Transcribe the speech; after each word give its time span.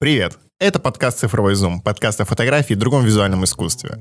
Привет! 0.00 0.38
Это 0.58 0.78
подкаст 0.78 1.18
«Цифровой 1.18 1.54
зум», 1.54 1.82
подкаст 1.82 2.22
о 2.22 2.24
фотографии 2.24 2.72
и 2.72 2.74
другом 2.74 3.04
визуальном 3.04 3.44
искусстве. 3.44 3.98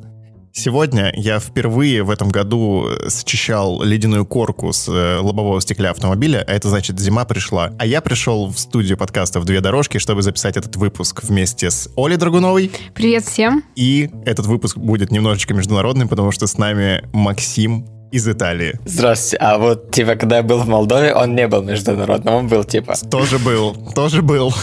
Сегодня 0.54 1.12
я 1.14 1.42
впервые 1.42 2.04
в 2.04 2.10
этом 2.10 2.30
году 2.30 2.88
счищал 3.10 3.84
ледяную 3.84 4.26
корку 4.26 4.72
с 4.72 4.88
э, 4.88 5.20
лобового 5.20 5.60
стекла 5.60 5.90
автомобиля, 5.90 6.46
а 6.48 6.54
это 6.54 6.70
значит, 6.70 6.98
зима 7.02 7.26
пришла. 7.26 7.74
А 7.78 7.86
я 7.86 8.00
пришел 8.00 8.48
в 8.48 8.58
студию 8.58 8.98
подкастов 8.98 9.44
«Две 9.44 9.60
дорожки», 9.60 9.98
чтобы 9.98 10.22
записать 10.22 10.56
этот 10.56 10.78
выпуск 10.78 11.22
вместе 11.22 11.70
с 11.70 11.90
Олей 11.98 12.16
Драгуновой. 12.16 12.72
Привет 12.96 13.26
всем. 13.26 13.66
И 13.76 14.10
этот 14.26 14.46
выпуск 14.46 14.78
будет 14.78 15.12
немножечко 15.12 15.54
международным, 15.54 16.08
потому 16.08 16.32
что 16.32 16.48
с 16.48 16.58
нами 16.58 17.04
Максим 17.12 17.86
из 18.14 18.26
Италии. 18.26 18.80
Здравствуйте. 18.86 19.38
А 19.42 19.58
вот, 19.58 19.92
типа, 19.92 20.16
когда 20.16 20.38
я 20.38 20.44
был 20.44 20.60
в 20.60 20.68
Молдове, 20.70 21.14
он 21.14 21.36
не 21.36 21.46
был 21.50 21.62
международным, 21.62 22.36
он 22.36 22.48
был, 22.48 22.64
типа... 22.64 22.96
Тоже 23.12 23.38
был, 23.38 23.76
тоже 23.94 24.22
был. 24.22 24.54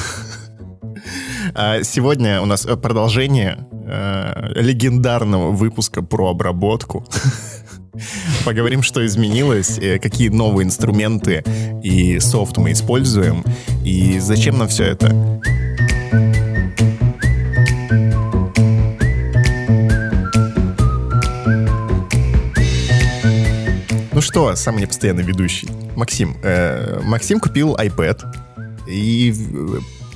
А 1.55 1.83
сегодня 1.83 2.41
у 2.41 2.47
нас 2.47 2.67
продолжение 2.67 3.59
э, 3.87 4.53
легендарного 4.57 5.51
выпуска 5.51 6.03
про 6.03 6.31
обработку. 6.31 7.05
Поговорим, 8.45 8.83
что 8.83 9.05
изменилось, 9.05 9.79
э, 9.79 9.99
какие 9.99 10.29
новые 10.29 10.67
инструменты 10.67 11.45
и 11.83 12.19
софт 12.21 12.57
мы 12.57 12.73
используем, 12.73 13.45
и 13.85 14.19
зачем 14.19 14.59
нам 14.59 14.69
все 14.69 14.85
это. 14.85 15.11
Ну 24.13 24.23
что, 24.23 24.57
самый 24.57 24.83
непостоянный 24.83 25.23
ведущий, 25.23 25.69
Максим. 25.95 26.37
Э, 26.43 27.01
Максим 27.03 27.39
купил 27.39 27.77
iPad 27.77 28.23
и 28.89 29.31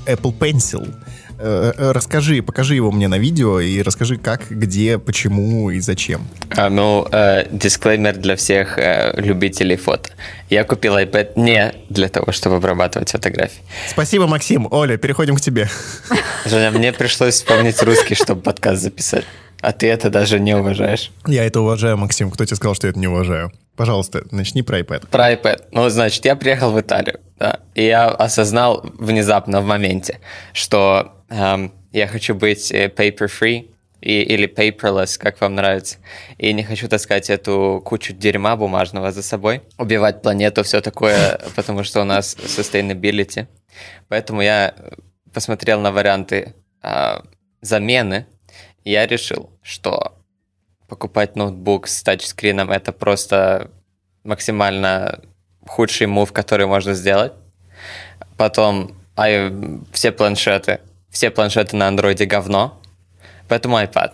Apple 0.07 0.37
Pencil. 0.39 0.89
Э, 1.43 1.73
э, 1.75 1.93
расскажи, 1.93 2.43
покажи 2.43 2.75
его 2.75 2.93
мне 2.93 3.09
на 3.09 3.19
видео 3.19 3.61
и 3.61 3.81
расскажи, 3.81 4.19
как, 4.19 4.51
где, 4.51 4.99
почему 4.99 5.71
и 5.71 5.81
зачем. 5.81 6.29
А, 6.51 6.69
ну, 6.69 7.07
э, 7.11 7.47
дисклеймер 7.51 8.19
для 8.19 8.37
всех 8.37 8.79
э, 8.79 9.15
любителей 9.17 9.77
фото. 9.77 10.11
Я 10.51 10.65
купил 10.65 10.99
iPad 10.99 11.33
не 11.37 11.73
для 11.89 12.11
того, 12.11 12.33
чтобы 12.33 12.57
обрабатывать 12.57 13.11
фотографии. 13.13 13.63
Спасибо, 13.89 14.27
Максим. 14.27 14.69
Оля, 14.71 14.99
переходим 14.99 15.37
к 15.37 15.41
тебе. 15.41 15.69
Женя, 16.45 16.71
мне 16.73 16.93
пришлось 16.93 17.37
вспомнить 17.37 17.83
русский, 17.83 18.15
чтобы 18.15 18.43
подкаст 18.43 18.83
записать. 18.83 19.25
А 19.63 19.73
ты 19.73 19.89
это 19.89 20.11
даже 20.11 20.41
не 20.41 20.55
уважаешь. 20.55 21.11
Я 21.27 21.45
это 21.45 21.61
уважаю, 21.61 21.97
Максим. 21.97 22.31
Кто 22.31 22.45
тебе 22.45 22.57
сказал, 22.57 22.75
что 22.75 22.87
я 22.87 22.91
это 22.91 22.99
не 22.99 23.09
уважаю? 23.09 23.51
Пожалуйста, 23.77 24.25
начни 24.31 24.63
про 24.63 24.81
iPad. 24.81 25.09
Про 25.09 25.33
iPad. 25.33 25.63
Ну, 25.73 25.89
значит, 25.89 26.23
я 26.27 26.37
приехал 26.37 26.71
в 26.71 26.79
Италию, 26.79 27.19
да, 27.39 27.61
и 27.75 27.87
я 27.87 28.09
осознал 28.09 28.85
внезапно 28.99 29.63
в 29.63 29.65
моменте, 29.65 30.19
что 30.53 31.15
эм, 31.31 31.73
я 31.93 32.07
хочу 32.07 32.35
быть 32.35 32.71
э, 32.73 32.89
paper-free, 32.89 33.71
и, 34.01 34.23
или 34.23 34.49
paperless, 34.49 35.19
как 35.19 35.41
вам 35.41 35.55
нравится. 35.55 35.99
И 36.39 36.53
не 36.53 36.65
хочу 36.65 36.89
таскать 36.89 37.31
эту 37.31 37.83
кучу 37.85 38.13
дерьма 38.13 38.57
бумажного 38.57 39.13
за 39.13 39.23
собой, 39.23 39.63
убивать 39.79 40.23
планету, 40.23 40.63
все 40.63 40.81
такое, 40.81 41.41
потому 41.57 41.85
что 41.85 42.01
у 42.01 42.05
нас 42.05 42.37
sustainability. 42.37 43.47
Поэтому 44.09 44.43
я 44.43 44.75
посмотрел 45.33 45.81
на 45.81 45.93
варианты 45.93 46.55
э, 46.83 47.21
замены, 47.61 48.27
я 48.85 49.07
решил, 49.07 49.51
что 49.63 50.17
покупать 50.89 51.37
ноутбук 51.37 51.87
с 51.87 52.03
тачскрином 52.03 52.71
это 52.71 52.93
просто 52.93 53.71
максимально 54.25 55.21
худший 55.67 56.07
мув, 56.07 56.33
который 56.33 56.67
можно 56.67 56.95
сделать. 56.95 57.33
Потом 58.37 58.97
а, 59.15 59.29
все 59.93 60.11
планшеты, 60.11 60.81
все 61.11 61.31
планшеты 61.31 61.77
на 61.77 61.89
андроиде 61.89 62.25
говно, 62.25 62.81
поэтому 63.49 63.79
iPad. 63.79 64.13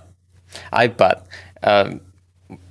iPad. 0.73 1.23
Э, 1.63 1.99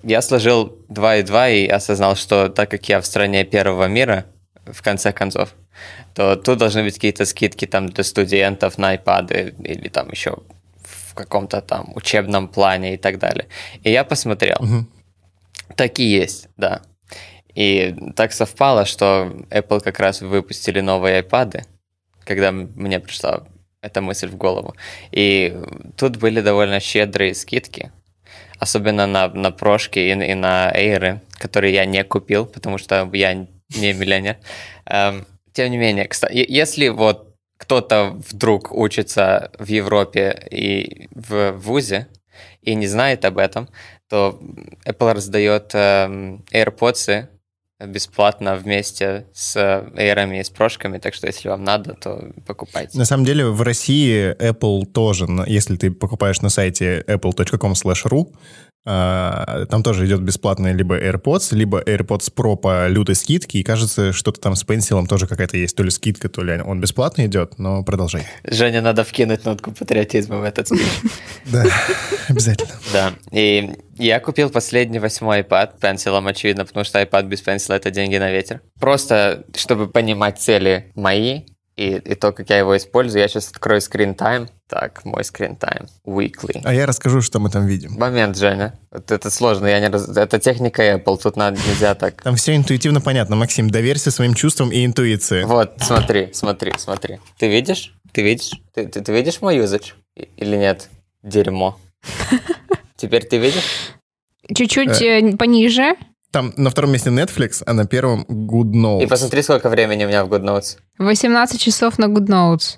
я 0.03 0.21
сложил 0.21 0.77
2 0.89 1.15
и 1.17 1.23
2 1.23 1.49
и 1.49 1.67
осознал, 1.67 2.15
что 2.15 2.49
так 2.49 2.71
как 2.71 2.87
я 2.89 3.01
в 3.01 3.05
стране 3.05 3.43
первого 3.43 3.87
мира, 3.87 4.25
в 4.65 4.81
конце 4.81 5.11
концов, 5.11 5.53
то 6.13 6.35
тут 6.35 6.57
должны 6.57 6.83
быть 6.83 6.95
какие-то 6.95 7.25
скидки 7.25 7.65
там 7.65 7.89
для 7.89 8.03
студентов 8.03 8.77
на 8.77 8.95
iPad 8.95 9.61
или 9.63 9.89
там 9.89 10.09
еще 10.09 10.37
каком-то 11.15 11.61
там 11.61 11.91
учебном 11.95 12.47
плане 12.47 12.93
и 12.93 12.97
так 12.97 13.17
далее. 13.17 13.47
И 13.83 13.91
я 13.91 14.03
посмотрел. 14.03 14.57
Угу. 14.59 14.85
Такие 15.75 16.19
есть, 16.19 16.49
да. 16.57 16.81
И 17.55 17.95
так 18.15 18.33
совпало, 18.33 18.85
что 18.85 19.31
Apple 19.49 19.79
как 19.79 19.99
раз 19.99 20.21
выпустили 20.21 20.81
новые 20.81 21.21
iPad, 21.21 21.65
когда 22.25 22.51
мне 22.51 22.99
пришла 22.99 23.45
эта 23.85 24.01
мысль 24.01 24.27
в 24.27 24.35
голову. 24.35 24.75
И 25.11 25.55
тут 25.97 26.17
были 26.17 26.41
довольно 26.41 26.79
щедрые 26.79 27.33
скидки, 27.33 27.91
особенно 28.59 29.07
на, 29.07 29.27
на 29.27 29.51
прошки 29.51 29.99
и, 29.99 30.11
и 30.11 30.33
на 30.33 30.71
Air, 30.75 31.19
которые 31.39 31.73
я 31.73 31.85
не 31.85 32.03
купил, 32.03 32.45
потому 32.45 32.77
что 32.77 33.09
я 33.13 33.33
не 33.33 33.93
миллионер. 33.93 34.37
Эм, 34.85 35.25
тем 35.53 35.71
не 35.71 35.77
менее, 35.77 36.07
кстати, 36.07 36.45
если 36.47 36.89
вот 36.89 37.35
кто-то 37.57 38.21
вдруг 38.29 38.71
учится 38.71 39.51
в 39.57 39.67
Европе 39.67 40.47
и 40.51 41.07
в 41.15 41.51
ВУЗе 41.53 42.07
и 42.61 42.75
не 42.75 42.87
знает 42.87 43.25
об 43.25 43.37
этом, 43.37 43.69
то 44.09 44.39
Apple 44.85 45.13
раздает 45.13 45.71
э, 45.73 46.37
AirPods 46.51 47.27
бесплатно 47.79 48.55
вместе 48.55 49.27
с 49.33 49.55
Air 49.57 50.39
и 50.39 50.43
с 50.43 50.49
прошками, 50.49 50.97
так 50.97 51.13
что 51.13 51.27
если 51.27 51.49
вам 51.49 51.63
надо, 51.63 51.93
то 51.93 52.31
покупайте. 52.45 52.97
На 52.97 53.05
самом 53.05 53.25
деле 53.25 53.45
в 53.47 53.61
России 53.61 54.35
Apple 54.37 54.85
тоже, 54.85 55.27
если 55.47 55.75
ты 55.75 55.91
покупаешь 55.91 56.41
на 56.41 56.49
сайте 56.49 57.03
apple.com/ru, 57.07 58.33
там 58.85 59.81
тоже 59.83 60.05
идет 60.05 60.21
бесплатный 60.21 60.73
либо 60.73 60.99
AirPods, 60.99 61.55
либо 61.55 61.81
AirPods 61.81 62.31
Pro 62.35 62.55
по 62.55 62.87
лютой 62.87 63.15
скидке, 63.15 63.59
и 63.59 63.63
кажется, 63.63 64.13
что-то 64.13 64.39
там 64.39 64.55
с 64.55 64.63
пенсилом 64.63 65.07
тоже 65.07 65.27
какая-то 65.27 65.57
есть, 65.57 65.75
то 65.75 65.81
ли 65.81 65.89
скидка, 65.89 66.29
то 66.29 66.43
ли 66.43 66.61
он 66.61 66.79
бесплатно 66.79 67.25
идет, 67.25 67.57
но 67.57 67.83
продолжай. 67.83 68.27
Женя, 68.43 68.81
надо 68.81 69.03
вкинуть 69.03 69.43
нотку 69.43 69.71
патриотизма 69.71 70.37
в 70.37 70.43
этот. 70.43 70.69
Да, 71.45 71.63
обязательно. 72.27 72.73
Да, 72.91 73.13
и 73.31 73.69
я 73.97 74.19
купил 74.19 74.49
последний 74.49 74.97
восьмой 74.97 75.41
iPad 75.41 75.79
пенсилом, 75.79 76.25
очевидно, 76.25 76.65
потому 76.65 76.83
что 76.83 76.99
iPad 76.99 77.27
без 77.27 77.41
пенсила— 77.41 77.75
это 77.75 77.91
деньги 77.91 78.17
на 78.17 78.31
ветер. 78.31 78.61
Просто, 78.79 79.45
чтобы 79.55 79.87
понимать 79.87 80.39
цели 80.39 80.91
мои, 80.95 81.41
и, 81.77 81.95
и 81.97 82.15
то, 82.15 82.31
как 82.31 82.49
я 82.49 82.59
его 82.59 82.77
использую, 82.77 83.21
я 83.21 83.27
сейчас 83.27 83.49
открою 83.49 83.81
screen 83.81 84.15
time. 84.15 84.47
Так, 84.67 85.03
мой 85.03 85.23
screen 85.23 85.59
time. 85.59 85.89
Weekly. 86.05 86.61
А 86.63 86.73
я 86.73 86.85
расскажу, 86.85 87.21
что 87.21 87.39
мы 87.39 87.49
там 87.49 87.65
видим. 87.65 87.93
Момент, 87.93 88.37
Женя. 88.37 88.79
Вот 88.91 89.11
это 89.11 89.29
сложно, 89.29 89.67
я 89.67 89.79
не 89.81 89.89
раз... 89.89 90.07
Это 90.07 90.39
техника 90.39 90.95
Apple, 90.95 91.19
тут 91.21 91.35
надо, 91.35 91.59
нельзя 91.67 91.93
так. 91.93 92.21
Там 92.23 92.35
все 92.37 92.55
интуитивно 92.55 93.01
понятно, 93.01 93.35
Максим. 93.35 93.69
Доверься 93.69 94.09
своим 94.09 94.35
чувствам 94.35 94.71
и 94.71 94.85
интуиции. 94.85 95.43
Вот, 95.43 95.73
смотри, 95.79 96.29
смотри, 96.33 96.71
смотри. 96.77 97.19
Ты 97.37 97.49
видишь? 97.49 97.93
Ты 98.13 98.21
видишь? 98.21 98.51
Ты, 98.73 98.87
ты, 98.87 99.01
ты 99.01 99.11
видишь 99.11 99.41
мой 99.41 99.57
usage? 99.57 99.93
Или 100.15 100.55
нет? 100.55 100.89
Дерьмо. 101.23 101.77
Теперь 102.95 103.25
ты 103.25 103.37
видишь? 103.37 103.91
Чуть-чуть 104.53 105.01
э, 105.01 105.35
пониже. 105.37 105.95
Там 106.31 106.53
на 106.55 106.69
втором 106.69 106.91
месте 106.91 107.09
Netflix, 107.09 107.63
а 107.65 107.73
на 107.73 107.85
первом 107.85 108.23
Good 108.23 108.71
Notes. 108.71 109.03
И 109.03 109.07
посмотри, 109.07 109.41
сколько 109.41 109.69
времени 109.69 110.05
у 110.05 110.07
меня 110.07 110.23
в 110.23 110.29
Good 110.31 110.43
Notes. 110.43 110.77
18 110.97 111.59
часов 111.59 111.97
на 111.99 112.05
Good 112.05 112.27
Notes. 112.27 112.77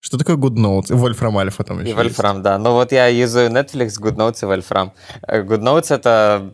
Что 0.00 0.18
такое 0.18 0.36
Good 0.36 0.56
Notes? 0.56 0.90
Wolfram 0.90 1.32
Alpha 1.42 1.64
там 1.64 1.80
еще 1.80 1.90
И 1.90 1.94
Wolfram, 1.94 2.40
да. 2.40 2.58
Ну 2.58 2.72
вот 2.72 2.92
я 2.92 3.06
юзаю 3.08 3.50
Netflix, 3.50 3.98
Good 4.00 4.16
Notes 4.16 4.42
и 4.42 4.46
Wolfram. 4.46 4.90
Э, 5.26 5.42
Good 5.42 5.60
Notes 5.62 5.94
это, 5.94 6.52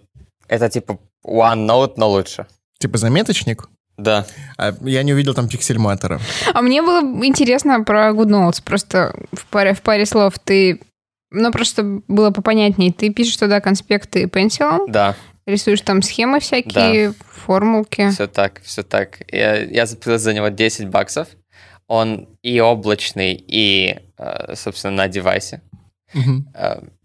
это 0.49 0.69
типа 0.69 0.99
OneNote, 1.27 1.95
но 1.97 2.09
лучше. 2.11 2.47
Типа 2.79 2.99
заметочник? 2.99 3.69
Да. 3.99 4.25
А 4.57 4.73
я 4.83 5.03
не 5.03 5.13
увидел 5.13 5.35
там 5.35 5.49
пиксельматора. 5.49 6.21
А 6.55 6.63
мне 6.63 6.81
было 6.81 7.01
интересно 7.25 7.85
про 7.85 8.11
Good 8.11 8.29
Notes. 8.29 8.63
Просто 8.65 9.15
в 9.33 9.47
паре, 9.47 9.75
в 9.75 9.83
паре 9.83 10.07
слов 10.07 10.39
ты... 10.39 10.81
Ну, 11.33 11.53
просто 11.53 12.01
было 12.09 12.31
попонятнее. 12.31 12.93
Ты 12.93 13.11
пишешь 13.13 13.37
туда 13.37 13.61
конспекты 13.61 14.27
пенсилом. 14.29 14.91
Да. 14.91 15.15
Рисуешь 15.51 15.81
там 15.81 16.03
схемы 16.03 16.41
всякие, 16.41 17.11
да. 17.11 17.15
формулки. 17.45 18.11
Все 18.11 18.27
так, 18.27 18.61
все 18.63 18.83
так. 18.83 19.21
Я, 19.31 19.57
я 19.57 19.87
заплатил 19.87 20.19
за 20.19 20.33
него 20.33 20.49
10 20.49 20.89
баксов. 20.89 21.29
Он 21.87 22.29
и 22.43 22.61
облачный, 22.61 23.35
и, 23.35 23.99
э, 24.17 24.55
собственно, 24.55 24.95
на 24.95 25.09
девайсе. 25.09 25.61
Угу. 26.15 26.45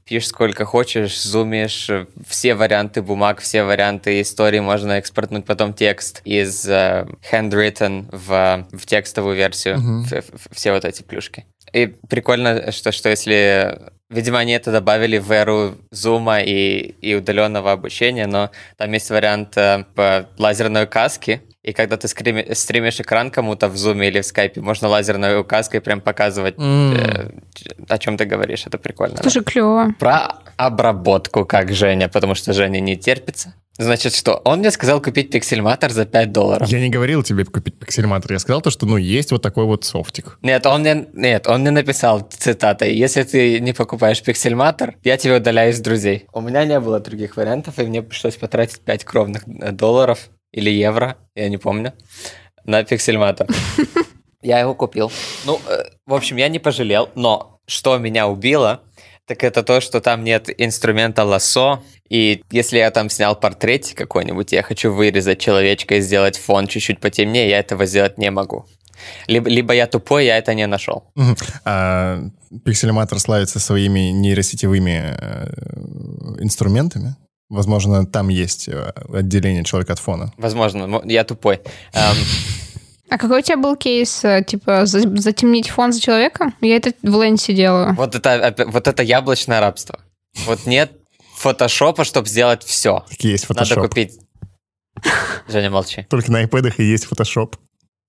Пишешь 0.05 0.29
сколько 0.29 0.65
хочешь, 0.65 1.19
зумишь, 1.19 1.89
все 2.27 2.53
варианты 2.53 3.01
бумаг, 3.01 3.39
все 3.39 3.63
варианты 3.63 4.21
истории, 4.21 4.59
можно 4.59 4.93
экспортнуть 4.93 5.45
потом 5.45 5.73
текст 5.73 6.21
из 6.25 6.69
uh, 6.69 7.09
handwritten 7.31 8.07
в, 8.11 8.67
в 8.71 8.85
текстовую 8.85 9.35
версию, 9.35 9.79
угу. 9.79 10.05
все 10.51 10.71
вот 10.71 10.85
эти 10.85 11.01
плюшки. 11.01 11.45
И 11.75 11.87
прикольно, 12.09 12.71
что, 12.71 12.91
что 12.91 13.09
если 13.09 13.91
Видимо, 14.09 14.37
они 14.37 14.53
это 14.53 14.71
добавили 14.71 15.17
в 15.17 15.31
эру 15.31 15.75
зума 15.89 16.39
и, 16.39 16.93
и 17.01 17.15
удаленного 17.15 17.71
обучения, 17.71 18.27
но 18.27 18.51
там 18.77 18.91
есть 18.91 19.09
вариант 19.09 19.57
э, 19.57 19.83
по 19.95 20.27
лазерной 20.37 20.85
каске, 20.85 21.41
И 21.63 21.73
когда 21.73 21.97
ты 21.97 22.07
скрими- 22.07 22.53
стримишь 22.53 22.99
экран 22.99 23.31
кому-то 23.31 23.67
в 23.67 23.75
зуме 23.75 24.07
или 24.09 24.21
в 24.21 24.25
скайпе, 24.25 24.61
можно 24.61 24.87
лазерной 24.89 25.39
указкой 25.39 25.81
прям 25.81 26.01
показывать, 26.01 26.53
э, 26.59 27.31
о 27.89 27.97
чем 27.97 28.15
ты 28.17 28.25
говоришь. 28.25 28.67
Это 28.67 28.77
прикольно. 28.77 29.15
да. 29.17 29.23
Тоже 29.23 29.41
клево. 29.43 29.95
Про 29.97 30.35
обработку, 30.57 31.43
как 31.43 31.73
Женя, 31.73 32.07
потому 32.07 32.35
что 32.35 32.53
Женя 32.53 32.79
не 32.81 32.95
терпится. 32.95 33.55
Значит, 33.77 34.15
что? 34.15 34.41
Он 34.45 34.59
мне 34.59 34.71
сказал 34.71 35.01
купить 35.01 35.31
пиксельматор 35.31 35.91
за 35.91 36.05
5 36.05 36.31
долларов. 36.31 36.69
Я 36.69 36.79
не 36.79 36.89
говорил 36.89 37.23
тебе 37.23 37.43
купить 37.43 37.77
пиксельматор, 37.77 38.31
я 38.31 38.39
сказал 38.39 38.61
то, 38.61 38.69
что, 38.69 38.85
ну, 38.85 38.95
есть 38.95 39.31
вот 39.31 39.41
такой 39.41 39.65
вот 39.65 39.83
софтик. 39.83 40.37
Нет, 40.41 40.65
он 40.65 40.81
мне, 40.81 41.07
нет, 41.13 41.47
он 41.47 41.61
мне 41.61 41.71
написал 41.71 42.21
цитатой, 42.21 42.95
если 42.95 43.23
ты 43.23 43.59
не 43.59 43.73
покупаешь 43.73 44.21
пиксельматор, 44.23 44.95
я 45.03 45.17
тебя 45.17 45.37
удаляю 45.37 45.71
из 45.71 45.79
друзей. 45.81 46.25
У 46.31 46.39
меня 46.39 46.63
не 46.63 46.79
было 46.79 47.01
других 47.01 47.35
вариантов, 47.35 47.77
и 47.79 47.83
мне 47.83 48.01
пришлось 48.01 48.35
потратить 48.35 48.79
5 48.79 49.03
кровных 49.03 49.43
э, 49.47 49.71
долларов 49.71 50.29
или 50.53 50.69
евро, 50.69 51.17
я 51.35 51.49
не 51.49 51.57
помню, 51.57 51.93
на 52.63 52.83
пиксельматор. 52.83 53.47
Я 54.41 54.59
его 54.59 54.75
купил. 54.75 55.11
Ну, 55.45 55.59
э, 55.67 55.85
в 56.05 56.13
общем, 56.13 56.35
я 56.35 56.49
не 56.49 56.59
пожалел, 56.59 57.09
но 57.15 57.59
что 57.65 57.97
меня 57.97 58.27
убило, 58.27 58.81
так 59.27 59.43
это 59.43 59.63
то, 59.63 59.81
что 59.81 60.01
там 60.01 60.23
нет 60.23 60.49
инструмента 60.57 61.23
лассо, 61.23 61.83
и 62.09 62.43
если 62.51 62.77
я 62.77 62.91
там 62.91 63.09
снял 63.09 63.35
портретик 63.35 63.97
какой-нибудь, 63.97 64.51
я 64.51 64.61
хочу 64.63 64.93
вырезать 64.93 65.39
человечка 65.39 65.95
и 65.95 66.01
сделать 66.01 66.37
фон 66.37 66.67
чуть-чуть 66.67 66.99
потемнее, 66.99 67.49
я 67.49 67.59
этого 67.59 67.85
сделать 67.85 68.17
не 68.17 68.29
могу. 68.31 68.65
Либо, 69.27 69.49
либо 69.49 69.73
я 69.73 69.87
тупой, 69.87 70.25
я 70.25 70.37
это 70.37 70.53
не 70.53 70.67
нашел. 70.67 71.03
А 71.65 72.21
пиксельматор 72.63 73.19
славится 73.19 73.59
своими 73.59 74.11
нейросетевыми 74.11 75.15
э, 75.19 75.47
инструментами. 76.39 77.15
Возможно, 77.49 78.05
там 78.05 78.29
есть 78.29 78.67
э, 78.69 78.91
отделение 79.13 79.63
человека 79.63 79.93
от 79.93 79.99
фона. 79.99 80.33
Возможно, 80.37 80.87
мо- 80.87 81.03
я 81.05 81.23
тупой. 81.23 81.59
А 83.09 83.17
какой 83.17 83.39
у 83.39 83.41
тебя 83.41 83.57
был 83.57 83.75
кейс, 83.75 84.23
э, 84.25 84.43
типа, 84.45 84.85
за- 84.85 85.15
затемнить 85.17 85.69
фон 85.69 85.91
за 85.93 86.01
человека? 86.01 86.53
Я 86.61 86.75
это 86.77 86.93
в 87.03 87.21
Ленсе 87.21 87.53
делаю. 87.53 87.93
вот, 87.95 88.15
это, 88.15 88.55
вот 88.67 88.87
это 88.87 89.03
яблочное 89.03 89.59
рабство. 89.59 89.99
Вот 90.45 90.65
нет 90.65 90.91
фотошопа, 91.35 92.03
чтобы 92.03 92.27
сделать 92.27 92.63
все. 92.63 93.05
Какие 93.09 93.33
есть 93.33 93.47
Надо 93.49 93.65
фотошоп. 93.65 93.87
купить... 93.89 94.19
Женя, 95.47 95.69
молчи. 95.69 96.03
Только 96.09 96.31
на 96.31 96.43
iPad 96.43 96.73
и 96.77 96.83
есть 96.83 97.05
фотошоп. 97.05 97.57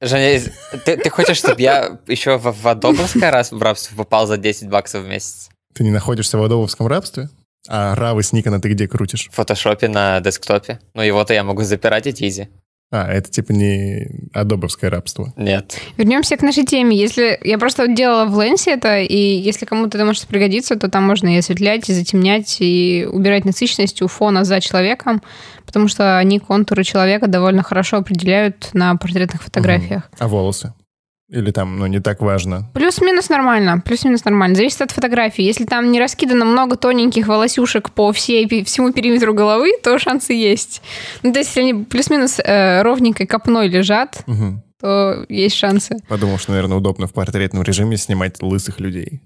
Женя, 0.00 0.42
ты, 0.84 0.96
ты 0.96 1.10
хочешь, 1.10 1.38
чтобы 1.38 1.60
я 1.60 1.98
еще 2.06 2.36
в, 2.38 2.52
в 2.52 2.68
Адобовское 2.68 3.30
раз 3.30 3.52
в 3.52 3.60
рабство 3.60 3.96
попал 3.96 4.26
за 4.26 4.36
10 4.36 4.68
баксов 4.68 5.04
в 5.04 5.08
месяц? 5.08 5.48
Ты 5.74 5.84
не 5.84 5.90
находишься 5.90 6.38
в 6.38 6.42
адововском 6.42 6.86
рабстве? 6.86 7.28
А 7.68 7.94
равы 7.94 8.22
с 8.22 8.32
Никона 8.32 8.60
ты 8.60 8.70
где 8.70 8.86
крутишь? 8.86 9.28
В 9.30 9.34
фотошопе 9.34 9.88
на 9.88 10.20
десктопе. 10.20 10.80
Ну, 10.94 11.02
его-то 11.02 11.34
я 11.34 11.44
могу 11.44 11.62
запирать 11.62 12.06
и 12.06 12.28
изи. 12.28 12.48
А, 12.92 13.10
это 13.10 13.30
типа 13.30 13.52
не 13.52 14.28
адобовское 14.32 14.90
рабство. 14.90 15.32
Нет. 15.36 15.76
Вернемся 15.96 16.36
к 16.36 16.42
нашей 16.42 16.64
теме. 16.64 16.96
Если 16.96 17.38
я 17.42 17.58
просто 17.58 17.88
делала 17.88 18.26
в 18.26 18.40
Ленсе 18.40 18.72
это, 18.72 19.00
и 19.00 19.16
если 19.16 19.66
кому-то 19.66 19.98
это 19.98 20.04
может 20.04 20.26
пригодиться, 20.26 20.76
то 20.76 20.88
там 20.88 21.04
можно 21.04 21.34
и 21.34 21.38
осветлять, 21.38 21.88
и 21.88 21.92
затемнять, 21.92 22.58
и 22.60 23.06
убирать 23.10 23.44
насыщенность 23.44 24.02
у 24.02 24.06
фона 24.06 24.44
за 24.44 24.60
человеком, 24.60 25.20
потому 25.64 25.88
что 25.88 26.18
они 26.18 26.38
контуры 26.38 26.84
человека 26.84 27.26
довольно 27.26 27.64
хорошо 27.64 27.96
определяют 27.96 28.70
на 28.72 28.94
портретных 28.94 29.42
фотографиях. 29.42 30.08
А 30.18 30.28
волосы? 30.28 30.72
Или 31.28 31.50
там, 31.50 31.78
ну, 31.78 31.86
не 31.86 31.98
так 32.00 32.20
важно? 32.20 32.70
Плюс-минус 32.72 33.28
нормально, 33.30 33.80
плюс-минус 33.84 34.24
нормально. 34.24 34.54
Зависит 34.54 34.80
от 34.82 34.92
фотографии. 34.92 35.42
Если 35.42 35.64
там 35.64 35.90
не 35.90 35.98
раскидано 35.98 36.44
много 36.44 36.76
тоненьких 36.76 37.26
волосюшек 37.26 37.90
по 37.90 38.12
всей, 38.12 38.46
всему 38.64 38.92
периметру 38.92 39.34
головы, 39.34 39.72
то 39.82 39.98
шансы 39.98 40.34
есть. 40.34 40.82
Ну, 41.24 41.32
то 41.32 41.40
есть, 41.40 41.50
если 41.56 41.68
они 41.72 41.84
плюс-минус 41.84 42.38
э, 42.38 42.82
ровненькой 42.82 43.26
копной 43.26 43.66
лежат, 43.66 44.22
Мгм. 44.28 44.62
то 44.80 45.24
есть 45.28 45.56
шансы. 45.56 45.96
Подумал, 46.08 46.38
что, 46.38 46.52
наверное, 46.52 46.76
удобно 46.76 47.08
в 47.08 47.12
портретном 47.12 47.64
режиме 47.64 47.96
снимать 47.96 48.40
лысых 48.40 48.78
людей. 48.78 49.20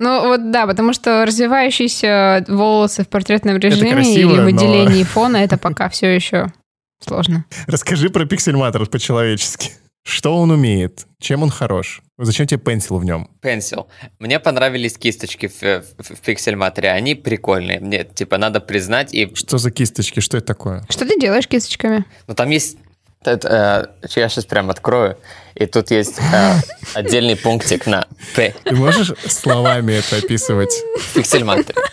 Ну 0.00 0.26
вот 0.26 0.50
да, 0.50 0.66
потому 0.66 0.92
что 0.92 1.24
развивающиеся 1.24 2.44
волосы 2.48 3.04
в 3.04 3.08
портретном 3.08 3.58
режиме 3.58 3.92
красиво, 3.92 4.30
или 4.32 4.38
но- 4.38 4.44
выделении 4.44 5.04
фона 5.04 5.36
это 5.38 5.56
пока 5.56 5.88
все 5.88 6.12
еще 6.12 6.52
сложно. 7.00 7.44
Расскажи 7.68 8.10
про 8.10 8.26
пиксельматор 8.26 8.84
по-человечески. 8.86 9.70
Что 10.04 10.36
он 10.36 10.50
умеет? 10.50 11.06
Чем 11.18 11.42
он 11.42 11.50
хорош? 11.50 12.02
Зачем 12.18 12.46
тебе 12.46 12.60
пенсил 12.60 12.98
в 12.98 13.04
нем? 13.04 13.28
Пенсил. 13.40 13.88
Мне 14.18 14.38
понравились 14.38 14.96
кисточки 14.96 15.48
в, 15.48 15.62
в, 15.62 15.84
в 15.98 16.20
пиксельматоре. 16.20 16.90
Они 16.90 17.14
прикольные. 17.14 17.80
Мне, 17.80 18.04
типа, 18.04 18.38
надо 18.38 18.60
признать. 18.60 19.12
И, 19.14 19.34
Что 19.34 19.58
за 19.58 19.70
кисточки? 19.70 20.20
Что 20.20 20.36
это 20.36 20.46
такое? 20.46 20.84
Что 20.90 21.06
ты 21.06 21.18
делаешь 21.18 21.48
кисточками? 21.48 22.04
ну, 22.28 22.34
там 22.34 22.50
есть... 22.50 22.76
это, 23.26 23.86
э, 24.04 24.08
я 24.20 24.28
сейчас 24.28 24.44
прям 24.46 24.70
открою. 24.70 25.16
И 25.54 25.66
тут 25.66 25.90
есть 25.90 26.18
э, 26.18 26.54
отдельный 26.94 27.36
пунктик 27.36 27.86
на 27.86 28.06
П. 28.34 28.54
Ты 28.64 28.74
можешь 28.74 29.12
словами 29.26 29.92
это 29.94 30.16
описывать? 30.24 30.72
В 31.14 31.22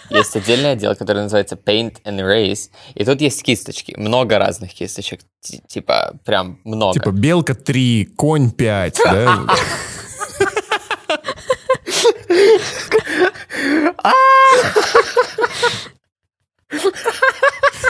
есть 0.09 0.35
отдельный 0.35 0.71
отдел, 0.71 0.95
который 0.95 1.23
называется 1.23 1.55
Paint 1.55 2.01
and 2.03 2.19
Erase. 2.19 2.69
И 2.95 3.05
тут 3.05 3.21
есть 3.21 3.43
кисточки. 3.43 3.93
Много 3.97 4.37
разных 4.39 4.73
кисточек. 4.73 5.21
Ти- 5.41 5.61
Типа, 5.67 6.13
прям 6.25 6.59
много. 6.63 6.93
Типа 6.93 7.11
белка 7.11 7.53
3, 7.55 8.05
конь 8.15 8.51
5, 8.51 8.99
да? 9.05 9.39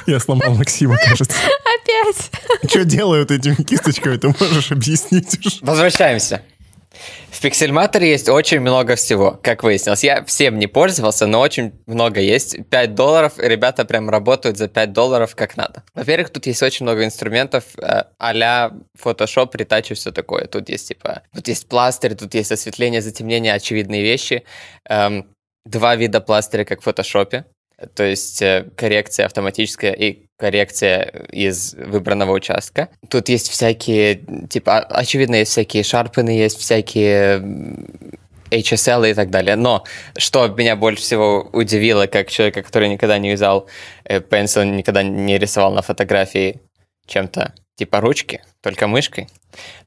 Я 0.08 0.20
сломал 0.20 0.56
Максима, 0.56 0.98
кажется. 0.98 1.38
Опять! 1.82 2.32
Что 2.70 2.84
делают 2.84 3.32
этими 3.32 3.56
кисточками, 3.56 4.18
ты 4.18 4.28
можешь 4.40 4.72
объяснить 4.72 5.46
уже? 5.46 5.58
Возвращаемся. 5.62 6.42
В 7.30 7.40
пиксельматоре 7.42 8.10
есть 8.12 8.30
очень 8.30 8.60
много 8.60 8.96
всего, 8.96 9.40
как 9.42 9.64
выяснилось. 9.64 10.04
Я 10.04 10.24
всем 10.26 10.60
не 10.60 10.68
пользовался, 10.68 11.26
но 11.26 11.40
очень 11.40 11.72
много 11.88 12.20
есть. 12.20 12.58
5 12.70 12.94
долларов, 12.94 13.40
и 13.40 13.48
ребята 13.48 13.86
прям 13.86 14.10
работают 14.10 14.58
за 14.58 14.68
5 14.68 14.94
долларов 14.94 15.36
как 15.36 15.58
надо. 15.58 15.84
Во-первых, 15.96 16.30
тут 16.30 16.46
есть 16.46 16.62
очень 16.62 16.86
много 16.86 17.06
инструментов 17.06 17.64
э, 17.78 18.04
а-ля 18.20 18.74
Photoshop, 19.02 19.50
ретач 19.54 19.92
и 19.92 19.94
все 19.94 20.12
такое. 20.12 20.46
Тут 20.46 20.70
есть 20.70 20.90
типа, 20.90 21.24
тут 21.34 21.48
есть 21.48 21.68
пластырь, 21.68 22.16
тут 22.16 22.34
есть 22.36 22.52
осветление, 22.52 23.02
затемнение, 23.02 23.54
очевидные 23.54 24.04
вещи. 24.04 24.44
Эм, 24.88 25.26
два 25.66 25.96
вида 25.96 26.20
пластыря, 26.20 26.66
как 26.66 26.82
в 26.82 26.84
фотошопе. 26.84 27.46
То 27.96 28.04
есть 28.04 28.42
э, 28.42 28.68
коррекция 28.76 29.26
автоматическая 29.26 29.94
и 29.94 30.26
коррекция 30.38 31.26
из 31.32 31.74
выбранного 31.76 32.32
участка. 32.32 32.90
Тут 33.10 33.30
есть 33.30 33.50
всякие, 33.50 34.24
типа, 34.50 34.80
очевидно, 34.80 35.36
есть 35.36 35.52
всякие 35.52 35.84
шарпены, 35.84 36.32
есть 36.32 36.58
всякие 36.60 37.40
HSL 38.50 39.12
и 39.12 39.14
так 39.14 39.30
далее. 39.30 39.56
Но 39.56 39.84
что 40.18 40.48
меня 40.48 40.76
больше 40.76 41.04
всего 41.04 41.50
удивило, 41.54 42.08
как 42.08 42.30
человека, 42.30 42.64
который 42.64 42.90
никогда 42.90 43.18
не 43.18 43.32
юзал 43.32 43.68
э, 44.04 44.20
Pencil, 44.20 44.66
никогда 44.66 45.04
не 45.04 45.38
рисовал 45.38 45.74
на 45.74 45.82
фотографии 45.82 46.62
чем-то 47.08 47.54
типа 47.76 48.02
ручки, 48.02 48.44
только 48.62 48.88
мышкой, 48.88 49.28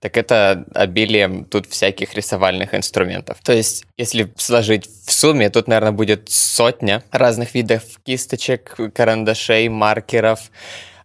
так 0.01 0.17
это 0.17 0.65
обилием 0.75 1.45
тут 1.45 1.67
всяких 1.67 2.15
рисовальных 2.15 2.75
инструментов. 2.75 3.39
То 3.43 3.53
есть, 3.53 3.85
если 3.97 4.33
сложить 4.37 4.87
в 4.87 5.13
сумме, 5.13 5.51
тут, 5.51 5.69
наверное, 5.69 5.93
будет 5.93 6.31
сотня 6.31 7.03
разных 7.11 7.55
видов 7.55 7.83
кисточек, 8.05 8.77
карандашей, 8.95 9.69
маркеров, 9.69 10.51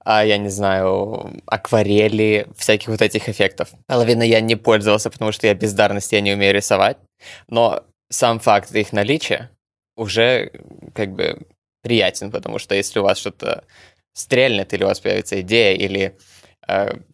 а, 0.03 0.25
я 0.25 0.37
не 0.37 0.49
знаю, 0.49 1.41
акварели, 1.45 2.47
всяких 2.57 2.87
вот 2.87 3.01
этих 3.01 3.29
эффектов. 3.29 3.69
Половина 3.85 4.23
я 4.23 4.41
не 4.41 4.55
пользовался, 4.55 5.09
потому 5.09 5.31
что 5.31 5.45
я 5.45 5.53
бездарность, 5.53 6.11
я 6.13 6.21
не 6.21 6.33
умею 6.33 6.53
рисовать, 6.53 6.97
но 7.47 7.83
сам 8.09 8.39
факт 8.39 8.73
их 8.73 8.91
наличия 8.91 9.51
уже 9.95 10.51
как 10.95 11.13
бы 11.13 11.39
приятен, 11.83 12.31
потому 12.31 12.57
что 12.57 12.73
если 12.75 12.99
у 12.99 13.03
вас 13.03 13.19
что-то 13.19 13.63
стрельнет, 14.13 14.73
или 14.73 14.83
у 14.83 14.87
вас 14.87 14.99
появится 14.99 15.39
идея, 15.41 15.75
или 15.75 16.17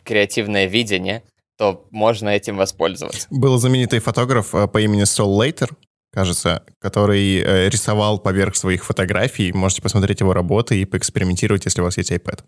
креативное 0.04 0.66
видение, 0.66 1.24
то 1.58 1.88
можно 1.92 2.30
этим 2.30 2.58
воспользоваться. 2.58 3.28
Был 3.32 3.58
знаменитый 3.58 4.00
фотограф 4.00 4.54
э, 4.56 4.68
по 4.68 4.80
имени 4.82 5.06
Сол 5.06 5.40
Лейтер, 5.42 5.70
кажется, 6.12 6.64
который 6.80 7.40
э, 7.42 7.70
рисовал 7.70 8.20
поверх 8.20 8.56
своих 8.56 8.84
фотографий. 8.86 9.52
Можете 9.54 9.82
посмотреть 9.82 10.20
его 10.22 10.34
работы 10.34 10.80
и 10.82 10.86
поэкспериментировать, 10.86 11.66
если 11.66 11.82
у 11.82 11.86
вас 11.86 11.98
есть 11.98 12.12
iPad 12.12 12.40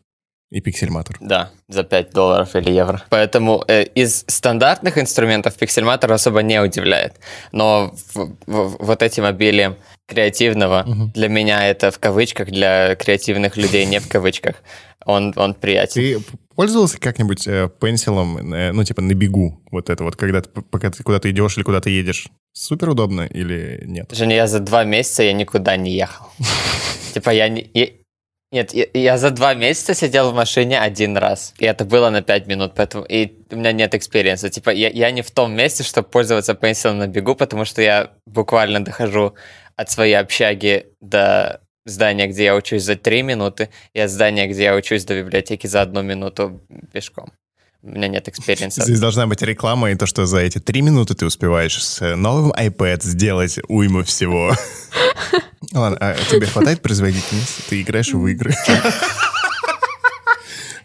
и 0.52 0.62
пиксельматор. 0.62 1.18
Да, 1.20 1.52
за 1.68 1.84
5 1.84 2.12
долларов 2.12 2.56
или 2.56 2.72
евро. 2.72 3.02
Поэтому 3.10 3.64
э, 3.68 3.84
из 3.84 4.24
стандартных 4.28 4.98
инструментов 4.98 5.56
пиксельматор 5.56 6.12
особо 6.12 6.42
не 6.42 6.62
удивляет. 6.62 7.16
Но 7.52 7.94
в- 8.14 8.36
в- 8.46 8.78
вот 8.86 9.02
этим 9.04 9.26
обилием 9.26 9.76
креативного, 10.08 10.84
Мгм. 10.88 11.12
для 11.12 11.28
меня 11.28 11.68
это 11.68 11.92
в 11.92 12.00
кавычках, 12.00 12.48
для 12.50 12.96
креативных 12.96 13.58
людей 13.58 13.86
не 13.86 14.00
в 14.00 14.08
кавычках, 14.08 14.56
он, 15.06 15.34
он 15.36 15.54
приятен. 15.54 15.94
Ты 16.02 16.20
пользовался 16.58 17.00
как-нибудь 17.00 17.48
э, 17.48 17.70
пенсилом, 17.80 18.54
э, 18.54 18.72
ну, 18.74 18.84
типа 18.84 19.02
на 19.02 19.14
бегу, 19.14 19.62
вот 19.72 19.92
это 19.92 20.04
вот, 20.04 20.16
когда 20.16 20.42
ты, 20.42 20.50
пока 20.50 20.90
ты 20.90 21.04
куда-то 21.04 21.30
идешь 21.30 21.56
или 21.56 21.64
куда 21.64 21.80
ты 21.82 21.92
едешь? 21.92 22.30
Супер 22.52 22.90
удобно 22.90 23.22
или 23.22 23.84
нет? 23.86 24.12
Женя, 24.12 24.36
я 24.36 24.48
за 24.48 24.60
два 24.60 24.84
месяца 24.84 25.22
я 25.22 25.34
никуда 25.34 25.78
не 25.78 25.92
ехал. 25.92 26.26
Типа 27.14 27.30
я 27.30 27.48
не... 27.48 27.70
Нет, 28.52 28.74
я, 28.74 28.86
я 28.94 29.18
за 29.20 29.30
два 29.30 29.54
месяца 29.54 29.94
сидел 29.94 30.32
в 30.32 30.34
машине 30.34 30.80
один 30.80 31.16
раз, 31.18 31.54
и 31.60 31.66
это 31.66 31.86
было 31.86 32.10
на 32.10 32.24
пять 32.24 32.48
минут, 32.48 32.74
поэтому 32.76 33.04
и 33.04 33.34
у 33.52 33.56
меня 33.56 33.72
нет 33.72 33.94
experience 33.94 34.40
а. 34.40 34.50
Типа, 34.50 34.72
я, 34.72 34.90
я 34.90 35.12
не 35.12 35.22
в 35.22 35.30
том 35.30 35.54
месте, 35.54 35.84
чтобы 35.84 36.08
пользоваться 36.08 36.56
pencil 36.56 36.87
ом 36.87 36.98
на 36.98 37.08
бегу, 37.08 37.36
потому 37.36 37.66
что 37.66 37.82
я 37.84 38.14
буквально 38.26 38.84
дохожу 38.84 39.36
от 39.76 39.92
своей 39.92 40.16
общаги 40.16 40.88
до 41.02 41.62
здания, 41.88 42.27
где 42.27 42.46
я 42.46 42.56
учусь 42.56 42.84
за 42.84 42.96
три 42.96 43.24
минуты, 43.24 43.70
и 43.94 44.00
от 44.00 44.10
здания, 44.12 44.48
где 44.48 44.63
я 44.63 44.75
учусь 44.75 45.06
до 45.06 45.17
библиотеки 45.20 45.67
за 45.67 45.82
одну 45.82 46.01
минуту 46.01 46.62
пешком. 46.91 47.32
У 47.84 47.89
меня 47.89 48.08
нет 48.08 48.27
experience 48.27 48.74
а. 48.74 48.84
Здесь 48.84 49.00
должна 49.00 49.27
быть 49.27 49.41
реклама, 49.41 49.91
и 49.91 49.96
то, 49.96 50.06
что 50.06 50.25
за 50.25 50.39
эти 50.39 50.60
три 50.60 50.82
минуты 50.82 51.13
ты 51.13 51.25
успеваешь 51.25 51.82
с 51.84 52.15
новым 52.15 52.51
iPad 52.51 53.03
сделать 53.03 53.60
уйму 53.67 54.03
всего. 54.03 54.53
Ладно, 55.74 55.98
а 56.00 56.15
тебе 56.29 56.48
хватает 56.48 56.82
производительности? 56.82 57.63
Ты 57.70 57.82
играешь 57.82 58.13
в 58.13 58.25
игры. 58.27 58.53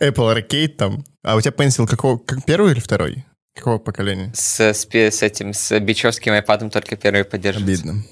Apple 0.00 0.37
Arcade 0.37 0.68
там. 0.68 1.04
А 1.23 1.37
у 1.37 1.40
тебя 1.40 1.52
Pencil 1.52 1.87
какого? 1.87 2.18
Как, 2.18 2.44
первый 2.44 2.73
или 2.73 2.80
второй? 2.80 3.25
Какого 3.54 3.78
поколения? 3.78 4.32
С, 4.35 4.61
с, 4.61 4.87
с 4.87 5.23
этим, 5.23 5.54
с 5.54 5.78
бичевским 5.80 6.32
iPad 6.32 6.71
только 6.71 6.97
первый 6.97 7.25
поддерживается. 7.25 7.82
Обидно. 7.85 8.04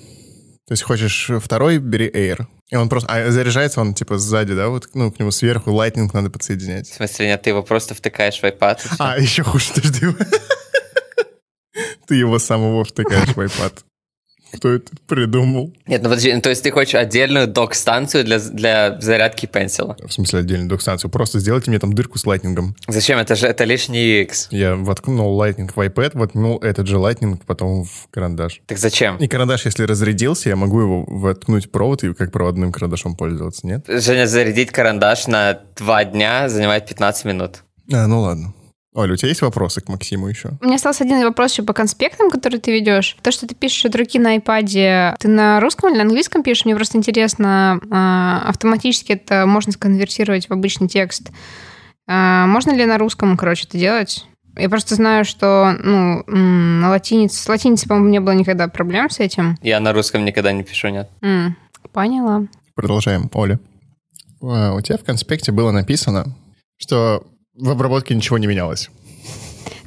То 0.70 0.74
есть 0.74 0.84
хочешь 0.84 1.28
второй, 1.42 1.78
бери 1.78 2.08
Air. 2.08 2.46
И 2.68 2.76
он 2.76 2.88
просто... 2.88 3.12
А 3.12 3.28
заряжается 3.32 3.80
он 3.80 3.92
типа 3.92 4.18
сзади, 4.18 4.54
да? 4.54 4.68
Вот 4.68 4.88
ну, 4.94 5.10
к 5.10 5.18
нему 5.18 5.32
сверху 5.32 5.72
Lightning 5.72 6.08
надо 6.12 6.30
подсоединять. 6.30 6.88
В 6.88 6.94
смысле, 6.94 7.26
нет, 7.26 7.42
ты 7.42 7.50
его 7.50 7.64
просто 7.64 7.96
втыкаешь 7.96 8.38
в 8.38 8.44
iPad. 8.44 8.78
А, 9.00 9.18
еще 9.18 9.42
хуже, 9.42 9.64
ты 9.74 9.82
жди. 9.82 10.06
Ты 12.06 12.14
его 12.14 12.38
самого 12.38 12.84
втыкаешь 12.84 13.30
в 13.30 13.40
iPad. 13.40 13.80
Кто 14.52 14.70
это 14.70 14.90
придумал? 15.06 15.72
Нет, 15.86 16.02
ну 16.02 16.08
подожди, 16.08 16.32
ну, 16.32 16.40
то 16.40 16.50
есть 16.50 16.62
ты 16.62 16.70
хочешь 16.70 16.94
отдельную 16.94 17.46
док-станцию 17.46 18.24
для, 18.24 18.38
для 18.38 19.00
зарядки 19.00 19.46
pencil 19.46 19.84
а? 19.84 19.96
В 20.04 20.12
смысле 20.12 20.40
отдельную 20.40 20.68
док-станцию. 20.68 21.10
Просто 21.10 21.38
сделайте 21.38 21.70
мне 21.70 21.78
там 21.78 21.92
дырку 21.92 22.18
с 22.18 22.26
Lightning 22.26 22.62
ом. 22.62 22.74
Зачем? 22.88 23.18
Это 23.18 23.36
же 23.36 23.46
это 23.46 23.64
лишний 23.64 24.22
UX. 24.22 24.48
Я 24.50 24.76
воткнул 24.76 25.36
Lightning 25.36 25.76
в 25.76 25.80
iPad, 25.80 26.12
воткнул 26.14 26.58
этот 26.58 26.86
же 26.86 26.98
Lightning 26.98 27.44
потом 27.44 27.84
в 27.84 28.08
карандаш. 28.10 28.62
Так 28.66 28.78
зачем? 28.78 29.16
И 29.16 29.28
карандаш, 29.28 29.64
если 29.66 29.84
разрядился, 29.84 30.48
я 30.48 30.56
могу 30.56 30.80
его 30.80 31.04
воткнуть 31.06 31.70
провод 31.70 32.02
и 32.04 32.14
как 32.14 32.32
проводным 32.32 32.72
карандашом 32.72 33.16
пользоваться, 33.16 33.66
нет? 33.66 33.84
Женя, 33.88 34.26
зарядить 34.26 34.70
карандаш 34.70 35.26
на 35.26 35.60
два 35.76 36.04
дня 36.04 36.48
занимает 36.48 36.86
15 36.86 37.24
минут. 37.24 37.62
А, 37.92 38.06
ну 38.06 38.20
ладно. 38.20 38.54
Оля, 38.92 39.12
у 39.12 39.16
тебя 39.16 39.28
есть 39.28 39.42
вопросы 39.42 39.80
к 39.80 39.88
Максиму 39.88 40.26
еще? 40.28 40.50
У 40.60 40.64
меня 40.64 40.74
остался 40.74 41.04
один 41.04 41.22
вопрос 41.22 41.52
еще 41.52 41.62
по 41.62 41.72
конспектам, 41.72 42.28
которые 42.30 42.60
ты 42.60 42.72
ведешь. 42.72 43.16
То, 43.22 43.30
что 43.30 43.46
ты 43.46 43.54
пишешь 43.54 43.84
от 43.84 43.94
руки 43.94 44.18
на 44.18 44.36
iPad, 44.36 45.16
ты 45.18 45.28
на 45.28 45.60
русском 45.60 45.90
или 45.90 45.96
на 45.98 46.02
английском 46.04 46.42
пишешь? 46.42 46.64
Мне 46.64 46.74
просто 46.74 46.98
интересно, 46.98 47.80
а, 47.90 48.42
автоматически 48.48 49.12
это 49.12 49.46
можно 49.46 49.70
сконвертировать 49.72 50.48
в 50.48 50.52
обычный 50.52 50.88
текст. 50.88 51.30
А, 52.08 52.46
Можно 52.46 52.72
ли 52.72 52.84
на 52.84 52.98
русском, 52.98 53.36
короче, 53.36 53.66
это 53.68 53.78
делать? 53.78 54.26
Я 54.56 54.68
просто 54.68 54.96
знаю, 54.96 55.24
что 55.24 55.72
ну, 55.78 56.24
на 56.26 56.88
латинице... 56.90 57.36
С 57.40 57.48
латиницей, 57.48 57.88
по-моему, 57.88 58.08
не 58.10 58.18
было 58.18 58.32
никогда 58.34 58.66
проблем 58.66 59.08
с 59.08 59.20
этим. 59.20 59.56
Я 59.62 59.78
на 59.78 59.92
русском 59.92 60.24
никогда 60.24 60.50
не 60.50 60.64
пишу, 60.64 60.88
нет. 60.88 61.08
М, 61.22 61.56
Поняла. 61.92 62.42
Продолжаем. 62.74 63.30
Оля. 63.32 63.60
А, 64.42 64.74
У 64.74 64.80
тебя 64.80 64.98
в 64.98 65.04
конспекте 65.04 65.52
было 65.52 65.70
написано, 65.70 66.36
что 66.76 67.24
в 67.60 67.70
обработке 67.70 68.14
ничего 68.14 68.38
не 68.38 68.46
менялось. 68.46 68.90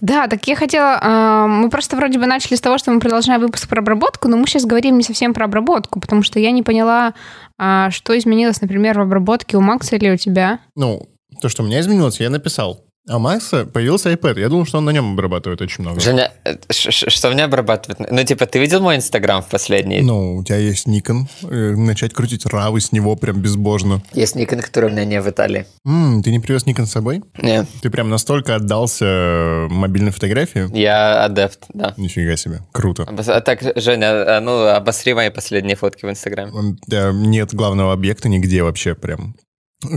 Да, 0.01 0.27
так 0.27 0.45
я 0.47 0.55
хотела... 0.55 0.99
а, 1.01 1.47
Мы 1.47 1.69
просто 1.69 1.95
вроде 1.95 2.19
бы 2.19 2.25
начали 2.25 2.55
с 2.55 2.61
того, 2.61 2.77
что 2.77 2.91
мы 2.91 2.99
продолжаем 2.99 3.39
выпуск 3.39 3.69
про 3.69 3.79
обработку, 3.79 4.27
но 4.27 4.35
мы 4.35 4.47
сейчас 4.47 4.65
говорим 4.65 4.97
не 4.97 5.03
совсем 5.03 5.33
про 5.33 5.45
обработку, 5.45 5.99
потому 6.01 6.23
что 6.23 6.39
я 6.39 6.51
не 6.51 6.61
поняла, 6.61 7.13
а, 7.57 7.89
что 7.89 8.17
изменилось, 8.17 8.61
например, 8.61 8.97
в 8.99 9.01
обработке 9.01 9.55
у 9.55 9.61
Макса 9.61 9.95
или 9.95 10.09
у 10.11 10.17
тебя. 10.17 10.59
Ну, 10.75 11.07
то, 11.41 11.47
что 11.47 11.63
у 11.63 11.65
меня 11.65 11.79
изменилось, 11.79 12.19
я 12.19 12.29
написал. 12.29 12.83
А 13.09 13.17
у 13.17 13.19
Макса 13.19 13.65
появился 13.65 14.13
iPad. 14.13 14.39
Я 14.39 14.47
думал, 14.47 14.65
что 14.65 14.77
он 14.77 14.85
на 14.85 14.91
нем 14.91 15.11
обрабатывает 15.11 15.59
очень 15.61 15.83
много. 15.83 15.99
Женя, 15.99 16.31
э, 16.45 16.55
что 16.69 17.29
мне 17.31 17.43
обрабатывает? 17.43 17.99
Ну, 18.09 18.23
типа, 18.23 18.45
ты 18.45 18.59
видел 18.59 18.79
мой 18.81 18.95
инстаграм 18.95 19.41
в 19.41 19.47
последний? 19.49 19.99
Ну, 20.01 20.37
у 20.37 20.43
тебя 20.45 20.55
есть 20.57 20.87
Nikon. 20.87 21.23
э, 21.43 21.75
Начать 21.75 22.13
крутить 22.13 22.45
равы 22.45 22.79
с 22.79 22.93
него 22.93 23.17
прям 23.17 23.41
безбожно. 23.41 24.01
Есть 24.13 24.35
Никон, 24.35 24.61
который 24.61 24.89
у 24.89 24.93
меня 24.93 25.03
не 25.03 25.19
в 25.21 25.29
Италии. 25.29 25.65
М, 25.85 26.23
ты 26.23 26.31
не 26.31 26.39
привез 26.39 26.65
Nikon 26.65 26.85
с 26.85 26.91
собой? 26.91 27.21
Нет. 27.37 27.67
Ты 27.81 27.89
прям 27.89 28.09
настолько 28.09 28.55
отдался 28.55 29.05
э, 29.05 29.67
мобильной 29.69 30.11
фотографии? 30.13 30.69
Я 30.73 31.25
адепт, 31.25 31.65
да. 31.73 31.93
Нифига 31.97 32.37
себе. 32.37 32.61
Круто. 32.71 33.03
Обос- 33.03 33.29
а 33.31 33.41
Так, 33.41 33.59
Женя, 33.75 34.37
а 34.37 34.39
ну, 34.39 34.65
обосри 34.67 35.13
мои 35.13 35.29
последние 35.29 35.75
фотки 35.75 36.05
в 36.05 36.09
инстаграме. 36.09 36.77
Да, 36.87 37.11
Нет 37.11 37.53
главного 37.53 37.91
объекта 37.91 38.29
нигде 38.29 38.63
вообще 38.63 38.95
прям. 38.95 39.35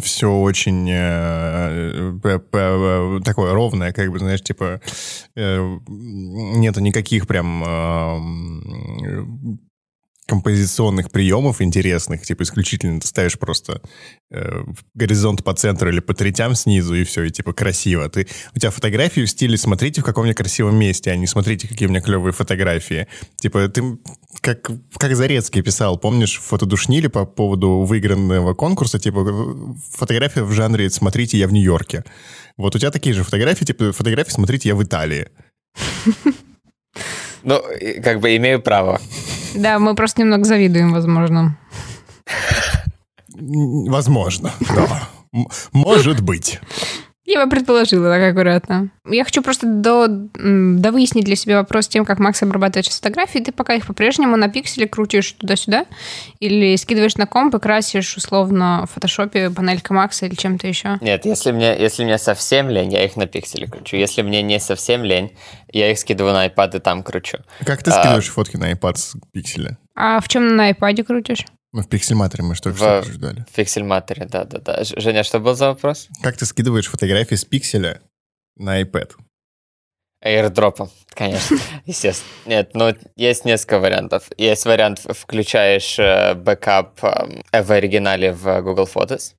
Все 0.02 0.30
очень 0.30 0.88
э, 0.90 2.12
п- 2.22 2.38
п- 2.38 2.58
э, 2.58 3.20
такое 3.24 3.52
ровное, 3.52 3.92
как 3.92 4.10
бы, 4.10 4.18
знаешь, 4.18 4.42
типа 4.42 4.80
э, 5.34 5.78
нету 5.88 6.80
никаких 6.80 7.26
прям 7.26 7.62
э, 7.64 9.26
композиционных 10.26 11.10
приемов 11.10 11.62
интересных, 11.62 12.22
типа 12.22 12.42
исключительно 12.42 13.00
ты 13.00 13.06
ставишь 13.06 13.38
просто 13.38 13.80
э, 14.30 14.64
горизонт 14.94 15.44
по 15.44 15.54
центру 15.54 15.88
или 15.88 16.00
по 16.00 16.14
третям 16.14 16.54
снизу, 16.54 16.94
и 16.94 17.04
все, 17.04 17.24
и 17.24 17.30
типа 17.30 17.52
красиво. 17.52 18.08
Ты, 18.08 18.26
у 18.54 18.58
тебя 18.58 18.70
фотографии 18.70 19.20
в 19.20 19.30
стиле 19.30 19.56
«смотрите 19.56 20.00
в 20.00 20.04
каком 20.04 20.24
я 20.24 20.34
красивом 20.34 20.76
месте», 20.76 21.12
а 21.12 21.16
не 21.16 21.26
«смотрите, 21.26 21.68
какие 21.68 21.86
у 21.86 21.90
меня 21.90 22.00
клевые 22.00 22.32
фотографии». 22.32 23.06
Типа 23.36 23.68
ты 23.68 23.98
как, 24.40 24.70
как 24.98 25.16
Зарецкий 25.16 25.62
писал, 25.62 25.96
помнишь, 25.96 26.40
фотодушнили 26.40 27.06
по 27.06 27.24
поводу 27.24 27.82
выигранного 27.82 28.54
конкурса, 28.54 28.98
типа 28.98 29.76
фотография 29.92 30.42
в 30.42 30.52
жанре 30.52 30.90
«смотрите, 30.90 31.38
я 31.38 31.46
в 31.46 31.52
Нью-Йорке». 31.52 32.04
Вот 32.56 32.74
у 32.74 32.78
тебя 32.78 32.90
такие 32.90 33.14
же 33.14 33.22
фотографии, 33.22 33.64
типа 33.64 33.92
фотографии 33.92 34.32
«смотрите, 34.32 34.68
я 34.68 34.74
в 34.74 34.82
Италии». 34.82 35.28
Ну, 37.46 37.62
как 38.02 38.18
бы 38.18 38.34
имею 38.36 38.60
право. 38.60 39.00
Да, 39.54 39.78
мы 39.78 39.94
просто 39.94 40.20
немного 40.20 40.44
завидуем, 40.44 40.92
возможно. 40.92 41.56
Возможно, 43.28 44.52
да. 44.60 45.08
Может 45.72 46.22
быть. 46.22 46.58
Я 47.26 47.44
бы 47.44 47.50
предположила 47.50 48.08
так 48.08 48.22
аккуратно. 48.32 48.90
Я 49.04 49.24
хочу 49.24 49.42
просто 49.42 49.66
до, 49.66 50.04
м, 50.38 50.80
довыяснить 50.80 51.24
для 51.24 51.34
себя 51.34 51.56
вопрос 51.56 51.86
с 51.86 51.88
тем, 51.88 52.04
как 52.04 52.20
Макс 52.20 52.40
обрабатывает 52.42 52.86
сейчас 52.86 52.98
фотографии. 52.98 53.40
Ты 53.40 53.50
пока 53.50 53.74
их 53.74 53.84
по-прежнему 53.86 54.36
на 54.36 54.48
пикселе 54.48 54.86
крутишь 54.86 55.32
туда-сюда? 55.32 55.86
Или 56.38 56.76
скидываешь 56.76 57.16
на 57.16 57.26
комп 57.26 57.56
и 57.56 57.58
красишь 57.58 58.16
условно 58.16 58.86
в 58.88 58.94
фотошопе 58.94 59.50
панелька 59.50 59.92
Макса 59.92 60.26
или 60.26 60.36
чем-то 60.36 60.68
еще? 60.68 60.98
Нет, 61.00 61.24
если 61.26 61.50
мне, 61.50 61.76
если 61.76 62.04
мне 62.04 62.16
совсем 62.18 62.70
лень, 62.70 62.92
я 62.92 63.04
их 63.04 63.16
на 63.16 63.26
пикселе 63.26 63.66
кручу. 63.66 63.96
Если 63.96 64.22
мне 64.22 64.40
не 64.42 64.60
совсем 64.60 65.02
лень, 65.02 65.36
я 65.72 65.90
их 65.90 65.98
скидываю 65.98 66.32
на 66.32 66.46
iPad 66.46 66.76
и 66.76 66.80
там 66.80 67.02
кручу. 67.02 67.38
Как 67.64 67.82
ты 67.82 67.90
А. 67.90 67.94
скидываешь 67.94 68.28
фотки 68.28 68.56
на 68.56 68.70
iPad 68.72 68.94
с 68.96 69.16
пикселя? 69.32 69.78
А 69.96 70.20
в 70.20 70.28
чем 70.28 70.54
на 70.54 70.70
iPad 70.70 71.02
крутишь? 71.02 71.44
Ну, 71.76 71.82
в 71.82 71.88
Pixelmator 71.90 72.38
е 72.38 72.42
мы 72.42 72.54
что 72.54 72.70
В- 72.70 72.82
обсуждали. 72.82 73.44
В 73.50 73.54
Pixelmator 73.54 74.12
е, 74.12 74.24
да-да-да. 74.24 74.82
Женя, 74.82 75.22
что 75.24 75.40
был 75.40 75.54
за 75.54 75.66
вопрос? 75.66 76.08
Как 76.22 76.34
ты 76.38 76.46
скидываешь 76.46 76.86
фотографии 76.86 77.34
с 77.34 77.44
пикселя 77.44 78.00
на 78.56 78.80
iPad? 78.80 79.10
AirDrop 80.24 80.69
ом, 80.69 80.88
конечно, 81.10 81.58
естественно. 81.84 82.30
Нет, 82.46 82.70
ну, 82.72 82.94
есть 83.16 83.44
несколько 83.44 83.78
вариантов. 83.78 84.30
Есть 84.38 84.64
вариант, 84.64 85.00
включаешь 85.00 85.98
э, 85.98 86.32
бэкап 86.32 87.04
э, 87.52 87.62
в 87.62 87.70
оригинале 87.70 88.32
в 88.32 88.62
Google 88.62 88.88
Photos. 88.92 89.34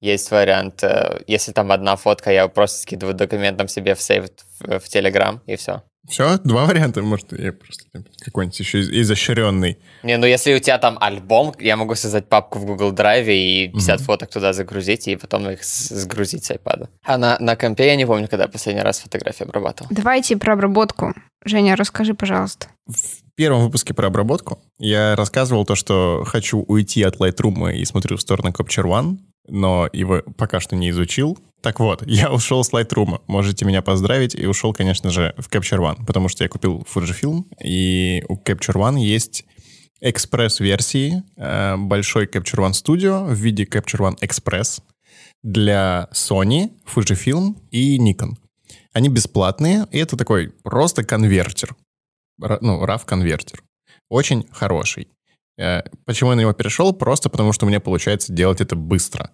Есть 0.00 0.30
вариант, 0.30 0.82
э, 0.82 1.20
если 1.26 1.52
там 1.52 1.70
одна 1.72 1.96
фотка, 1.96 2.32
я 2.32 2.48
просто 2.48 2.78
скидываю 2.80 3.14
документом 3.14 3.68
себе 3.68 3.94
в 3.94 4.00
сейв 4.00 4.30
в 4.60 4.82
Telegram, 4.86 5.40
и 5.44 5.56
все. 5.56 5.82
Все, 6.08 6.38
два 6.38 6.66
варианта, 6.66 7.00
может, 7.02 7.32
я 7.32 7.52
просто 7.52 7.84
какой-нибудь 8.24 8.58
еще 8.58 8.80
из- 8.80 8.90
изощренный. 8.90 9.78
Не, 10.02 10.16
ну 10.16 10.26
если 10.26 10.52
у 10.54 10.58
тебя 10.58 10.78
там 10.78 10.98
альбом, 11.00 11.54
я 11.60 11.76
могу 11.76 11.94
создать 11.94 12.28
папку 12.28 12.58
в 12.58 12.64
Google 12.66 12.92
Drive 12.92 13.26
и 13.28 13.68
50 13.68 13.96
Мгм. 14.00 14.04
фоток 14.06 14.30
туда 14.30 14.52
загрузить, 14.52 15.06
и 15.08 15.16
потом 15.16 15.48
их 15.48 15.62
сгрузить 15.64 16.44
с 16.44 16.50
iPad. 16.50 16.88
А 17.04 17.18
на, 17.18 17.36
на 17.38 17.54
компе 17.56 17.86
я 17.86 17.94
не 17.96 18.04
помню, 18.06 18.26
когда 18.28 18.48
последний 18.48 18.82
раз 18.82 18.98
фотографии 19.00 19.44
обрабатывал. 19.44 19.88
Давайте 19.92 20.36
про 20.36 20.54
обработку. 20.54 21.14
Женя, 21.44 21.76
расскажи, 21.76 22.14
пожалуйста. 22.14 22.66
В 22.86 23.34
первом 23.36 23.62
выпуске 23.64 23.94
про 23.94 24.08
обработку 24.08 24.60
я 24.78 25.14
рассказывал 25.16 25.64
то, 25.64 25.74
что 25.76 26.24
хочу 26.26 26.60
уйти 26.62 27.02
от 27.04 27.16
Lightroom 27.20 27.72
и 27.74 27.84
смотрю 27.84 28.16
в 28.16 28.20
сторону 28.20 28.50
Capture 28.50 28.84
One, 28.84 29.18
но 29.48 29.88
его 29.92 30.22
пока 30.36 30.60
что 30.60 30.76
не 30.76 30.90
изучил. 30.90 31.38
Так 31.60 31.80
вот, 31.80 32.02
я 32.06 32.32
ушел 32.32 32.64
с 32.64 32.72
Lightroom. 32.72 33.20
Можете 33.26 33.64
меня 33.64 33.82
поздравить. 33.82 34.34
И 34.34 34.46
ушел, 34.46 34.72
конечно 34.72 35.10
же, 35.10 35.34
в 35.38 35.48
Capture 35.48 35.78
One, 35.78 36.04
потому 36.06 36.28
что 36.28 36.44
я 36.44 36.48
купил 36.48 36.86
Fujifilm, 36.92 37.44
и 37.62 38.24
у 38.28 38.36
Capture 38.36 38.74
One 38.74 38.98
есть 38.98 39.44
экспресс-версии 40.00 41.22
э, 41.36 41.76
большой 41.76 42.26
Capture 42.26 42.68
One 42.68 42.72
Studio 42.72 43.24
в 43.24 43.34
виде 43.34 43.64
Capture 43.64 44.00
One 44.00 44.18
Express 44.20 44.82
для 45.42 46.08
Sony, 46.12 46.72
Fujifilm 46.92 47.56
и 47.70 47.98
Nikon. 47.98 48.32
Они 48.92 49.08
бесплатные, 49.08 49.86
и 49.90 49.98
это 49.98 50.16
такой 50.16 50.50
просто 50.62 51.04
конвертер. 51.04 51.74
Ну, 52.38 52.84
RAW-конвертер. 52.84 53.62
Очень 54.08 54.46
хороший. 54.50 55.08
Э, 55.62 55.82
Почему 56.04 56.30
я 56.30 56.36
на 56.36 56.40
него 56.40 56.52
перешел? 56.52 56.92
Просто 56.92 57.30
потому, 57.30 57.52
что 57.52 57.66
у 57.66 57.68
меня 57.68 57.80
получается 57.80 58.32
делать 58.32 58.60
это 58.60 58.74
быстро. 58.74 59.30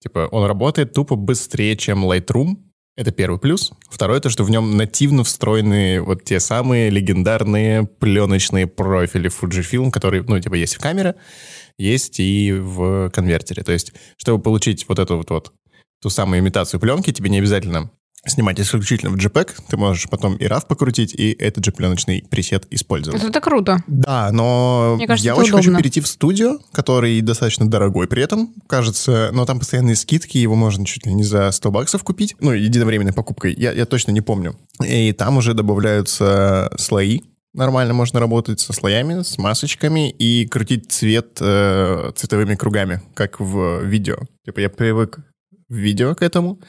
Типа 0.00 0.28
он 0.30 0.44
работает 0.46 0.92
тупо 0.94 1.16
быстрее, 1.16 1.76
чем 1.76 2.04
Lightroom. 2.10 2.56
Это 2.96 3.10
первый 3.10 3.38
плюс. 3.38 3.72
Второй, 3.90 4.20
то, 4.20 4.30
что 4.30 4.42
в 4.42 4.50
нем 4.50 4.76
нативно 4.78 5.22
встроены 5.22 6.00
вот 6.00 6.24
те 6.24 6.40
самые 6.40 6.88
легендарные 6.88 7.84
пленочные 7.84 8.66
профили 8.66 9.30
Fujifilm, 9.30 9.90
которые, 9.90 10.22
ну, 10.22 10.40
типа, 10.40 10.54
есть 10.54 10.76
в 10.76 10.80
камере, 10.80 11.14
есть 11.78 12.20
и 12.20 12.52
в 12.52 13.10
конвертере. 13.10 13.62
То 13.64 13.72
есть, 13.72 13.92
чтобы 14.16 14.42
получить 14.42 14.88
вот 14.88 14.98
эту 14.98 15.18
вот, 15.18 15.28
вот 15.28 15.52
ту 16.00 16.08
самую 16.08 16.40
имитацию 16.40 16.80
пленки, 16.80 17.12
тебе 17.12 17.28
не 17.28 17.38
обязательно 17.38 17.90
снимать 18.26 18.60
исключительно 18.60 19.10
в 19.10 19.16
JPEG, 19.16 19.50
ты 19.68 19.76
можешь 19.76 20.08
потом 20.08 20.36
и 20.36 20.44
RAW 20.44 20.66
покрутить, 20.66 21.14
и 21.14 21.32
этот 21.32 21.64
же 21.64 21.72
пленочный 21.72 22.24
пресет 22.28 22.66
использовать. 22.70 23.20
Это, 23.20 23.30
это 23.30 23.40
круто. 23.40 23.78
Да, 23.86 24.30
но 24.32 24.94
Мне 24.96 25.06
кажется, 25.06 25.26
я 25.26 25.34
очень 25.34 25.50
удобно. 25.50 25.62
хочу 25.72 25.76
перейти 25.78 26.00
в 26.00 26.06
студию, 26.06 26.60
который 26.72 27.20
достаточно 27.20 27.68
дорогой 27.68 28.08
при 28.08 28.22
этом, 28.22 28.54
кажется, 28.66 29.30
но 29.32 29.44
там 29.44 29.58
постоянные 29.58 29.96
скидки, 29.96 30.38
его 30.38 30.54
можно 30.54 30.84
чуть 30.84 31.06
ли 31.06 31.14
не 31.14 31.24
за 31.24 31.50
100 31.50 31.70
баксов 31.70 32.04
купить, 32.04 32.36
ну, 32.40 32.52
единовременной 32.52 33.12
покупкой, 33.12 33.54
я, 33.56 33.72
я 33.72 33.86
точно 33.86 34.12
не 34.12 34.20
помню. 34.20 34.56
И 34.84 35.12
там 35.12 35.36
уже 35.36 35.54
добавляются 35.54 36.72
слои, 36.78 37.20
нормально 37.56 37.94
можно 37.94 38.20
работать 38.20 38.60
со 38.60 38.72
слоями, 38.72 39.22
с 39.22 39.38
масочками 39.38 40.10
и 40.10 40.46
крутить 40.46 40.92
цвет 40.92 41.38
э, 41.40 42.12
цветовыми 42.14 42.54
кругами, 42.54 43.02
как 43.14 43.40
в 43.40 43.82
видео. 43.82 44.18
Типа 44.44 44.60
я 44.60 44.68
привык 44.70 45.18
видео 45.68 46.14
к 46.14 46.22
этому, 46.22 46.60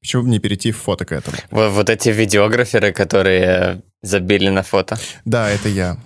почему 0.00 0.22
бы 0.22 0.28
не 0.28 0.38
перейти 0.38 0.72
в 0.72 0.76
фото 0.78 1.04
к 1.04 1.12
этому? 1.12 1.36
Вот, 1.50 1.72
вот 1.72 1.90
эти 1.90 2.08
видеограферы, 2.08 2.92
которые 2.92 3.82
забили 4.02 4.48
на 4.48 4.62
фото. 4.62 4.96
Да, 5.24 5.50
это 5.50 5.68
я. 5.68 5.98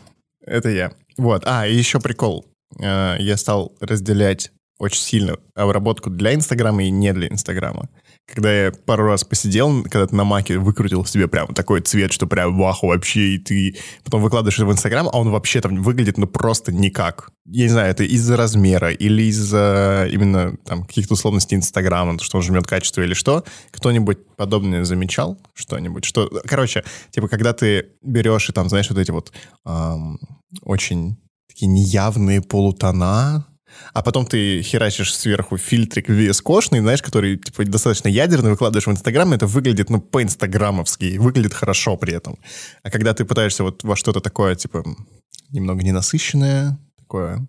Это 0.47 0.69
я. 0.69 0.93
Вот. 1.17 1.43
А, 1.47 1.67
и 1.67 1.75
еще 1.75 2.01
прикол. 2.01 2.47
Э, 2.81 3.17
Я 3.19 3.37
стал 3.37 3.77
разделять 3.81 4.51
очень 4.79 5.03
сильно 5.03 5.37
обработку 5.55 6.11
для 6.11 6.35
Инстаграма 6.35 6.83
и 6.85 6.91
не 6.91 7.13
для 7.13 7.29
Инстаграма. 7.29 7.89
Когда 8.27 8.53
я 8.53 8.73
пару 8.73 9.07
раз 9.07 9.25
посидел, 9.25 9.83
когда 9.83 10.07
ты 10.07 10.15
на 10.15 10.25
маке 10.25 10.59
выкрутил 10.59 11.05
себе 11.05 11.27
прям 11.27 11.53
такой 11.53 11.81
цвет, 11.81 12.13
что 12.13 12.27
прям 12.27 12.57
ваху 12.57 12.87
вообще, 12.87 13.35
и 13.35 13.39
ты 13.39 13.77
потом 14.05 14.23
выкладываешь 14.23 14.57
это 14.57 14.67
в 14.67 14.73
Инстаграм, 14.73 15.09
а 15.09 15.19
он 15.19 15.31
вообще 15.31 15.61
там 15.61 15.83
выглядит 15.83 16.17
ну 16.17 16.29
просто 16.29 16.73
никак. 16.73 17.31
Я 17.47 17.65
не 17.65 17.69
знаю, 17.71 17.91
это 17.91 18.05
из-за 18.05 18.37
размера 18.37 18.93
или 18.93 19.23
из-за 19.25 20.09
именно 20.13 20.57
там 20.65 20.85
каких-то 20.85 21.15
условностей 21.15 21.57
Инстаграма, 21.57 22.19
то, 22.19 22.25
что 22.25 22.37
он 22.37 22.45
жмет 22.45 22.67
качество 22.67 23.03
или 23.03 23.15
что. 23.15 23.45
Кто-нибудь 23.73 24.19
подобное 24.37 24.85
замечал? 24.85 25.37
Что-нибудь? 25.55 26.05
Что... 26.05 26.31
Короче, 26.47 26.85
типа, 27.11 27.27
когда 27.27 27.53
ты 27.53 27.89
берешь 28.03 28.49
и 28.49 28.53
там, 28.53 28.69
знаешь, 28.69 28.89
вот 28.91 28.99
эти 28.99 29.11
вот 29.11 29.33
ам, 29.65 30.19
очень 30.63 31.17
такие 31.49 31.67
неявные 31.67 32.43
полутона, 32.43 33.47
а 33.93 34.03
потом 34.03 34.27
ты 34.27 34.63
херачишь 34.63 35.15
сверху 35.15 35.57
фильтрик 35.57 36.09
VS-кошный, 36.09 36.81
знаешь, 36.81 37.03
который 37.03 37.37
типа 37.37 37.65
достаточно 37.65 38.09
ядерный, 38.09 38.51
выкладываешь 38.51 38.87
в 38.87 38.91
Инстаграм, 38.91 39.33
это 39.33 39.47
выглядит, 39.47 39.91
ну, 39.91 40.01
по-инстаграмовски, 40.01 41.19
выглядит 41.19 41.55
хорошо 41.55 41.97
при 41.97 42.15
этом. 42.15 42.39
А 42.83 42.91
когда 42.91 43.15
ты 43.15 43.25
пытаешься 43.25 43.65
вот 43.65 43.83
во 43.85 43.97
что-то 43.97 44.21
такое, 44.21 44.55
типа, 44.55 44.85
немного 45.51 45.83
ненасыщенное, 45.83 46.79
такое 46.99 47.47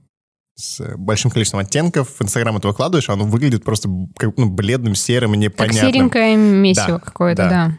с 0.55 0.83
большим 0.97 1.31
количеством 1.31 1.61
оттенков, 1.61 2.09
в 2.19 2.21
Инстаграм 2.23 2.55
это 2.57 2.67
выкладываешь, 2.67 3.09
а 3.09 3.13
оно 3.13 3.25
выглядит 3.25 3.63
просто 3.63 3.89
как, 4.17 4.37
ну, 4.37 4.49
бледным, 4.49 4.95
серым 4.95 5.33
и 5.33 5.35
Как 5.35 5.53
непонятным. 5.53 5.91
серенькое 5.91 6.35
месиво 6.35 6.87
Да, 6.87 6.99
какое-то, 6.99 7.43
да. 7.43 7.49
да. 7.49 7.77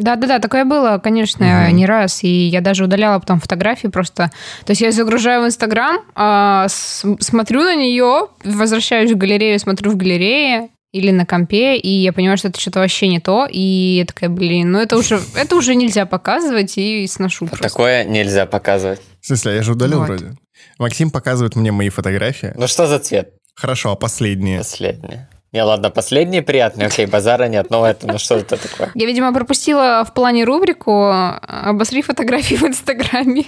Да-да-да, 0.00 0.38
такое 0.38 0.64
было, 0.64 0.98
конечно, 0.98 1.66
Мгм. 1.68 1.76
не 1.76 1.86
раз. 1.86 2.24
И 2.24 2.28
я 2.28 2.60
даже 2.60 2.84
удаляла 2.84 3.18
потом 3.20 3.38
фотографии 3.38 3.88
просто. 3.88 4.30
То 4.64 4.70
есть 4.72 4.80
я 4.80 4.90
загружаю 4.92 5.42
в 5.42 5.46
Инстаграм, 5.46 5.98
а, 6.14 6.66
смотрю 6.68 7.62
на 7.62 7.76
нее, 7.76 8.28
возвращаюсь 8.44 9.12
в 9.12 9.16
галерею, 9.16 9.58
смотрю 9.58 9.90
в 9.92 9.96
галерее 9.96 10.70
или 10.92 11.10
на 11.12 11.24
компе, 11.24 11.76
и 11.76 11.88
я 11.88 12.12
понимаю, 12.12 12.36
что 12.36 12.48
это 12.48 12.58
что-то 12.60 12.80
вообще 12.80 13.06
не 13.06 13.20
то. 13.20 13.46
И 13.48 13.60
я 13.98 14.04
такая, 14.06 14.28
блин, 14.30 14.72
ну 14.72 14.80
это 14.80 14.96
уже, 14.96 15.20
это 15.36 15.54
уже 15.54 15.74
нельзя 15.74 16.06
показывать, 16.06 16.76
и 16.78 17.06
сношу 17.06 17.46
просто. 17.46 17.68
Такое 17.68 18.04
нельзя 18.04 18.46
показывать. 18.46 19.00
В 19.20 19.26
смысле, 19.26 19.56
я 19.56 19.62
же 19.62 19.72
удалил 19.72 19.98
Вот. 20.00 20.08
вроде. 20.08 20.32
Максим 20.78 21.10
показывает 21.10 21.54
мне 21.56 21.70
мои 21.72 21.90
фотографии. 21.90 22.52
Ну 22.56 22.66
что 22.66 22.86
за 22.86 22.98
цвет? 22.98 23.34
Хорошо, 23.54 23.92
а 23.92 23.96
последние? 23.96 24.58
Последнее. 24.58 25.28
Не, 25.52 25.64
ладно, 25.64 25.90
последние 25.90 26.42
приятные, 26.42 26.86
окей, 26.86 27.06
базара 27.06 27.48
нет, 27.48 27.70
но 27.70 27.84
это, 27.84 28.06
ну 28.06 28.18
что 28.18 28.36
это 28.36 28.56
такое? 28.56 28.92
Я, 28.94 29.06
видимо, 29.06 29.32
пропустила 29.34 30.04
в 30.04 30.14
плане 30.14 30.44
рубрику 30.44 31.10
«Обосри 31.10 32.02
фотографии 32.02 32.54
в 32.54 32.62
Инстаграме». 32.62 33.46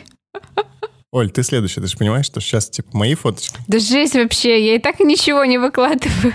Оль, 1.13 1.31
ты 1.31 1.43
следующая, 1.43 1.83
ты 1.83 1.87
же 1.87 1.97
понимаешь, 1.97 2.27
что 2.27 2.41
сейчас, 2.41 2.71
типа, 2.71 2.89
мои 2.97 3.15
фоточки, 3.15 3.57
Да 3.69 3.79
жесть 3.79 4.15
вообще, 4.15 4.67
я 4.67 4.75
и 4.77 4.79
так 4.79 4.99
ничего 4.99 5.45
не 5.45 5.59
выкладываю. 5.59 6.33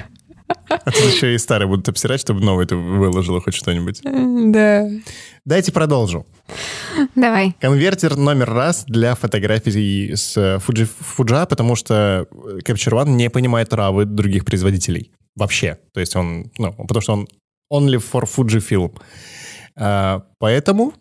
а 0.69 0.91
тут 0.91 1.13
еще 1.13 1.33
и 1.33 1.37
старые 1.37 1.67
будут 1.67 1.89
обсирать, 1.89 2.21
чтобы 2.21 2.41
новые 2.41 2.67
ты 2.67 2.75
выложила 2.75 3.41
хоть 3.41 3.55
что-нибудь. 3.55 4.01
Да. 4.03 4.87
Дайте 5.43 5.71
продолжу. 5.71 6.25
Давай. 7.15 7.55
Конвертер 7.59 8.15
номер 8.15 8.51
раз 8.51 8.85
для 8.85 9.15
фотографий 9.15 10.15
с 10.15 10.37
Fuji, 10.37 10.87
Fuji, 11.17 11.47
потому 11.47 11.75
что 11.75 12.27
Capture 12.65 13.03
One 13.03 13.09
не 13.09 13.29
понимает 13.29 13.73
равы 13.73 14.05
других 14.05 14.45
производителей. 14.45 15.11
Вообще. 15.37 15.77
То 15.93 15.99
есть 15.99 16.15
он, 16.15 16.51
ну, 16.57 16.73
потому 16.73 17.01
что 17.01 17.13
он 17.13 17.27
only 17.71 17.99
for 17.99 18.23
Fujifilm. 18.25 18.99
А, 19.75 20.25
поэтому 20.39 20.93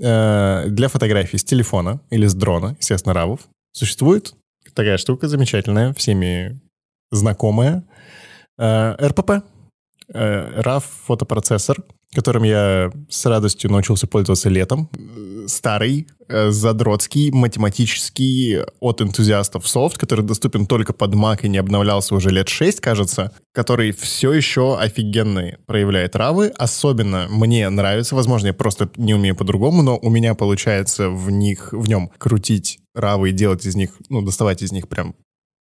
э, 0.00 0.64
для 0.68 0.88
фотографий 0.88 1.38
с 1.38 1.44
телефона 1.44 2.00
или 2.10 2.26
с 2.26 2.34
дрона, 2.34 2.76
естественно, 2.78 3.14
равов, 3.14 3.40
существует 3.72 4.34
такая 4.74 4.96
штука 4.96 5.28
замечательная, 5.28 5.92
всеми 5.92 6.60
знакомая, 7.10 7.84
э, 8.58 9.08
РПП, 9.08 9.30
э, 10.08 10.60
RAW 10.62 10.82
фотопроцессор, 11.06 11.82
которым 12.14 12.44
я 12.44 12.90
с 13.08 13.26
радостью 13.26 13.70
научился 13.70 14.06
пользоваться 14.06 14.48
летом. 14.48 14.88
Старый, 15.46 16.06
э, 16.28 16.50
задротский, 16.50 17.30
математический 17.30 18.62
от 18.80 19.02
энтузиастов 19.02 19.68
софт, 19.68 19.98
который 19.98 20.24
доступен 20.24 20.66
только 20.66 20.92
под 20.92 21.14
Mac 21.14 21.40
и 21.42 21.48
не 21.48 21.58
обновлялся 21.58 22.14
уже 22.14 22.30
лет 22.30 22.48
6, 22.48 22.80
кажется, 22.80 23.32
который 23.52 23.92
все 23.92 24.32
еще 24.32 24.78
офигенный 24.78 25.58
проявляет 25.66 26.16
равы. 26.16 26.48
Особенно 26.56 27.26
мне 27.28 27.68
нравится, 27.68 28.14
возможно, 28.14 28.48
я 28.48 28.54
просто 28.54 28.88
не 28.96 29.14
умею 29.14 29.36
по-другому, 29.36 29.82
но 29.82 29.98
у 29.98 30.08
меня 30.08 30.34
получается 30.34 31.10
в 31.10 31.30
них, 31.30 31.72
в 31.72 31.88
нем 31.88 32.10
крутить 32.18 32.78
равы 32.94 33.30
и 33.30 33.32
делать 33.32 33.66
из 33.66 33.74
них, 33.74 33.90
ну, 34.08 34.22
доставать 34.22 34.62
из 34.62 34.72
них 34.72 34.88
прям 34.88 35.14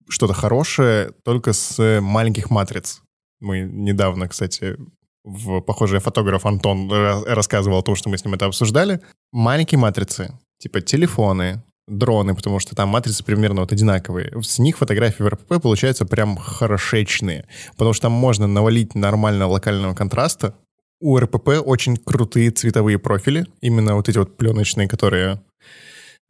что-то 0.08 0.34
хорошее 0.34 1.12
только 1.24 1.52
с 1.52 2.00
маленьких 2.00 2.50
матриц. 2.50 3.00
Мы 3.40 3.60
недавно, 3.60 4.28
кстати, 4.28 4.76
в 5.24 5.60
похожий 5.60 6.00
фотограф 6.00 6.46
Антон 6.46 6.90
ра- 6.90 7.24
рассказывал 7.24 7.78
о 7.78 7.82
том, 7.82 7.96
что 7.96 8.08
мы 8.08 8.18
с 8.18 8.24
ним 8.24 8.34
это 8.34 8.46
обсуждали. 8.46 9.00
Маленькие 9.32 9.78
матрицы, 9.78 10.38
типа 10.58 10.80
телефоны, 10.80 11.62
дроны, 11.88 12.34
потому 12.34 12.60
что 12.60 12.76
там 12.76 12.90
матрицы 12.90 13.24
примерно 13.24 13.62
вот 13.62 13.72
одинаковые. 13.72 14.32
С 14.42 14.58
них 14.58 14.78
фотографии 14.78 15.22
в 15.22 15.28
РПП 15.28 15.62
получаются 15.62 16.04
прям 16.06 16.36
хорошечные, 16.36 17.46
потому 17.72 17.92
что 17.92 18.02
там 18.02 18.12
можно 18.12 18.46
навалить 18.46 18.94
нормально 18.94 19.46
локального 19.48 19.94
контраста. 19.94 20.54
У 21.00 21.18
РПП 21.18 21.60
очень 21.64 21.96
крутые 21.96 22.50
цветовые 22.50 22.98
профили, 22.98 23.46
именно 23.60 23.96
вот 23.96 24.08
эти 24.08 24.18
вот 24.18 24.36
пленочные, 24.36 24.88
которые 24.88 25.42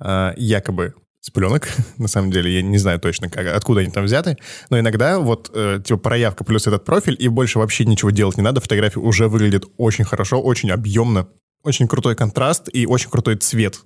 а, 0.01 0.35
якобы 0.37 0.95
с 1.25 1.31
пленок, 1.31 1.69
на 1.99 2.07
самом 2.07 2.31
деле, 2.31 2.55
я 2.55 2.61
не 2.61 2.77
знаю 2.77 3.01
точно, 3.01 3.31
как, 3.31 3.47
откуда 3.47 3.81
они 3.81 3.91
там 3.91 4.05
взяты, 4.05 4.37
но 4.69 4.79
иногда 4.79 5.19
вот, 5.19 5.51
э, 5.55 5.81
типа, 5.83 5.99
проявка 5.99 6.45
плюс 6.45 6.67
этот 6.67 6.85
профиль, 6.85 7.17
и 7.19 7.29
больше 7.29 7.59
вообще 7.59 7.87
ничего 7.87 8.11
делать 8.11 8.37
не 8.37 8.43
надо, 8.43 8.61
фотография 8.61 9.01
уже 9.01 9.29
выглядит 9.29 9.65
очень 9.79 10.05
хорошо, 10.05 10.43
очень 10.43 10.71
объемно, 10.71 11.29
очень 11.63 11.89
крутой 11.89 12.15
контраст 12.15 12.69
и 12.71 12.85
очень 12.85 13.09
крутой 13.09 13.37
цвет. 13.37 13.81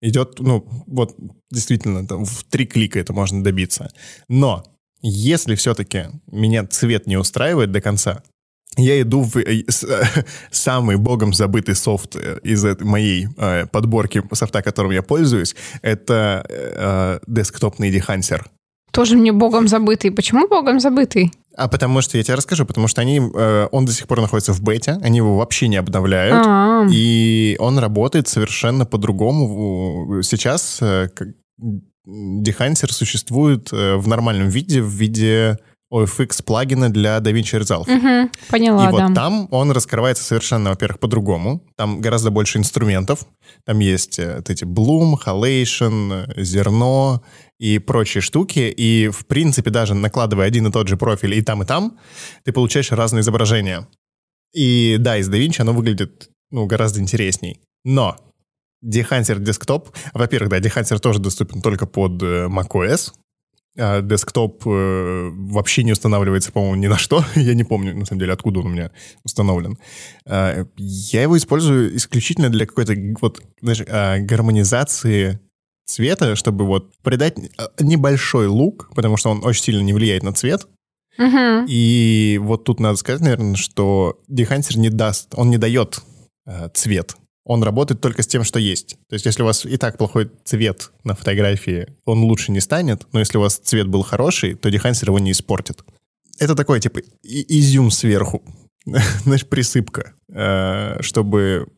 Идет, 0.00 0.38
ну, 0.38 0.64
вот, 0.86 1.16
действительно, 1.50 2.06
там, 2.06 2.24
в 2.24 2.44
три 2.44 2.66
клика 2.66 3.00
это 3.00 3.12
можно 3.12 3.42
добиться. 3.42 3.90
Но, 4.28 4.62
если 5.02 5.56
все-таки 5.56 6.06
меня 6.30 6.64
цвет 6.68 7.08
не 7.08 7.16
устраивает 7.16 7.72
до 7.72 7.80
конца, 7.80 8.22
я 8.76 9.00
иду 9.00 9.22
в 9.22 9.36
э, 9.36 9.64
самый 10.50 10.96
богом 10.96 11.32
забытый 11.32 11.74
софт 11.74 12.16
э, 12.16 12.38
из 12.42 12.64
моей 12.80 13.28
э, 13.36 13.66
подборки 13.66 14.22
софта, 14.32 14.62
которым 14.62 14.92
я 14.92 15.02
пользуюсь. 15.02 15.54
Это 15.82 16.44
э, 16.48 17.18
десктопный 17.26 17.90
дехансер. 17.90 18.46
Тоже 18.92 19.16
мне 19.16 19.32
богом 19.32 19.68
забытый. 19.68 20.10
Почему 20.10 20.48
богом 20.48 20.80
забытый? 20.80 21.32
А 21.56 21.68
потому 21.68 22.00
что, 22.00 22.16
я 22.16 22.24
тебе 22.24 22.34
расскажу, 22.34 22.64
потому 22.64 22.88
что 22.88 23.00
они, 23.00 23.20
э, 23.20 23.68
он 23.70 23.84
до 23.86 23.92
сих 23.92 24.06
пор 24.06 24.20
находится 24.20 24.52
в 24.52 24.60
бете, 24.62 24.98
они 25.02 25.18
его 25.18 25.36
вообще 25.36 25.68
не 25.68 25.76
обновляют. 25.76 26.44
А, 26.46 26.86
И 26.90 27.56
он 27.58 27.78
работает 27.78 28.28
совершенно 28.28 28.86
по-другому. 28.86 30.22
Сейчас 30.22 30.78
э, 30.80 31.08
Дехансер 32.06 32.92
существует 32.92 33.72
в 33.72 34.06
нормальном 34.06 34.48
виде, 34.48 34.82
в 34.82 34.88
виде 34.88 35.58
OFX 35.94 36.42
плагина 36.42 36.90
для 36.90 37.18
DaVinci 37.18 37.60
Resolve. 37.60 37.88
Мгм, 37.88 38.30
поняла, 38.48 38.88
И 38.88 38.90
вот 38.90 38.98
да. 38.98 39.14
там 39.14 39.48
он 39.50 39.70
раскрывается 39.70 40.24
совершенно, 40.24 40.70
во-первых, 40.70 40.98
по-другому. 40.98 41.62
Там 41.76 42.00
гораздо 42.00 42.30
больше 42.30 42.58
инструментов. 42.58 43.26
Там 43.64 43.78
есть 43.78 44.18
э, 44.18 44.36
вот 44.36 44.50
эти 44.50 44.64
Bloom, 44.64 45.14
Halation, 45.24 46.26
э, 46.34 46.42
зерно 46.42 47.22
и 47.60 47.78
прочие 47.78 48.22
штуки. 48.22 48.74
И, 48.76 49.08
в 49.08 49.26
принципе, 49.26 49.70
даже 49.70 49.94
накладывая 49.94 50.46
один 50.46 50.66
и 50.66 50.72
тот 50.72 50.88
же 50.88 50.96
профиль 50.96 51.34
и 51.34 51.42
там, 51.42 51.62
и 51.62 51.66
там, 51.66 51.96
ты 52.44 52.52
получаешь 52.52 52.90
разные 52.90 53.20
изображения. 53.20 53.86
И 54.52 54.96
да, 54.98 55.16
из 55.18 55.30
DaVinci 55.30 55.60
оно 55.60 55.72
выглядит 55.72 56.30
ну, 56.50 56.66
гораздо 56.66 57.00
интересней. 57.00 57.60
Но 57.84 58.16
Dehancer 58.84 59.38
Desktop, 59.38 59.94
во-первых, 60.12 60.50
да, 60.50 60.58
Dehancer 60.58 60.98
тоже 60.98 61.20
доступен 61.20 61.62
только 61.62 61.86
под 61.86 62.22
э, 62.22 62.46
macOS, 62.46 63.12
а 63.76 64.02
десктоп 64.02 64.62
э, 64.66 65.30
вообще 65.32 65.82
не 65.82 65.92
устанавливается, 65.92 66.52
по-моему, 66.52 66.76
ни 66.76 66.86
на 66.86 66.96
что. 66.96 67.24
Я 67.34 67.54
не 67.54 67.64
помню, 67.64 67.96
на 67.96 68.04
самом 68.04 68.20
деле, 68.20 68.32
откуда 68.32 68.60
он 68.60 68.66
у 68.66 68.70
меня 68.70 68.90
установлен. 69.24 69.78
А, 70.26 70.64
я 70.76 71.22
его 71.22 71.36
использую 71.36 71.96
исключительно 71.96 72.50
для 72.50 72.66
какой-то 72.66 72.94
вот, 73.20 73.42
знаешь, 73.60 73.82
а, 73.88 74.18
гармонизации 74.18 75.40
цвета, 75.86 76.36
чтобы 76.36 76.64
вот 76.66 76.92
придать 77.02 77.36
а, 77.58 77.70
небольшой 77.80 78.46
лук, 78.46 78.90
потому 78.94 79.16
что 79.16 79.30
он 79.30 79.44
очень 79.44 79.64
сильно 79.64 79.82
не 79.82 79.92
влияет 79.92 80.22
на 80.22 80.32
цвет. 80.32 80.66
Мгм. 81.18 81.66
И 81.68 82.38
вот 82.42 82.64
тут 82.64 82.80
надо 82.80 82.96
сказать, 82.96 83.22
наверное, 83.22 83.56
что 83.56 84.20
Dehancer 84.30 84.78
не 84.78 84.90
даст, 84.90 85.28
он 85.34 85.50
не 85.50 85.58
дает 85.58 86.00
э, 86.46 86.68
цвет. 86.74 87.16
Он 87.44 87.62
работает 87.62 88.00
только 88.00 88.22
с 88.22 88.26
тем, 88.26 88.42
что 88.42 88.58
есть. 88.58 88.96
То 89.08 89.14
есть, 89.14 89.26
если 89.26 89.42
у 89.42 89.46
вас 89.46 89.66
и 89.66 89.76
так 89.76 89.98
плохой 89.98 90.30
цвет 90.44 90.90
на 91.04 91.14
фотографии, 91.14 91.88
он 92.06 92.22
лучше 92.22 92.52
не 92.52 92.60
станет, 92.60 93.06
но 93.12 93.20
если 93.20 93.36
у 93.38 93.42
вас 93.42 93.56
цвет 93.58 93.86
был 93.86 94.02
хороший, 94.02 94.54
то 94.54 94.68
Dehancer 94.70 95.06
его 95.06 95.18
не 95.18 95.32
испортит. 95.32 95.84
Это 96.38 96.54
такой, 96.54 96.80
типа, 96.80 97.00
и- 97.22 97.58
изюм 97.60 97.90
сверху. 97.90 98.42
Знаешь, 99.24 99.46
присыпка, 99.46 100.14
э, 100.32 101.02
чтобы 101.02 101.68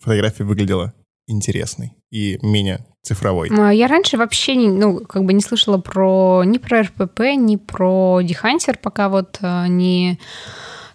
фотография 0.00 0.44
выглядела 0.44 0.92
интересной 1.26 1.94
и 2.10 2.38
менее 2.42 2.86
цифровой. 3.02 3.50
А, 3.50 3.70
Я 3.72 3.88
раньше 3.88 4.16
вообще 4.16 4.54
не, 4.54 4.68
ну, 4.68 5.00
как 5.00 5.24
бы 5.24 5.32
не 5.32 5.40
слышала 5.40 5.78
про 5.78 6.44
ни 6.44 6.58
про 6.58 6.82
РПП, 6.82 7.20
ни 7.36 7.56
про 7.56 8.20
Дехантер, 8.22 8.78
пока 8.78 9.08
вот 9.08 9.38
а, 9.40 9.66
не 9.68 10.18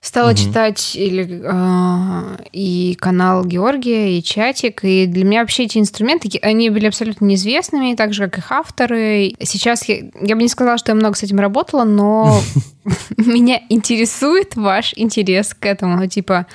стала 0.02 0.30
Мгм. 0.30 0.36
читать 0.36 0.96
или, 0.96 1.42
а, 1.46 2.38
и 2.52 2.98
канал 3.00 3.46
Георгия, 3.46 4.18
и 4.18 4.24
чатик. 4.24 4.84
И 4.84 5.06
для 5.06 5.24
меня 5.24 5.42
вообще 5.42 5.66
эти 5.66 5.78
инструменты, 5.78 6.30
они 6.42 6.70
были 6.72 6.88
абсолютно 6.88 7.26
неизвестными, 7.26 7.94
так 7.94 8.14
же, 8.14 8.24
как 8.24 8.40
их 8.40 8.52
авторы. 8.52 9.36
Сейчас 9.40 9.88
я, 9.88 10.10
я 10.20 10.36
бы 10.36 10.42
не 10.42 10.48
сказала, 10.50 10.80
что 10.80 10.92
я 10.92 10.96
много 10.96 11.16
с 11.16 11.24
этим 11.24 11.40
работала, 11.40 11.84
но 11.84 12.42
меня 13.18 13.62
интересует 13.70 14.56
ваш 14.56 14.94
интерес 14.96 15.54
к 15.54 15.66
этому. 15.68 16.08
Типа, 16.08 16.48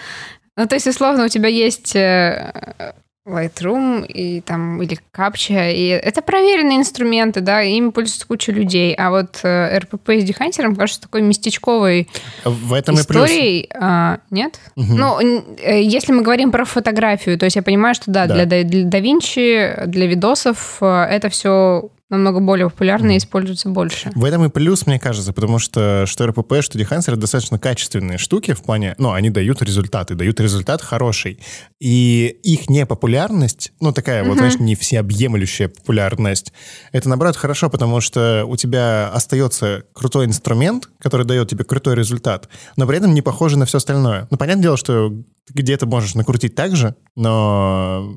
ну, 0.56 0.66
то 0.66 0.74
есть, 0.74 0.88
условно, 0.88 1.24
у 1.24 1.28
тебя 1.28 1.48
есть 1.48 1.94
э, 1.94 2.94
Lightroom 3.26 4.06
и 4.06 4.40
там 4.40 4.80
или 4.82 4.98
Captcha, 5.14 5.72
и 5.72 5.88
это 5.88 6.22
проверенные 6.22 6.78
инструменты, 6.78 7.40
да, 7.40 7.62
и 7.62 7.72
ими 7.74 7.90
пользуются 7.90 8.26
куча 8.26 8.52
людей. 8.52 8.94
А 8.94 9.10
вот 9.10 9.40
э, 9.42 9.78
РПП 9.78 10.10
с 10.10 10.24
Дехантером 10.24 10.76
кажется 10.76 11.02
такой 11.02 11.22
местечковой 11.22 12.08
В 12.44 12.72
этом 12.72 12.94
и 12.94 12.98
плюс. 12.98 13.06
историей. 13.26 13.68
А, 13.74 14.18
нет? 14.30 14.60
Мгм. 14.76 14.96
Ну, 14.96 15.20
э, 15.20 15.82
если 15.82 16.12
мы 16.12 16.22
говорим 16.22 16.50
про 16.52 16.64
фотографию, 16.64 17.36
то 17.38 17.44
есть 17.44 17.56
я 17.56 17.62
понимаю, 17.62 17.94
что 17.94 18.10
да, 18.10 18.26
Да. 18.26 18.34
Для, 18.34 18.46
да- 18.46 18.62
для 18.62 19.00
Винчи, 19.00 19.74
для 19.86 20.06
видосов 20.06 20.78
э, 20.80 20.86
это 21.10 21.28
все 21.28 21.90
намного 22.08 22.40
более 22.40 22.70
популярно 22.70 23.12
и 23.12 23.18
используется 23.18 23.68
больше. 23.68 24.10
В 24.14 24.24
этом 24.24 24.44
и 24.44 24.48
плюс, 24.48 24.86
мне 24.86 24.98
кажется, 24.98 25.32
потому 25.32 25.58
что 25.58 26.04
что 26.06 26.26
РПП, 26.26 26.60
что 26.60 26.78
Dehancer 26.78 27.16
достаточно 27.16 27.58
качественные 27.58 28.18
штуки 28.18 28.54
в 28.54 28.62
плане, 28.62 28.94
ну, 28.98 29.12
они 29.12 29.30
дают 29.30 29.60
результаты, 29.62 30.14
дают 30.14 30.38
результат 30.40 30.82
хороший. 30.82 31.40
И 31.80 32.38
их 32.42 32.70
непопулярность, 32.70 33.72
ну, 33.80 33.92
такая 33.92 34.24
вот, 34.24 34.38
знаешь, 34.38 34.58
не 34.58 34.76
всеобъемлющая 34.76 35.68
популярность, 35.68 36.52
это, 36.92 37.08
наоборот, 37.08 37.36
хорошо, 37.36 37.70
потому 37.70 38.00
что 38.00 38.44
у 38.46 38.56
тебя 38.56 39.08
остается 39.08 39.84
крутой 39.92 40.26
инструмент, 40.26 40.88
который 41.00 41.26
дает 41.26 41.48
тебе 41.48 41.64
крутой 41.64 41.96
результат, 41.96 42.48
но 42.76 42.86
при 42.86 42.98
этом 42.98 43.14
не 43.14 43.22
похоже 43.22 43.58
на 43.58 43.66
все 43.66 43.78
остальное. 43.78 44.28
Ну, 44.30 44.36
понятное 44.36 44.62
дело, 44.62 44.76
что 44.76 45.12
где-то 45.52 45.86
можешь 45.86 46.14
накрутить 46.14 46.54
так 46.54 46.76
же, 46.76 46.94
но 47.14 48.12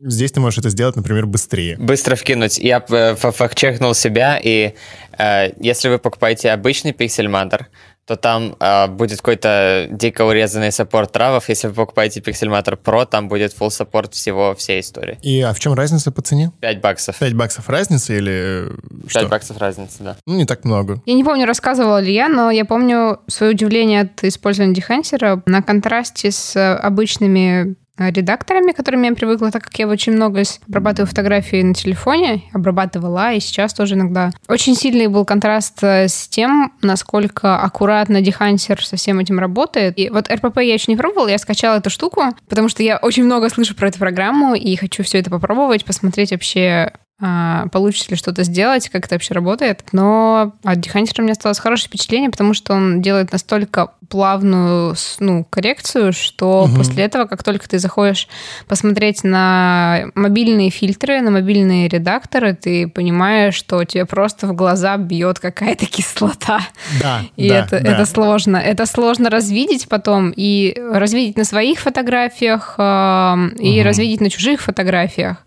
здесь 0.00 0.32
ты 0.32 0.40
можешь 0.40 0.58
это 0.58 0.70
сделать, 0.70 0.96
например, 0.96 1.26
быстрее. 1.26 1.76
Быстро 1.78 2.16
вкинуть. 2.16 2.58
Я 2.58 2.84
э, 2.88 3.14
фа- 3.14 3.32
fact-check 3.32 3.80
нул 3.80 3.94
себя, 3.94 4.38
и 4.42 4.74
э, 5.18 5.52
если 5.58 5.88
вы 5.88 5.98
покупаете 5.98 6.50
обычный 6.50 6.92
Pixelmator, 6.92 7.68
то 8.06 8.14
там 8.14 8.54
э, 8.60 8.86
будет 8.86 9.18
какой-то 9.18 9.88
дико 9.90 10.22
урезанный 10.24 10.70
support 10.70 11.10
RAW 11.10 11.29
ов. 11.29 11.48
Если 11.48 11.66
вы 11.66 11.74
покупаете 11.74 12.20
Pixelmator 12.20 12.78
Pro, 12.82 13.04
там 13.04 13.28
будет 13.28 13.52
full 13.52 13.70
support 13.70 14.14
всего, 14.14 14.54
всей 14.54 14.80
истории. 14.80 15.18
И 15.22 15.40
а 15.40 15.52
в 15.52 15.58
чем 15.58 15.74
разница 15.74 16.12
по 16.12 16.22
цене? 16.22 16.52
5 16.60 16.80
баксов. 16.80 17.18
5 17.18 17.34
баксов 17.34 17.68
разница 17.68 18.14
или 18.14 18.68
э, 18.68 18.70
5 19.02 19.10
что? 19.10 19.26
баксов 19.26 19.58
разница, 19.58 20.02
да. 20.04 20.16
Ну, 20.24 20.36
не 20.36 20.44
так 20.44 20.64
много. 20.64 21.02
Я 21.04 21.14
не 21.14 21.24
помню, 21.24 21.46
рассказывала 21.46 22.00
ли 22.00 22.14
я, 22.14 22.28
но 22.28 22.52
я 22.52 22.64
помню 22.64 23.18
свое 23.26 23.52
удивление 23.52 24.02
от 24.02 24.22
использования 24.22 24.72
Dehancer 24.74 25.34
а 25.34 25.42
на 25.46 25.60
контрасте 25.62 26.30
с 26.30 26.54
э, 26.54 26.74
обычными 26.76 27.72
э, 27.72 27.74
редакторами, 27.98 28.72
к 28.72 28.76
которым 28.76 29.02
я 29.02 29.12
привыкла, 29.12 29.50
так 29.50 29.64
как 29.64 29.78
я 29.78 29.88
очень 29.88 30.12
много 30.12 30.42
обрабатываю 30.68 31.06
фотографии 31.08 31.62
на 31.62 31.74
телефоне, 31.74 32.42
обрабатывала, 32.52 33.32
и 33.32 33.40
сейчас 33.40 33.72
тоже 33.74 33.94
иногда. 33.94 34.30
Очень 34.48 34.74
сильный 34.74 35.06
был 35.06 35.24
контраст 35.24 35.82
э, 35.82 36.08
с 36.08 36.28
тем, 36.28 36.72
насколько 36.82 37.58
аккуратно 37.58 38.20
дехансер 38.20 38.84
со 38.84 38.96
всем 38.96 39.18
этим 39.18 39.38
работает. 39.38 39.98
И 39.98 40.10
вот 40.10 40.30
РПП 40.30 40.58
я 40.58 40.74
еще 40.74 40.92
не 40.92 40.96
пробовала, 40.96 41.28
я 41.28 41.38
скачала 41.38 41.76
эту 41.76 41.90
штуку, 41.90 42.22
потому 42.48 42.68
что 42.68 42.82
я 42.82 42.98
очень 42.98 43.24
много 43.24 43.48
слышу 43.48 43.74
про 43.74 43.88
эту 43.88 43.98
программу, 43.98 44.54
и 44.54 44.76
хочу 44.76 45.02
все 45.02 45.18
это 45.18 45.30
попробовать, 45.30 45.84
посмотреть 45.84 46.32
вообще, 46.32 46.92
получится 47.18 48.10
ли 48.10 48.16
что-то 48.16 48.42
сделать, 48.44 48.90
как 48.90 49.06
это 49.06 49.14
вообще 49.14 49.32
работает. 49.32 49.84
Но 49.92 50.52
от 50.62 50.80
Дехантера 50.80 51.22
у 51.22 51.24
меня 51.24 51.32
осталось 51.32 51.58
хорошее 51.58 51.88
впечатление, 51.88 52.28
потому 52.30 52.52
что 52.52 52.74
он 52.74 53.00
делает 53.00 53.32
настолько 53.32 53.92
плавную 54.10 54.94
ну, 55.18 55.44
коррекцию, 55.44 56.12
что 56.12 56.66
Мгм. 56.66 56.76
после 56.76 57.04
этого, 57.04 57.24
как 57.24 57.42
только 57.42 57.68
ты 57.68 57.78
заходишь 57.78 58.28
посмотреть 58.68 59.24
на 59.24 60.06
мобильные 60.14 60.68
фильтры, 60.70 61.22
на 61.22 61.30
мобильные 61.30 61.88
редакторы, 61.88 62.54
ты 62.54 62.86
понимаешь, 62.86 63.54
что 63.54 63.82
тебе 63.84 64.04
просто 64.04 64.46
в 64.46 64.52
глаза 64.54 64.96
бьет 64.98 65.38
какая-то 65.38 65.86
кислота. 65.90 66.60
Да, 67.00 67.22
И 67.36 67.48
да, 67.48 67.60
это, 67.60 67.80
да. 67.80 67.92
это 67.92 68.04
сложно. 68.06 68.58
Это 68.58 68.84
сложно 68.84 69.30
развидеть 69.30 69.88
потом 69.88 70.32
и 70.36 70.76
развидеть 70.92 71.38
на 71.38 71.44
своих 71.44 71.80
фотографиях, 71.80 72.74
и 72.78 72.82
Мгм. 72.82 73.82
развидеть 73.86 74.20
на 74.20 74.28
чужих 74.28 74.60
фотографиях. 74.60 75.38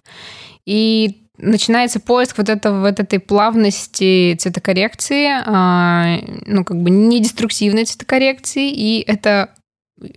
И 0.66 1.29
начинается 1.42 2.00
поиск 2.00 2.38
вот, 2.38 2.50
этого, 2.50 2.82
вот 2.82 3.00
этой 3.00 3.20
плавности 3.20 4.36
цветокоррекции, 4.36 5.28
а, 5.46 6.18
ну, 6.46 6.64
как 6.64 6.82
бы 6.82 6.90
не 6.90 7.22
деструктивной 7.22 7.86
цветокоррекции, 7.86 8.72
и 8.72 9.04
это 9.08 9.50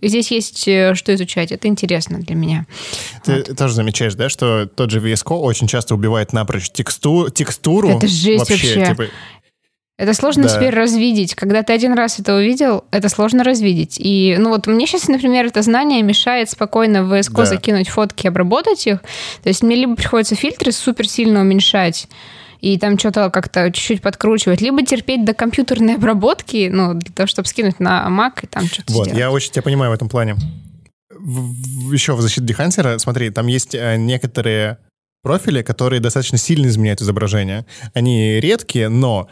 здесь 0.01 0.31
есть 0.31 0.67
э, 0.67 0.93
что 0.95 1.13
изучать. 1.13 1.51
Это 1.51 1.67
интересно 1.67 2.19
для 2.19 2.35
меня. 2.35 2.65
Ты 3.25 3.43
тоже 3.43 3.75
замечаешь, 3.75 4.15
да, 4.15 4.29
что 4.29 4.65
тот 4.65 4.91
же 4.91 4.99
VS 4.99 5.25
Code 5.25 5.39
очень 5.39 5.67
часто 5.67 5.95
убивает 5.95 6.33
напрочь 6.33 6.69
тексту, 6.71 7.29
текстуру. 7.29 7.89
Это 7.89 8.07
жесть 8.07 8.49
вообще. 8.49 8.85
типа, 8.85 9.05
Это 9.97 10.13
сложно 10.15 10.43
Да. 10.43 10.49
теперь 10.49 10.73
развидеть. 10.73 11.35
Когда 11.35 11.61
ты 11.61 11.71
один 11.71 11.93
раз 11.93 12.19
это 12.19 12.35
увидел, 12.35 12.83
это 12.91 13.09
сложно 13.09 13.43
развидеть. 13.43 13.97
И, 13.99 14.35
ну 14.39 14.49
вот 14.49 14.65
мне 14.65 14.87
сейчас, 14.87 15.07
например, 15.07 15.45
это 15.45 15.61
знание 15.61 16.01
мешает 16.01 16.49
спокойно 16.49 17.03
в 17.03 17.13
Code 17.13 17.31
Да. 17.35 17.45
закинуть 17.45 17.89
фотки, 17.89 18.25
обработать 18.27 18.87
их. 18.87 19.01
То 19.43 19.49
есть 19.49 19.61
мне 19.61 19.75
либо 19.75 19.95
приходится 19.95 20.35
фильтры 20.35 20.71
супер 20.71 21.07
сильно 21.07 21.41
уменьшать, 21.41 22.07
и 22.59 22.79
там 22.79 22.97
что-то 22.97 23.29
как-то 23.29 23.71
чуть-чуть 23.71 24.01
подкручивать, 24.01 24.61
либо 24.61 24.83
терпеть 24.83 25.25
до 25.25 25.33
компьютерной 25.35 25.95
обработки, 25.95 26.69
ну, 26.73 26.93
для 26.95 27.11
того, 27.13 27.27
чтобы 27.27 27.47
скинуть 27.47 27.79
на 27.79 28.07
Mac 28.09 28.39
и 28.43 28.47
там 28.47 28.65
что-то 28.65 28.93
Вот, 28.93 29.05
сделать. 29.05 29.19
я 29.19 29.29
очень 29.31 29.51
тебя 29.51 29.61
понимаю 29.61 29.91
в 29.91 29.93
этом 29.95 30.09
плане. 30.09 30.35
еще 31.91 32.15
в 32.15 32.21
защиту 32.21 32.45
Дехансера, 32.47 32.97
смотри, 32.97 33.29
там 33.29 33.47
есть 33.47 33.75
э, 33.75 33.97
некоторые 33.97 34.77
профили, 35.21 35.61
которые 35.61 35.99
достаточно 35.99 36.37
сильно 36.37 36.67
изменяют 36.67 37.01
изображение. 37.01 37.65
Они 37.93 38.39
редкие, 38.39 38.89
но 38.89 39.27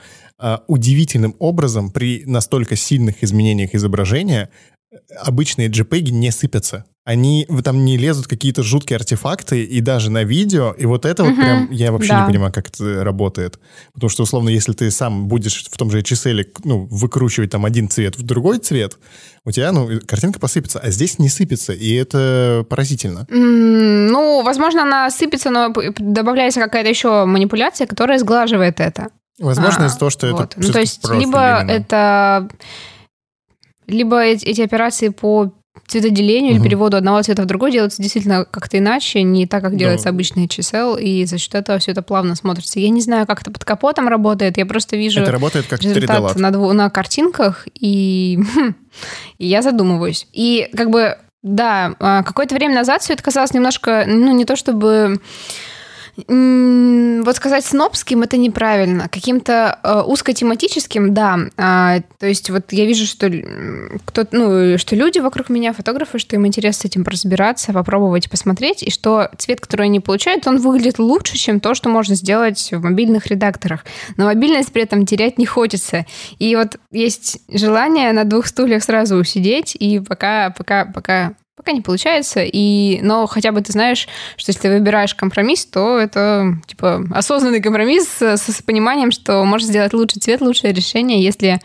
удивительным 0.68 1.36
образом 1.40 1.92
при 1.92 2.24
настолько 2.26 2.76
сильных 2.76 3.24
изменениях 3.24 3.76
изображения 3.76 4.50
э, 4.92 4.96
обычные 5.24 5.70
JPEG 5.70 6.12
не 6.12 6.32
сыпятся. 6.32 6.86
Они 7.04 7.48
там 7.64 7.84
не 7.84 7.98
лезут 7.98 8.28
какие-то 8.28 8.62
жуткие 8.62 8.98
артефакты, 8.98 9.64
и 9.64 9.82
даже 9.82 10.12
на 10.12 10.24
видео, 10.24 10.76
и 10.78 10.86
вот 10.86 11.06
это 11.06 11.24
вот 11.24 11.36
прям, 11.36 11.72
я 11.72 11.92
вообще 11.92 12.10
да. 12.10 12.22
не 12.22 12.28
понимаю, 12.28 12.54
как 12.54 12.70
это 12.70 13.04
работает. 13.04 13.60
Потому 13.94 14.10
что, 14.10 14.22
условно, 14.22 14.50
если 14.50 14.74
ты 14.74 14.92
сам 14.92 15.28
будешь 15.28 15.66
в 15.66 15.78
том 15.78 15.90
же 15.90 16.02
HSL, 16.02 16.46
ну, 16.64 16.86
выкручивать 16.92 17.50
там 17.50 17.66
один 17.66 17.90
цвет 17.90 18.18
в 18.18 18.22
другой 18.22 18.60
цвет, 18.60 19.00
у 19.46 19.52
тебя, 19.52 19.72
ну, 19.72 19.90
картинка 20.06 20.40
посыпется, 20.40 20.80
а 20.80 20.92
здесь 20.92 21.18
не 21.18 21.30
сыпется, 21.30 21.74
и 21.74 21.92
это 21.96 22.68
поразительно. 22.70 23.26
Ну, 23.30 24.44
возможно, 24.44 24.84
она 24.84 25.10
сыпется, 25.10 25.50
но 25.50 25.74
добавляется 25.98 26.60
какая-то 26.60 26.90
еще 26.90 27.26
манипуляция, 27.26 27.88
которая 27.88 28.20
сглаживает 28.20 28.80
это. 28.80 29.10
Возможно, 29.42 29.84
А, 29.84 29.88
из-за 29.88 30.00
того, 30.00 30.10
что 30.12 30.28
это 30.28 30.36
вот. 30.38 30.54
Ну, 30.56 30.62
всё-таки 30.64 30.74
то 30.74 30.80
есть, 30.80 31.10
либо 31.10 31.60
именно. 31.62 31.72
это... 31.72 32.48
Либо 33.88 34.22
эти, 34.24 34.62
операции 34.62 35.10
по 35.10 35.52
цветоделению 35.88 36.52
или 36.52 36.60
Мгм. 36.60 36.64
переводу 36.66 36.98
одного 36.98 37.22
цвета 37.24 37.42
в 37.42 37.46
другой 37.46 37.72
делаются 37.72 38.02
действительно 38.02 38.46
как-то 38.46 38.78
иначе, 38.78 39.24
не 39.24 39.48
так, 39.48 39.62
как 39.64 39.74
Да. 39.74 39.78
делается 39.80 40.10
обычный 40.10 40.46
HSL, 40.46 41.02
и 41.02 41.26
за 41.26 41.38
счет 41.38 41.56
этого 41.56 41.80
все 41.80 41.92
это 41.92 42.02
плавно 42.02 42.36
смотрится. 42.36 42.80
Я 42.80 42.90
не 42.90 43.02
знаю, 43.02 43.26
как 43.26 43.42
это 43.42 43.52
под 43.52 43.66
капотом 43.66 44.08
работает, 44.08 44.58
я 44.58 44.66
просто 44.66 44.96
вижу 44.96 45.22
Это 45.22 45.32
работает 45.32 45.68
как 45.68 45.82
3D 45.82 45.94
результат 45.96 46.36
на, 46.38 46.50
дву- 46.52 46.72
на 46.74 46.90
картинках, 46.90 47.68
и, 47.74 48.40
и 49.38 49.48
я 49.48 49.62
задумываюсь. 49.62 50.28
И 50.34 50.70
как 50.76 50.90
бы, 50.90 51.18
да, 51.42 51.96
а, 52.00 52.24
какое-то 52.24 52.56
время 52.56 52.76
назад 52.76 53.02
все 53.02 53.14
это 53.14 53.24
казалось 53.24 53.54
немножко, 53.54 54.06
ну, 54.08 54.32
не 54.34 54.46
то 54.46 54.56
чтобы... 54.56 55.20
Вот 56.18 57.36
сказать 57.36 57.66
снобским 57.66 58.24
это 58.24 58.38
неправильно. 58.38 59.08
Каким-то 59.10 59.80
э, 59.84 60.02
узкотематическим, 60.02 61.14
да. 61.14 61.40
А, 61.58 62.02
то 62.20 62.28
есть 62.28 62.50
вот 62.50 62.72
я 62.74 62.86
вижу, 62.86 63.06
что 63.06 63.28
м, 63.28 64.00
кто 64.06 64.26
ну, 64.32 64.78
что 64.78 64.96
люди 64.96 65.20
вокруг 65.20 65.50
меня, 65.50 65.74
фотографы, 65.74 66.20
что 66.20 66.36
им 66.36 66.46
интересно 66.46 66.82
с 66.82 66.86
этим 66.86 67.04
разбираться, 67.04 67.74
попробовать 67.74 68.30
посмотреть, 68.30 68.84
и 68.84 68.92
что 68.92 69.30
цвет, 69.38 69.62
который 69.62 69.86
они 69.86 70.00
получают, 70.00 70.48
он 70.48 70.58
выглядит 70.58 71.00
лучше, 71.00 71.38
чем 71.38 71.60
то, 71.60 71.74
что 71.74 71.90
можно 71.90 72.16
сделать 72.16 72.70
в 72.72 72.82
мобильных 72.82 73.28
редакторах. 73.28 73.86
Но 74.18 74.26
мобильность 74.26 74.72
при 74.74 74.84
этом 74.84 75.06
терять 75.06 75.38
не 75.38 75.46
хочется. 75.46 76.06
И 76.40 76.56
вот 76.56 76.78
есть 76.92 77.40
желание 77.50 78.12
на 78.12 78.26
двух 78.26 78.48
стульях 78.48 78.84
сразу 78.84 79.16
усидеть, 79.16 79.76
и 79.80 80.00
пока, 80.00 80.50
пока, 80.52 80.86
пока 80.86 81.36
пока 81.62 81.74
не 81.74 81.82
получается, 81.82 82.42
и, 82.44 83.00
но 83.04 83.28
хотя 83.28 83.52
бы 83.52 83.62
ты 83.62 83.72
знаешь, 83.72 84.08
что 84.36 84.50
если 84.50 84.62
ты 84.62 84.70
выбираешь 84.72 85.14
компромисс, 85.14 85.66
то 85.68 86.00
это 86.00 86.56
типа 86.66 87.04
осознанный 87.12 87.62
компромисс 87.62 88.08
с, 88.20 88.38
с 88.38 88.62
пониманием, 88.64 89.12
что 89.12 89.46
можешь 89.46 89.68
сделать 89.68 89.94
лучший 89.94 90.20
цвет, 90.20 90.42
лучшее 90.42 90.74
решение, 90.74 91.24
если 91.24 91.60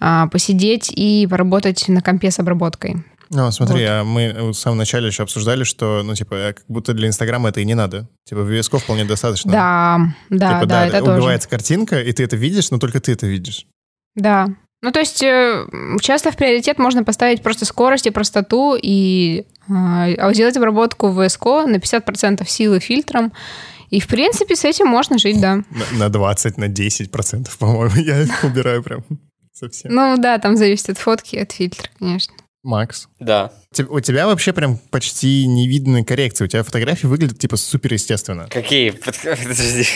а, 0.00 0.28
посидеть 0.28 0.90
и 0.90 1.26
поработать 1.30 1.86
на 1.88 2.00
компе 2.00 2.30
с 2.30 2.38
обработкой. 2.38 3.04
Ну, 3.30 3.50
смотри, 3.50 3.82
Вот. 3.84 3.90
а 3.90 4.04
мы 4.04 4.52
в 4.52 4.54
самом 4.54 4.78
начале 4.78 5.08
еще 5.08 5.22
обсуждали, 5.24 5.64
что, 5.64 6.02
ну, 6.02 6.14
типа, 6.14 6.34
э, 6.34 6.52
как 6.54 6.64
будто 6.66 6.94
для 6.94 7.08
Инстаграма 7.08 7.50
это 7.50 7.60
и 7.60 7.66
не 7.66 7.74
надо. 7.74 8.08
Типа, 8.24 8.38
VS 8.38 8.78
вполне 8.78 9.04
достаточно. 9.04 9.52
Да, 9.52 10.00
да, 10.30 10.54
Типа, 10.54 10.66
да, 10.66 10.86
это 10.86 11.00
тоже. 11.00 11.12
убивается 11.12 11.48
картинка, 11.50 12.00
и 12.00 12.10
ты 12.12 12.24
это 12.24 12.36
видишь, 12.36 12.70
но 12.70 12.78
только 12.78 13.00
ты 13.00 13.12
это 13.12 13.26
видишь. 13.26 13.66
Да. 14.14 14.46
Ну, 14.80 14.92
то 14.92 15.00
есть 15.00 15.22
э, 15.22 15.66
часто 16.00 16.30
в 16.30 16.36
приоритет 16.36 16.78
можно 16.78 17.02
поставить 17.02 17.42
просто 17.42 17.64
скорость 17.64 18.06
и 18.06 18.10
простоту, 18.10 18.76
и 18.80 19.44
а, 19.68 20.32
сделать 20.32 20.56
обработку 20.56 21.08
в 21.08 21.20
VSCO 21.20 21.66
на 21.66 21.76
50% 21.76 22.46
силы 22.46 22.78
фильтром. 22.78 23.32
И, 23.90 24.00
в 24.00 24.06
принципе, 24.06 24.54
с 24.54 24.64
этим 24.64 24.86
можно 24.86 25.18
жить, 25.18 25.40
да. 25.40 25.56
На, 25.56 25.98
на 25.98 26.08
20, 26.08 26.58
на 26.58 26.68
10 26.68 27.10
процентов, 27.10 27.56
по-моему, 27.58 27.96
я 27.96 28.26
убираю 28.42 28.82
прям 28.82 29.04
совсем. 29.52 29.92
Ну 29.92 30.16
да, 30.18 30.38
там 30.38 30.56
зависит 30.56 30.90
от 30.90 30.98
фотки, 30.98 31.36
от 31.36 31.52
фильтра, 31.52 31.88
конечно. 31.98 32.34
Макс, 32.64 33.08
Да. 33.20 33.52
у 33.88 34.00
тебя 34.00 34.26
вообще 34.26 34.52
прям 34.52 34.78
почти 34.90 35.46
не 35.46 35.68
видно 35.68 36.04
коррекции. 36.04 36.44
У 36.44 36.48
тебя 36.48 36.62
фотографии 36.64 37.06
выглядят 37.06 37.38
типа 37.38 37.56
супер 37.56 37.92
естественно. 37.94 38.48
Какие? 38.50 38.90
Подожди. 39.04 39.86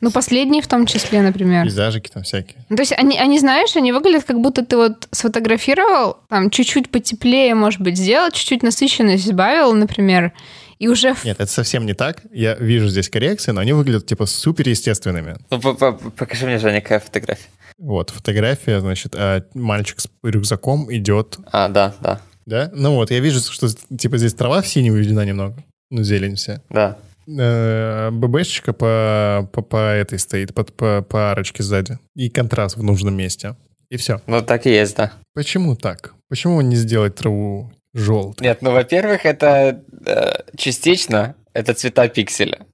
Ну, 0.00 0.10
последние 0.10 0.62
в 0.62 0.66
том 0.68 0.86
числе, 0.86 1.22
например. 1.22 1.64
Пейзажики 1.64 2.10
там 2.10 2.22
всякие. 2.22 2.64
Ну, 2.68 2.76
то 2.76 2.82
есть 2.82 2.92
они, 2.92 3.18
они, 3.18 3.38
знаешь, 3.38 3.74
они 3.74 3.92
выглядят, 3.92 4.24
как 4.24 4.40
будто 4.40 4.64
ты 4.64 4.76
вот 4.76 5.08
сфотографировал, 5.10 6.18
там, 6.28 6.50
чуть-чуть 6.50 6.90
потеплее, 6.90 7.54
может 7.54 7.80
быть, 7.80 7.96
сделал, 7.96 8.30
чуть-чуть 8.30 8.62
насыщенность 8.62 9.24
сбавил, 9.26 9.72
например, 9.72 10.32
и 10.78 10.88
уже... 10.88 11.14
Нет, 11.24 11.36
это 11.40 11.50
совсем 11.50 11.84
не 11.84 11.92
так. 11.94 12.22
Я 12.32 12.54
вижу 12.54 12.88
здесь 12.88 13.08
коррекции, 13.10 13.50
но 13.52 13.60
они 13.60 13.72
выглядят 13.72 14.06
типа 14.06 14.26
супер 14.26 14.68
естественными. 14.68 15.36
Ну, 15.50 15.60
по- 15.60 15.74
по- 15.74 15.92
покажи 15.92 16.46
мне, 16.46 16.58
Женя, 16.58 16.80
какая 16.80 17.00
фотография. 17.00 17.48
Вот, 17.80 18.10
фотография, 18.10 18.80
значит, 18.80 19.14
а 19.16 19.42
мальчик 19.54 20.00
с 20.00 20.08
рюкзаком 20.22 20.92
идет, 20.94 21.38
А, 21.50 21.68
да, 21.68 21.94
да, 22.00 22.20
да? 22.44 22.70
Ну 22.74 22.94
вот, 22.94 23.10
я 23.10 23.20
вижу, 23.20 23.40
что 23.40 23.68
типа 23.96 24.18
здесь 24.18 24.34
трава 24.34 24.60
в 24.60 24.66
синей 24.68 24.90
выведена 24.90 25.24
немного. 25.24 25.64
Ну, 25.90 26.02
зелень 26.02 26.36
вся. 26.36 26.62
да. 26.68 26.98
Э, 27.26 28.10
ББшечка 28.10 28.72
по, 28.72 29.48
по, 29.52 29.62
по 29.62 29.76
этой 29.92 30.18
стоит, 30.18 30.52
по, 30.52 30.64
по, 30.64 31.02
по 31.02 31.30
арочке 31.30 31.62
сзади. 31.62 31.98
И 32.16 32.28
контраст 32.28 32.76
в 32.76 32.82
нужном 32.82 33.16
месте. 33.16 33.56
И 33.88 33.96
все. 33.96 34.20
Ну, 34.26 34.42
так 34.42 34.66
и 34.66 34.70
есть, 34.70 34.96
да. 34.96 35.12
Почему 35.34 35.76
так? 35.76 36.14
Почему 36.28 36.60
не 36.60 36.76
сделать 36.76 37.14
траву 37.16 37.72
желтой? 37.94 38.46
Нет, 38.46 38.62
ну, 38.62 38.72
во-первых, 38.72 39.26
это 39.26 39.82
э, 40.06 40.32
частично 40.56 41.34
это 41.52 41.74
цвета 41.74 42.08
пикселя. 42.08 42.66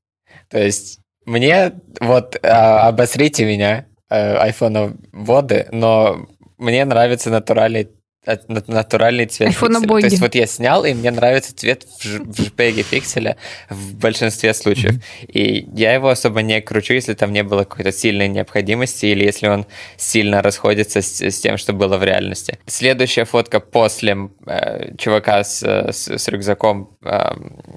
То 0.49 0.59
есть 0.59 1.01
мне, 1.27 1.73
вот, 2.01 2.37
э, 2.37 2.49
обосрите 2.49 3.45
меня, 3.45 3.87
э, 4.11 4.37
айфона 4.37 4.97
воды, 5.13 5.67
но 5.73 6.27
мне 6.59 6.85
нравится 6.85 7.31
натуральный 7.31 7.89
э, 8.27 8.37
на- 8.49 8.63
натуральный 8.67 9.27
цвет 9.27 9.49
Айфона 9.49 9.75
пикселя. 9.81 9.89
боги. 9.89 10.01
То 10.03 10.07
есть 10.09 10.21
вот 10.21 10.35
я 10.35 10.47
снял, 10.47 10.85
и 10.85 10.95
мне 10.95 11.11
нравится 11.11 11.55
цвет 11.55 11.85
в, 11.85 12.05
в 12.05 12.31
JPEG 12.41 12.85
пикселя 12.91 13.37
в 13.71 13.95
большинстве 13.95 14.53
случаев. 14.55 14.95
И 15.29 15.69
я 15.75 15.93
его 15.95 16.09
особо 16.09 16.43
не 16.43 16.61
кручу, 16.61 16.95
если 16.95 17.15
там 17.15 17.33
не 17.33 17.43
было 17.45 17.65
какой-то 17.65 17.93
сильной 17.93 18.29
необходимости, 18.29 19.07
или 19.07 19.25
если 19.25 19.49
он 19.49 19.67
сильно 19.97 20.43
расходится 20.43 21.03
с, 21.03 21.21
с 21.21 21.41
тем, 21.41 21.57
что 21.59 21.73
было 21.73 21.99
в 21.99 22.05
реальности. 22.05 22.59
Следующая 22.67 23.27
фотка 23.27 23.61
после 23.61 24.17
э, 24.47 24.95
чувака 24.97 25.45
с, 25.45 25.63
с- 25.63 26.09
с 26.19 26.29
рюкзаком 26.29 26.97
э, 27.05 27.33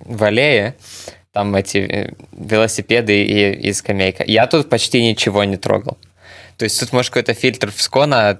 в 0.05 0.23
аллее, 0.23 0.75
там 1.31 1.55
эти 1.55 1.77
э, 1.77 2.13
велосипеды 2.31 3.23
и, 3.23 3.67
и 3.69 3.73
скамейка. 3.73 4.23
Я 4.25 4.47
тут 4.47 4.67
почти 4.69 5.03
ничего 5.07 5.43
не 5.43 5.57
трогал. 5.57 5.97
То 6.59 6.65
есть 6.65 6.79
тут, 6.79 6.91
может, 6.93 7.11
какой-то 7.11 7.33
фильтр 7.33 7.71
в 7.71 7.81
скона 7.81 8.39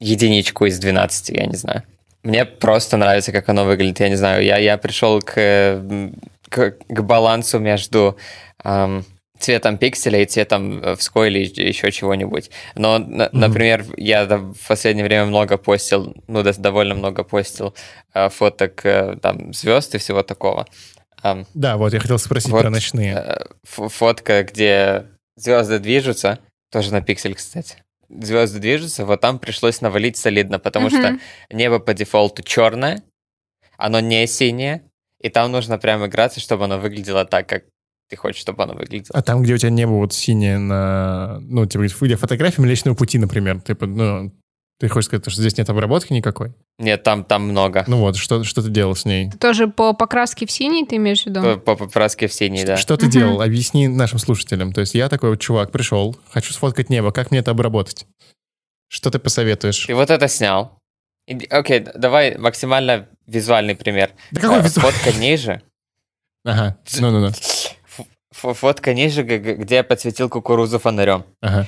единичку 0.00 0.66
из 0.66 0.78
12, 0.78 1.28
я 1.30 1.46
не 1.46 1.56
знаю. 1.56 1.84
Мне 2.24 2.44
просто 2.44 2.96
нравится, 2.96 3.32
как 3.32 3.48
оно 3.48 3.64
выглядит, 3.64 4.00
я 4.00 4.08
не 4.08 4.16
знаю. 4.16 4.42
Я, 4.44 4.58
я 4.58 4.76
пришел 4.76 5.20
к, 5.20 5.80
к, 6.48 6.70
к 6.88 7.00
балансу 7.02 7.58
между 7.60 8.18
эм, 8.64 9.04
цветом 9.38 9.78
пикселя 9.78 10.20
и 10.20 10.26
цветом 10.26 10.82
э, 10.82 10.96
в 10.96 11.02
СКО 11.02 11.24
или 11.24 11.38
еще 11.38 11.90
чего-нибудь. 11.92 12.50
Но, 12.74 12.98
на- 12.98 13.30
например, 13.32 13.84
я 13.96 14.26
в 14.26 14.54
последнее 14.68 15.04
время 15.04 15.26
много 15.26 15.56
постил, 15.56 16.14
ну, 16.26 16.42
довольно 16.42 16.94
много 16.96 17.22
постил 17.24 17.74
э, 18.12 18.28
фоток 18.30 18.84
э, 18.84 19.16
там 19.22 19.54
звезд 19.54 19.94
и 19.94 19.98
всего 19.98 20.22
такого. 20.22 20.66
Эм, 21.22 21.46
Да, 21.54 21.76
вот 21.76 21.94
я 21.94 22.00
хотел 22.00 22.18
спросить 22.18 22.50
Вот, 22.50 22.62
про 22.62 22.70
ночные. 22.70 23.14
э, 23.14 23.38
фотка, 23.64 24.42
где 24.42 25.06
звезды 25.36 25.78
движутся, 25.78 26.38
тоже 26.70 26.92
на 26.92 27.02
пиксель, 27.02 27.34
кстати. 27.34 27.76
Звезды 28.08 28.58
движутся, 28.58 29.04
вот 29.06 29.20
там 29.20 29.38
пришлось 29.38 29.80
навалить 29.80 30.16
солидно, 30.16 30.58
потому 30.58 30.88
Мгм. 30.88 30.96
что 30.98 31.18
небо 31.54 31.78
по 31.78 31.94
дефолту 31.94 32.42
черное, 32.42 33.02
оно 33.76 34.00
не 34.00 34.26
синее, 34.26 34.82
и 35.20 35.28
там 35.28 35.52
нужно 35.52 35.78
прям 35.78 36.04
играться, 36.06 36.40
чтобы 36.40 36.64
оно 36.64 36.78
выглядело 36.78 37.24
так, 37.24 37.48
как 37.48 37.64
ты 38.08 38.16
хочешь, 38.16 38.40
чтобы 38.40 38.64
оно 38.64 38.74
выглядело. 38.74 39.16
А 39.16 39.22
там, 39.22 39.42
где 39.42 39.54
у 39.54 39.58
тебя 39.58 39.70
небо 39.70 39.90
вот 39.92 40.12
синее 40.12 40.58
на... 40.58 41.38
Ну, 41.42 41.64
типа, 41.66 41.84
где 42.00 42.16
фотография 42.16 42.60
Млечного 42.62 42.96
Пути, 42.96 43.18
например. 43.18 43.60
Типа, 43.60 43.86
ну, 43.86 44.32
ты 44.80 44.88
хочешь 44.88 45.06
сказать, 45.06 45.30
что 45.30 45.40
здесь 45.42 45.56
нет 45.58 45.68
обработки 45.68 46.12
никакой? 46.12 46.54
Нет, 46.78 47.02
там, 47.02 47.22
там 47.24 47.42
много. 47.44 47.84
Ну 47.86 47.98
вот, 47.98 48.16
что, 48.16 48.42
что 48.44 48.62
ты 48.62 48.70
делал 48.70 48.96
с 48.96 49.04
ней? 49.04 49.30
Тоже 49.38 49.68
по 49.68 49.92
покраске 49.92 50.46
в 50.46 50.50
синий 50.50 50.86
ты 50.86 50.96
имеешь 50.96 51.22
в 51.22 51.26
виду? 51.26 51.42
По, 51.42 51.56
по 51.58 51.76
покраске 51.76 52.26
в 52.26 52.32
синий, 52.32 52.64
да. 52.64 52.76
Что 52.78 52.96
ты 52.96 53.04
Мгм. 53.06 53.12
делал? 53.12 53.42
Объясни 53.42 53.86
нашим 53.88 54.18
слушателям. 54.18 54.72
То 54.72 54.80
есть 54.80 54.94
я 54.94 55.08
такой 55.10 55.30
вот 55.30 55.40
чувак, 55.40 55.70
пришел, 55.70 56.16
хочу 56.30 56.52
сфоткать 56.54 56.88
небо, 56.88 57.12
как 57.12 57.30
мне 57.30 57.40
это 57.40 57.50
обработать? 57.50 58.06
Что 58.88 59.10
ты 59.10 59.18
посоветуешь? 59.18 59.84
Ты 59.86 59.94
вот 59.94 60.10
это 60.10 60.26
снял. 60.28 60.78
И- 61.28 61.44
Окей, 61.50 61.80
давай 61.94 62.38
максимально 62.38 63.06
визуальный 63.26 63.76
пример. 63.76 64.10
Да 64.32 64.40
какой 64.40 64.60
Э, 64.60 64.62
визу- 64.62 64.80
Фотка 64.80 65.12
ниже. 65.12 65.62
Ага, 66.44 66.78
ну-ну-ну. 66.98 67.30
Фотка 68.32 68.94
ниже, 68.94 69.22
где 69.24 69.74
я 69.74 69.84
подсветил 69.84 70.28
кукурузу 70.30 70.78
фонарем. 70.78 71.24
Ага. 71.42 71.66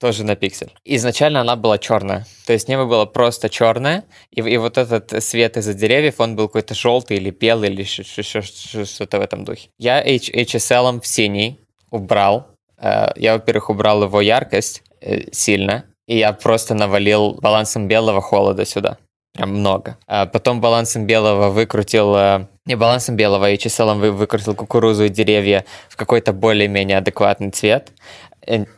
Тоже 0.00 0.24
на 0.24 0.36
пиксель. 0.36 0.70
Изначально 0.84 1.40
она 1.40 1.56
была 1.56 1.78
черная. 1.78 2.26
То 2.46 2.52
есть 2.52 2.68
небо 2.68 2.84
было 2.86 3.04
просто 3.06 3.48
черное, 3.48 4.04
и, 4.30 4.40
и 4.40 4.56
вот 4.56 4.78
этот 4.78 5.22
свет 5.22 5.56
из-за 5.56 5.74
деревьев, 5.74 6.14
он 6.20 6.36
был 6.36 6.46
какой-то 6.48 6.74
желтый 6.74 7.16
или 7.16 7.30
белый, 7.30 7.70
или 7.70 7.82
что-то 7.84 9.18
в 9.18 9.22
этом 9.22 9.44
духе. 9.44 9.68
Я 9.78 9.98
H- 10.00 10.30
HSL 10.30 11.00
в 11.00 11.06
синий 11.06 11.58
убрал. 11.90 12.46
Э, 12.80 13.08
Я, 13.16 13.34
во-первых, 13.34 13.70
убрал 13.70 14.02
его 14.04 14.20
яркость 14.20 14.82
э, 15.00 15.30
сильно, 15.32 15.84
и 16.06 16.18
я 16.18 16.32
просто 16.32 16.74
навалил 16.74 17.34
балансом 17.40 17.88
белого 17.88 18.20
холода 18.20 18.64
сюда. 18.64 18.98
Прям 19.34 19.50
много. 19.50 19.98
А 20.06 20.26
потом 20.26 20.60
балансом 20.60 21.06
белого 21.06 21.50
выкрутил... 21.50 22.14
э, 22.16 22.46
Не 22.66 22.76
балансом 22.76 23.16
белого, 23.16 23.52
HSL 23.52 23.94
вы- 23.98 24.12
выкрутил 24.12 24.54
кукурузу 24.54 25.04
и 25.04 25.08
деревья 25.08 25.64
в 25.88 25.96
какой-то 25.96 26.32
более-менее 26.32 26.98
адекватный 26.98 27.50
цвет 27.50 27.90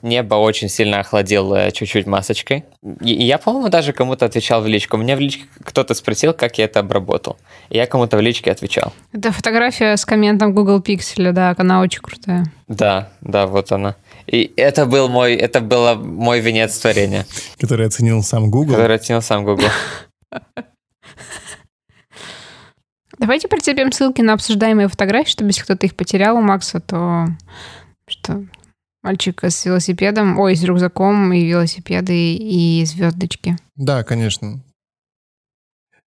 небо 0.02 0.34
очень 0.34 0.68
сильно 0.68 1.00
охладил 1.00 1.54
э, 1.54 1.70
чуть-чуть 1.70 2.06
масочкой. 2.06 2.64
И 3.00 3.24
я, 3.24 3.38
по-моему, 3.38 3.68
даже 3.68 3.92
кому-то 3.92 4.26
отвечал 4.26 4.62
в 4.62 4.66
личку. 4.66 4.96
Мне 4.96 5.16
в 5.16 5.20
личке 5.20 5.44
кто-то 5.64 5.94
спросил, 5.94 6.32
как 6.32 6.58
я 6.58 6.64
это 6.64 6.80
обработал. 6.80 7.36
И 7.68 7.76
я 7.76 7.86
кому-то 7.86 8.16
в 8.16 8.20
личке 8.20 8.50
отвечал. 8.50 8.92
Это 9.12 9.32
фотография 9.32 9.96
с 9.96 10.04
комментом 10.04 10.54
Google 10.54 10.80
Pixel, 10.80 11.32
да, 11.32 11.54
она 11.56 11.80
очень 11.80 12.00
крутая. 12.00 12.44
Да, 12.68 13.10
да, 13.20 13.46
вот 13.46 13.72
она. 13.72 13.96
И 14.26 14.52
это 14.56 14.86
был 14.86 15.08
мой, 15.08 15.34
это 15.34 15.60
было 15.60 15.94
мой 15.94 16.40
венец 16.40 16.78
творения. 16.78 17.26
Который 17.58 17.86
оценил 17.86 18.22
сам 18.22 18.50
Google. 18.50 18.74
Который 18.74 18.96
оценил 18.96 19.22
сам 19.22 19.44
Google. 19.44 19.68
Давайте 23.18 23.48
прицепим 23.48 23.92
ссылки 23.92 24.22
на 24.22 24.32
обсуждаемые 24.32 24.88
фотографии, 24.88 25.30
чтобы 25.30 25.50
если 25.50 25.62
кто-то 25.62 25.84
их 25.84 25.94
потерял 25.94 26.38
у 26.38 26.40
Макса, 26.40 26.80
то 26.80 27.26
что 28.08 28.44
мальчик 29.02 29.44
с 29.44 29.64
велосипедом, 29.64 30.38
ой, 30.38 30.56
с 30.56 30.62
рюкзаком 30.62 31.32
и 31.32 31.44
велосипеды 31.44 32.34
и 32.34 32.84
звездочки. 32.84 33.56
Да, 33.76 34.04
конечно. 34.04 34.62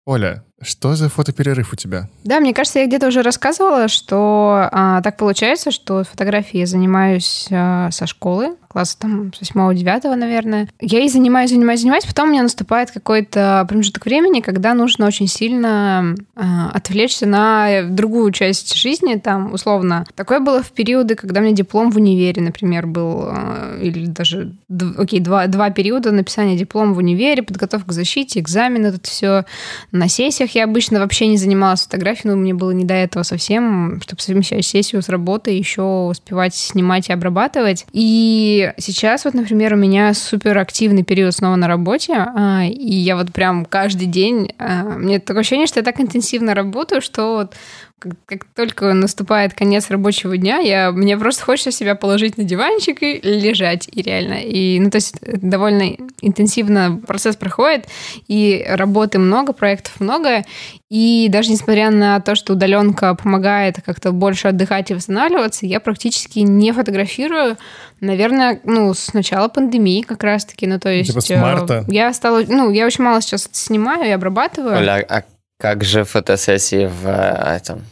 Оля, 0.05 0.43
что 0.61 0.95
за 0.95 1.09
фотоперерыв 1.09 1.73
у 1.73 1.75
тебя? 1.75 2.09
Да, 2.23 2.39
мне 2.39 2.53
кажется, 2.53 2.79
я 2.79 2.87
где-то 2.87 3.07
уже 3.07 3.21
рассказывала, 3.21 3.87
что 3.87 4.69
а, 4.71 5.01
так 5.01 5.17
получается, 5.17 5.71
что 5.71 6.03
фотографией 6.03 6.61
я 6.61 6.65
занимаюсь 6.65 7.47
а, 7.51 7.89
со 7.91 8.05
школы, 8.07 8.55
класса 8.69 8.97
там 8.99 9.33
с 9.33 9.51
8-9, 9.51 10.15
наверное. 10.15 10.69
Я 10.79 10.99
и 10.99 11.09
занимаюсь, 11.09 11.49
занимаюсь, 11.49 11.81
занимаюсь, 11.81 12.05
потом 12.05 12.29
у 12.29 12.31
меня 12.31 12.43
наступает 12.43 12.91
какой-то 12.91 13.65
промежуток 13.67 14.05
времени, 14.05 14.41
когда 14.41 14.73
нужно 14.73 15.07
очень 15.07 15.27
сильно 15.27 16.15
э, 16.35 16.41
отвлечься 16.73 17.25
на 17.25 17.83
другую 17.89 18.31
часть 18.31 18.75
жизни, 18.75 19.15
там, 19.15 19.53
условно. 19.53 20.05
Такое 20.15 20.39
было 20.39 20.61
в 20.61 20.71
периоды, 20.71 21.15
когда 21.15 21.41
у 21.41 21.43
меня 21.43 21.55
диплом 21.55 21.91
в 21.91 21.97
универе, 21.97 22.41
например, 22.41 22.85
был, 22.85 23.29
э, 23.31 23.79
или 23.81 24.05
даже, 24.05 24.55
окей, 24.97 25.19
два, 25.19 25.47
два 25.47 25.71
периода 25.71 26.11
написания 26.11 26.55
диплома 26.55 26.93
в 26.93 26.99
универе, 26.99 27.41
подготовка 27.41 27.89
к 27.89 27.93
защите, 27.93 28.39
экзамены, 28.39 28.87
это 28.87 28.99
все. 29.03 29.45
На 29.91 30.07
сессиях 30.07 30.48
я 30.55 30.65
обычно 30.65 30.99
вообще 30.99 31.27
не 31.27 31.37
занималась 31.37 31.83
фотографией, 31.83 32.31
но 32.31 32.37
мне 32.37 32.53
было 32.53 32.71
не 32.71 32.85
до 32.85 32.93
этого 32.93 33.23
совсем, 33.23 34.01
чтобы 34.01 34.21
совмещать 34.21 34.65
сессию 34.65 35.01
с 35.01 35.09
работой, 35.09 35.57
еще 35.57 35.81
успевать 35.81 36.55
снимать 36.55 37.09
и 37.09 37.13
обрабатывать. 37.13 37.85
И 37.91 38.71
сейчас 38.77 39.25
вот, 39.25 39.33
например, 39.33 39.73
у 39.73 39.77
меня 39.77 40.13
супер 40.13 40.57
активный 40.57 41.03
период 41.03 41.33
снова 41.33 41.55
на 41.55 41.67
работе, 41.67 42.13
а, 42.15 42.63
и 42.65 42.95
я 42.95 43.15
вот 43.15 43.31
прям 43.31 43.65
каждый 43.65 44.07
день, 44.07 44.53
а, 44.57 44.83
мне 44.83 45.19
такое 45.19 45.41
ощущение, 45.41 45.67
что 45.67 45.79
я 45.79 45.83
так 45.83 45.99
интенсивно 45.99 46.53
работаю, 46.53 47.01
что 47.01 47.35
вот 47.35 47.55
как, 47.99 48.13
как 48.25 48.45
только 48.55 48.93
наступает 48.93 49.53
конец 49.53 49.89
рабочего 49.89 50.37
дня, 50.37 50.59
я, 50.59 50.91
мне 50.91 51.17
просто 51.17 51.43
хочется 51.43 51.71
себя 51.71 51.95
положить 51.95 52.37
на 52.37 52.43
диванчик 52.43 53.03
и 53.03 53.19
лежать, 53.21 53.89
и 53.91 54.01
реально. 54.01 54.41
И, 54.41 54.79
ну, 54.79 54.89
то 54.89 54.95
есть 54.95 55.15
довольно 55.21 55.95
интенсивно 56.21 57.01
процесс 57.05 57.35
проходит, 57.35 57.87
и 58.27 58.65
работы 58.67 59.19
много, 59.19 59.53
проектов 59.53 59.99
много, 59.99 60.45
и 60.89 61.27
даже 61.29 61.51
несмотря 61.51 61.91
на 61.91 62.19
то, 62.19 62.35
что 62.35 62.53
удаленка 62.53 63.13
помогает 63.13 63.77
как-то 63.85 64.11
больше 64.11 64.47
отдыхать 64.47 64.89
и 64.89 64.93
восстанавливаться, 64.95 65.65
я 65.65 65.79
практически 65.79 66.39
не 66.39 66.71
фотографирую, 66.71 67.57
наверное, 67.99 68.59
ну, 68.63 68.93
с 68.93 69.13
начала 69.13 69.49
пандемии 69.49 70.01
как 70.01 70.23
раз-таки, 70.23 70.65
ну, 70.65 70.79
то 70.79 70.89
есть... 70.89 71.09
Типа 71.09 71.21
с 71.21 71.29
марта? 71.29 71.85
Э, 71.87 71.91
я 71.91 72.13
стала, 72.13 72.43
ну, 72.47 72.71
я 72.71 72.85
очень 72.85 73.03
мало 73.03 73.21
сейчас 73.21 73.49
снимаю 73.51 74.07
и 74.07 74.11
обрабатываю. 74.11 74.77
Оля, 74.77 75.05
а 75.07 75.23
как 75.59 75.83
же 75.83 76.05
фотосессии 76.05 76.85
в 76.85 77.05
э, 77.05 77.57
этом... 77.57 77.83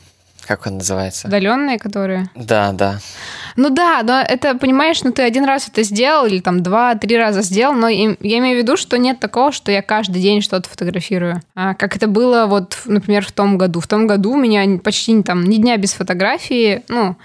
Как 0.47 0.65
он 0.65 0.77
называется? 0.77 1.27
Удаленные, 1.27 1.77
которые? 1.77 2.29
Да, 2.33 2.71
да. 2.71 2.99
Ну 3.57 3.69
да, 3.69 4.01
но 4.03 4.21
это, 4.21 4.57
понимаешь, 4.57 5.03
ну 5.03 5.11
ты 5.11 5.23
один 5.23 5.43
раз 5.43 5.67
это 5.67 5.83
сделал, 5.83 6.25
или 6.25 6.39
там 6.39 6.63
два-три 6.63 7.17
раза 7.17 7.41
сделал, 7.41 7.73
но 7.73 7.89
я 7.89 8.15
имею 8.15 8.55
в 8.55 8.61
виду, 8.61 8.77
что 8.77 8.97
нет 8.97 9.19
такого, 9.19 9.51
что 9.51 9.73
я 9.73 9.81
каждый 9.81 10.21
день 10.21 10.41
что-то 10.41 10.69
фотографирую. 10.69 11.41
А, 11.53 11.73
как 11.73 11.97
это 11.97 12.07
было 12.07 12.45
вот, 12.45 12.77
например, 12.85 13.25
в 13.25 13.33
том 13.33 13.57
году. 13.57 13.81
В 13.81 13.87
том 13.87 14.07
году 14.07 14.31
у 14.31 14.37
меня 14.37 14.79
почти 14.79 15.21
там 15.21 15.43
ни 15.43 15.57
дня 15.57 15.75
без 15.75 15.91
фотографии, 15.91 16.83
ну, 16.87 17.17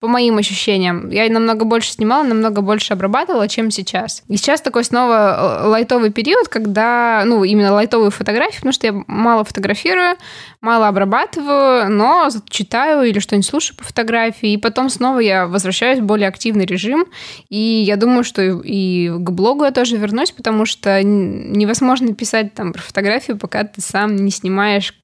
по 0.00 0.06
моим 0.06 0.38
ощущениям. 0.38 1.10
Я 1.10 1.28
намного 1.28 1.64
больше 1.64 1.90
снимала, 1.92 2.22
намного 2.22 2.60
больше 2.60 2.92
обрабатывала, 2.92 3.48
чем 3.48 3.70
сейчас. 3.70 4.22
И 4.28 4.36
сейчас 4.36 4.60
такой 4.60 4.84
снова 4.84 5.62
э, 5.64 5.66
лайтовый 5.66 6.12
период, 6.12 6.48
когда, 6.48 7.24
ну, 7.26 7.42
именно 7.42 7.72
лайтовые 7.72 8.12
фотографии, 8.12 8.56
потому 8.56 8.72
что 8.72 8.86
я 8.86 9.04
мало 9.08 9.44
фотографирую, 9.44 10.16
мало 10.60 10.86
обрабатываю, 10.86 11.90
но 11.90 12.28
читаю 12.48 13.08
или 13.08 13.18
что-нибудь 13.18 13.46
слушаю 13.46 13.76
по 13.76 13.84
фотографии, 13.84 14.52
и 14.52 14.56
потом 14.56 14.88
снова 14.88 15.18
я 15.18 15.48
возвращаюсь 15.48 15.98
в 15.98 16.04
более 16.04 16.28
активный 16.28 16.64
режим, 16.64 17.06
и 17.48 17.58
я 17.58 17.96
думаю, 17.96 18.22
что 18.22 18.42
и 18.42 19.08
к 19.08 19.30
блогу 19.30 19.64
я 19.64 19.72
тоже 19.72 19.96
вернусь, 19.96 20.30
потому 20.30 20.64
что 20.64 21.02
невозможно 21.02 22.14
писать 22.14 22.54
там 22.54 22.72
про 22.72 22.82
фотографию, 22.82 23.36
пока 23.36 23.64
ты 23.64 23.80
сам 23.80 24.14
не 24.14 24.30
снимаешь 24.30 24.94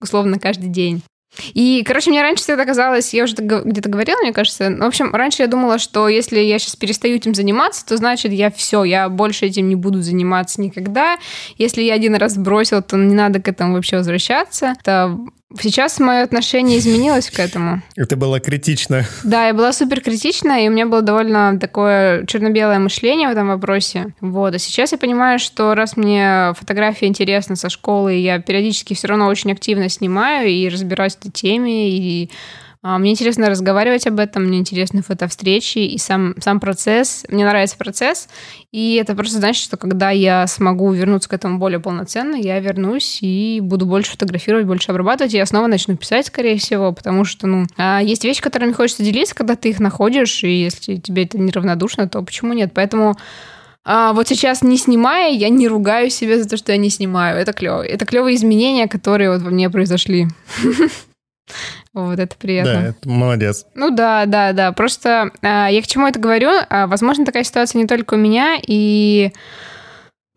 условно 0.00 0.38
каждый 0.38 0.68
день. 0.68 1.02
И, 1.54 1.82
короче, 1.86 2.10
мне 2.10 2.22
раньше 2.22 2.42
всегда 2.42 2.64
казалось, 2.64 3.14
я 3.14 3.24
уже 3.24 3.34
где-то 3.36 3.88
говорила, 3.88 4.18
мне 4.20 4.32
кажется, 4.32 4.70
в 4.70 4.84
общем, 4.84 5.14
раньше 5.14 5.42
я 5.42 5.48
думала, 5.48 5.78
что 5.78 6.08
если 6.08 6.40
я 6.40 6.58
сейчас 6.58 6.76
перестаю 6.76 7.16
этим 7.16 7.34
заниматься, 7.34 7.86
то 7.86 7.96
значит 7.96 8.32
я 8.32 8.50
все, 8.50 8.84
я 8.84 9.08
больше 9.08 9.46
этим 9.46 9.68
не 9.68 9.76
буду 9.76 10.02
заниматься 10.02 10.60
никогда. 10.60 11.18
Если 11.56 11.82
я 11.82 11.94
один 11.94 12.14
раз 12.16 12.36
бросила, 12.36 12.82
то 12.82 12.96
не 12.96 13.14
надо 13.14 13.40
к 13.40 13.48
этому 13.48 13.74
вообще 13.74 13.96
возвращаться. 13.96 14.74
Это 14.80 15.18
Сейчас 15.58 15.98
мое 15.98 16.22
отношение 16.22 16.78
изменилось 16.78 17.28
к 17.28 17.40
этому. 17.40 17.82
Это 17.96 18.16
было 18.16 18.38
критично. 18.38 19.04
Да, 19.24 19.48
я 19.48 19.54
была 19.54 19.72
супер 19.72 20.00
критична, 20.00 20.64
и 20.64 20.68
у 20.68 20.70
меня 20.70 20.86
было 20.86 21.02
довольно 21.02 21.58
такое 21.58 22.24
черно-белое 22.26 22.78
мышление 22.78 23.28
в 23.28 23.32
этом 23.32 23.48
вопросе. 23.48 24.14
Вот. 24.20 24.54
А 24.54 24.58
сейчас 24.58 24.92
я 24.92 24.98
понимаю, 24.98 25.40
что 25.40 25.74
раз 25.74 25.96
мне 25.96 26.52
фотография 26.56 27.06
интересна 27.06 27.56
со 27.56 27.68
школы, 27.68 28.14
я 28.14 28.38
периодически 28.38 28.94
все 28.94 29.08
равно 29.08 29.26
очень 29.26 29.50
активно 29.50 29.88
снимаю 29.88 30.48
и 30.48 30.68
разбираюсь 30.68 31.16
в 31.16 31.18
этой 31.18 31.32
теме, 31.32 31.90
и 31.90 32.30
мне 32.82 33.10
интересно 33.10 33.50
разговаривать 33.50 34.06
об 34.06 34.18
этом, 34.18 34.44
мне 34.44 34.58
интересны 34.58 35.02
фотовстречи 35.02 35.78
и 35.78 35.98
сам, 35.98 36.34
сам 36.40 36.60
процесс. 36.60 37.26
Мне 37.28 37.44
нравится 37.44 37.76
процесс, 37.76 38.28
и 38.72 38.94
это 38.94 39.14
просто 39.14 39.36
значит, 39.36 39.62
что 39.62 39.76
когда 39.76 40.10
я 40.10 40.46
смогу 40.46 40.90
вернуться 40.92 41.28
к 41.28 41.34
этому 41.34 41.58
более 41.58 41.78
полноценно, 41.78 42.36
я 42.36 42.58
вернусь 42.58 43.18
и 43.20 43.60
буду 43.60 43.84
больше 43.84 44.12
фотографировать, 44.12 44.66
больше 44.66 44.90
обрабатывать, 44.92 45.34
и 45.34 45.36
я 45.36 45.44
снова 45.44 45.66
начну 45.66 45.94
писать, 45.96 46.26
скорее 46.26 46.56
всего, 46.56 46.92
потому 46.92 47.26
что, 47.26 47.46
ну, 47.46 47.66
а, 47.76 48.00
есть 48.02 48.24
вещи, 48.24 48.40
которыми 48.40 48.72
хочется 48.72 49.02
делиться, 49.02 49.34
когда 49.34 49.56
ты 49.56 49.68
их 49.68 49.78
находишь, 49.78 50.42
и 50.42 50.62
если 50.62 50.96
тебе 50.96 51.24
это 51.24 51.38
неравнодушно, 51.38 52.08
то 52.08 52.22
почему 52.22 52.54
нет? 52.54 52.72
Поэтому 52.74 53.16
а 53.84 54.12
вот 54.12 54.28
сейчас 54.28 54.62
не 54.62 54.76
снимая, 54.76 55.32
я 55.32 55.48
не 55.48 55.66
ругаю 55.66 56.10
себя 56.10 56.38
за 56.38 56.48
то, 56.48 56.56
что 56.56 56.72
я 56.72 56.78
не 56.78 56.90
снимаю. 56.90 57.38
Это 57.38 57.54
клево. 57.54 57.82
Это 57.82 58.04
клевые 58.04 58.36
изменения, 58.36 58.86
которые 58.88 59.32
вот 59.32 59.40
во 59.40 59.50
мне 59.50 59.70
произошли. 59.70 60.28
Вот 61.92 62.18
это 62.18 62.36
приятно. 62.36 62.72
Да, 62.72 62.88
это 62.88 63.08
молодец. 63.08 63.66
Ну 63.74 63.90
да, 63.90 64.24
да, 64.26 64.52
да. 64.52 64.72
Просто 64.72 65.30
а, 65.42 65.68
я 65.68 65.82
к 65.82 65.86
чему 65.86 66.06
это 66.06 66.20
говорю? 66.20 66.50
А, 66.68 66.86
возможно, 66.86 67.24
такая 67.24 67.42
ситуация 67.42 67.80
не 67.80 67.88
только 67.88 68.14
у 68.14 68.16
меня, 68.16 68.58
и 68.64 69.32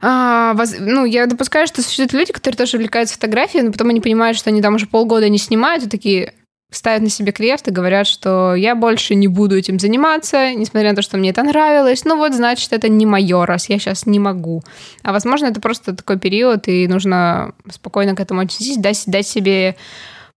а, 0.01 0.53
воз, 0.55 0.75
ну, 0.79 1.05
я 1.05 1.27
допускаю, 1.27 1.67
что 1.67 1.81
существуют 1.81 2.13
люди, 2.13 2.33
которые 2.33 2.57
тоже 2.57 2.77
увлекаются 2.77 3.15
фотографией, 3.15 3.63
но 3.63 3.71
потом 3.71 3.89
они 3.89 4.01
понимают, 4.01 4.37
что 4.37 4.49
они 4.49 4.61
там 4.61 4.75
уже 4.75 4.87
полгода 4.87 5.29
не 5.29 5.37
снимают, 5.37 5.85
и 5.85 5.89
такие 5.89 6.33
ставят 6.71 7.03
на 7.03 7.09
себе 7.09 7.31
крест 7.31 7.67
и 7.67 7.71
говорят, 7.71 8.07
что 8.07 8.55
я 8.55 8.75
больше 8.75 9.15
не 9.15 9.27
буду 9.27 9.57
этим 9.57 9.79
заниматься, 9.79 10.53
несмотря 10.53 10.89
на 10.89 10.95
то, 10.95 11.01
что 11.01 11.17
мне 11.17 11.29
это 11.29 11.43
нравилось. 11.43 12.03
Ну 12.03 12.17
вот, 12.17 12.33
значит, 12.33 12.73
это 12.73 12.89
не 12.89 13.05
мое, 13.05 13.45
раз 13.45 13.69
я 13.69 13.79
сейчас 13.79 14.05
не 14.05 14.19
могу. 14.19 14.63
А 15.03 15.13
возможно, 15.13 15.45
это 15.45 15.61
просто 15.61 15.95
такой 15.95 16.19
период, 16.19 16.67
и 16.67 16.87
нужно 16.87 17.53
спокойно 17.71 18.15
к 18.15 18.19
этому 18.19 18.41
отнестись, 18.41 18.77
дать, 18.77 19.03
дать 19.05 19.27
себе 19.27 19.75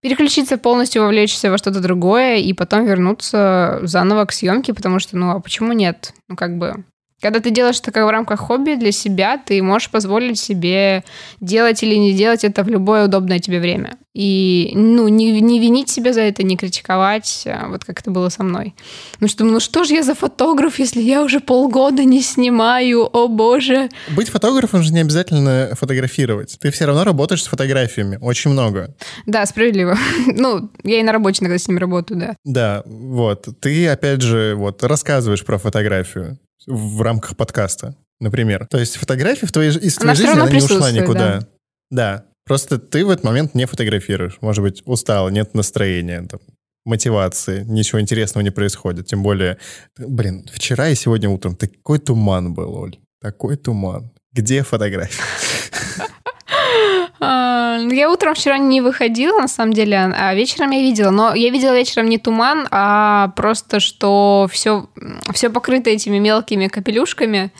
переключиться 0.07 0.57
полностью, 0.57 1.01
вовлечься 1.01 1.51
во 1.51 1.57
что-то 1.57 1.81
другое 1.81 2.37
и 2.37 2.53
потом 2.53 2.85
вернуться 2.85 3.79
заново 3.81 4.23
к 4.23 4.31
съемке, 4.31 4.73
потому 4.73 4.99
что, 4.99 5.17
ну, 5.17 5.31
а 5.31 5.39
почему 5.41 5.73
нет? 5.73 6.13
Ну, 6.29 6.37
как 6.37 6.57
бы, 6.57 6.85
когда 7.21 7.39
ты 7.39 7.49
делаешь 7.49 7.79
это 7.81 7.91
как 7.91 8.05
в 8.05 8.09
рамках 8.09 8.39
хобби 8.39 8.75
для 8.75 8.91
себя, 8.91 9.41
ты 9.43 9.61
можешь 9.63 9.89
позволить 9.89 10.39
себе 10.39 11.03
делать 11.41 11.81
или 11.81 11.95
не 11.95 12.13
делать 12.13 12.43
это 12.43 12.63
в 12.63 12.69
любое 12.69 13.05
удобное 13.05 13.39
тебе 13.39 13.59
время. 13.59 13.97
И 14.13 14.71
ну, 14.75 15.07
не, 15.07 15.41
не 15.41 15.59
винить 15.59 15.89
себя 15.89 16.13
за 16.13 16.21
это, 16.21 16.43
не 16.43 16.57
критиковать, 16.57 17.43
а 17.45 17.69
вот 17.69 17.85
как 17.85 17.99
это 17.99 18.11
было 18.11 18.29
со 18.29 18.43
мной. 18.43 18.75
Ну 19.19 19.27
что, 19.27 19.45
ну 19.45 19.59
что 19.59 19.83
же 19.83 19.95
я 19.95 20.03
за 20.03 20.13
фотограф, 20.13 20.79
если 20.79 21.01
я 21.01 21.23
уже 21.23 21.39
полгода 21.39 22.03
не 22.03 22.21
снимаю, 22.21 23.07
о 23.11 23.27
боже. 23.27 23.89
Быть 24.15 24.29
фотографом 24.29 24.83
же 24.83 24.93
не 24.93 25.01
обязательно 25.01 25.71
фотографировать. 25.73 26.57
Ты 26.59 26.71
все 26.71 26.85
равно 26.85 27.03
работаешь 27.03 27.43
с 27.43 27.47
фотографиями, 27.47 28.19
очень 28.21 28.51
много. 28.51 28.95
Да, 29.25 29.45
справедливо. 29.45 29.97
ну, 30.27 30.69
я 30.83 30.99
и 30.99 31.03
на 31.03 31.11
работе 31.11 31.43
иногда 31.43 31.57
с 31.57 31.67
ними 31.67 31.79
работаю, 31.79 32.19
да. 32.19 32.35
Да, 32.43 32.83
вот. 32.85 33.47
Ты, 33.59 33.87
опять 33.87 34.21
же, 34.21 34.53
вот, 34.55 34.83
рассказываешь 34.83 35.43
про 35.43 35.57
фотографию 35.57 36.37
в 36.67 37.01
рамках 37.01 37.35
подкаста, 37.35 37.95
например. 38.19 38.67
То 38.69 38.77
есть 38.77 38.97
фотография 38.97 39.47
в 39.47 39.51
твоей, 39.51 39.71
из 39.71 39.95
твоей 39.95 40.11
она 40.11 40.15
жизни 40.15 40.39
она 40.39 40.49
не 40.51 40.57
ушла 40.57 40.91
никуда. 40.91 41.39
Да. 41.39 41.47
да. 41.89 42.25
Просто 42.45 42.77
ты 42.77 43.05
в 43.05 43.09
этот 43.09 43.25
момент 43.25 43.55
не 43.55 43.65
фотографируешь. 43.65 44.37
Может 44.41 44.63
быть, 44.63 44.83
устал, 44.85 45.29
нет 45.29 45.53
настроения. 45.53 46.21
Там, 46.23 46.39
мотивации, 46.85 47.63
ничего 47.63 47.99
интересного 47.99 48.43
не 48.43 48.51
происходит. 48.51 49.07
Тем 49.07 49.21
более, 49.21 49.57
блин, 49.97 50.45
вчера 50.51 50.89
и 50.89 50.95
сегодня 50.95 51.29
утром 51.29 51.55
такой 51.55 51.99
туман 51.99 52.53
был, 52.53 52.75
Оль. 52.75 52.97
Такой 53.21 53.57
туман. 53.57 54.11
Где 54.31 54.63
фотографии? 54.63 55.19
А, 57.19 57.79
ну, 57.79 57.91
я 57.91 58.09
утром 58.09 58.35
вчера 58.35 58.57
не 58.57 58.81
выходила, 58.81 59.39
на 59.39 59.47
самом 59.47 59.73
деле, 59.73 59.97
а 59.97 60.33
вечером 60.33 60.71
я 60.71 60.81
видела. 60.81 61.11
Но 61.11 61.33
я 61.33 61.49
видела 61.49 61.73
вечером 61.73 62.07
не 62.07 62.17
туман, 62.17 62.67
а 62.71 63.29
просто, 63.35 63.79
что 63.79 64.47
все, 64.51 64.87
все 65.33 65.49
покрыто 65.49 65.89
этими 65.89 66.19
мелкими 66.19 66.67
капелюшками, 66.67 67.51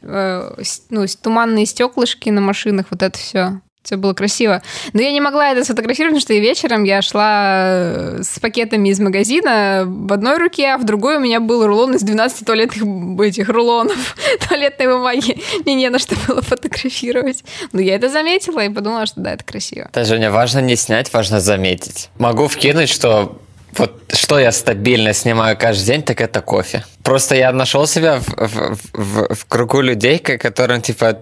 э, 0.00 0.50
ну, 0.90 1.06
туманные 1.22 1.66
стеклышки 1.66 2.30
на 2.30 2.40
машинах, 2.40 2.86
вот 2.90 3.02
это 3.02 3.18
все. 3.18 3.60
Все 3.84 3.96
было 3.96 4.14
красиво. 4.14 4.62
Но 4.94 5.02
я 5.02 5.12
не 5.12 5.20
могла 5.20 5.50
это 5.50 5.62
сфотографировать, 5.62 6.14
потому 6.14 6.20
что 6.22 6.32
и 6.32 6.40
вечером 6.40 6.84
я 6.84 7.02
шла 7.02 7.66
э, 7.66 8.22
с 8.22 8.38
пакетами 8.38 8.88
из 8.88 8.98
магазина 8.98 9.84
в 9.86 10.10
одной 10.10 10.38
руке, 10.38 10.68
а 10.68 10.78
в 10.78 10.84
другой 10.84 11.18
у 11.18 11.20
меня 11.20 11.38
был 11.38 11.66
рулон 11.66 11.94
из 11.94 12.00
12 12.02 12.46
туалетных 12.46 12.82
этих 13.20 13.50
рулонов 13.50 14.16
туалетной 14.48 14.88
бумаги. 14.88 15.38
Мне 15.66 15.74
не 15.74 15.90
на 15.90 15.98
что 15.98 16.16
было 16.26 16.40
фотографировать. 16.40 17.44
Но 17.72 17.80
я 17.82 17.96
это 17.96 18.08
заметила 18.08 18.64
и 18.64 18.70
подумала, 18.70 19.04
что 19.04 19.20
да, 19.20 19.34
это 19.34 19.44
красиво. 19.44 19.90
Да, 19.92 20.04
Женя, 20.04 20.30
важно 20.30 20.60
не 20.60 20.76
снять, 20.76 21.12
важно 21.12 21.40
заметить. 21.40 22.08
Могу 22.16 22.48
вкинуть, 22.48 22.88
что 22.88 23.38
вот 23.76 24.02
что 24.14 24.38
я 24.38 24.50
стабильно 24.52 25.12
снимаю 25.12 25.58
каждый 25.58 25.84
день, 25.84 26.02
так 26.02 26.22
это 26.22 26.40
кофе. 26.40 26.84
Просто 27.02 27.34
я 27.34 27.52
нашел 27.52 27.86
себя 27.86 28.18
в, 28.20 28.28
в, 28.28 28.78
в, 28.94 29.34
в 29.34 29.44
кругу 29.46 29.82
людей, 29.82 30.18
которым, 30.18 30.80
типа, 30.80 31.18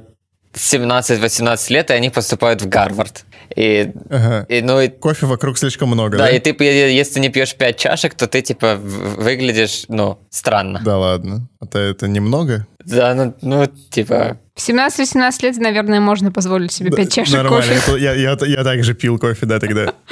17-18 0.55 1.73
лет, 1.73 1.91
и 1.91 1.95
они 1.95 2.11
поступают 2.11 2.63
в 2.63 2.69
Гарвард. 2.69 3.25
И, 3.57 3.91
ага. 4.11 4.47
и, 4.49 4.63
ну, 4.63 4.81
и, 4.81 4.89
Кофе 4.89 5.27
вокруг 5.27 5.59
слишком 5.59 5.91
много, 5.91 6.17
да? 6.17 6.25
Да, 6.25 6.31
и 6.31 6.39
ты, 6.39 6.51
если 6.65 7.21
не 7.21 7.29
пьешь 7.29 7.55
5 7.55 7.77
чашек, 7.77 8.15
то 8.15 8.27
ты, 8.27 8.43
типа, 8.43 8.77
выглядишь, 8.77 9.85
ну, 9.89 10.19
странно. 10.31 10.81
Да 10.85 10.99
ладно. 10.99 11.49
А 11.61 11.79
это 11.79 12.09
немного? 12.09 12.67
Да, 12.85 13.15
ну, 13.15 13.35
ну 13.43 13.67
типа... 13.91 14.39
В 14.55 14.59
17-18 14.59 15.43
лет, 15.43 15.57
наверное, 15.57 16.01
можно 16.01 16.33
позволить 16.33 16.73
себе 16.73 16.91
5 16.91 17.13
чашек 17.13 17.35
нормально. 17.35 17.75
кофе. 17.75 18.03
Я, 18.03 18.15
я, 18.15 18.37
я 18.41 18.65
также 18.65 18.95
пил 18.95 19.19
кофе, 19.19 19.47
да, 19.47 19.61
тогда. 19.61 19.93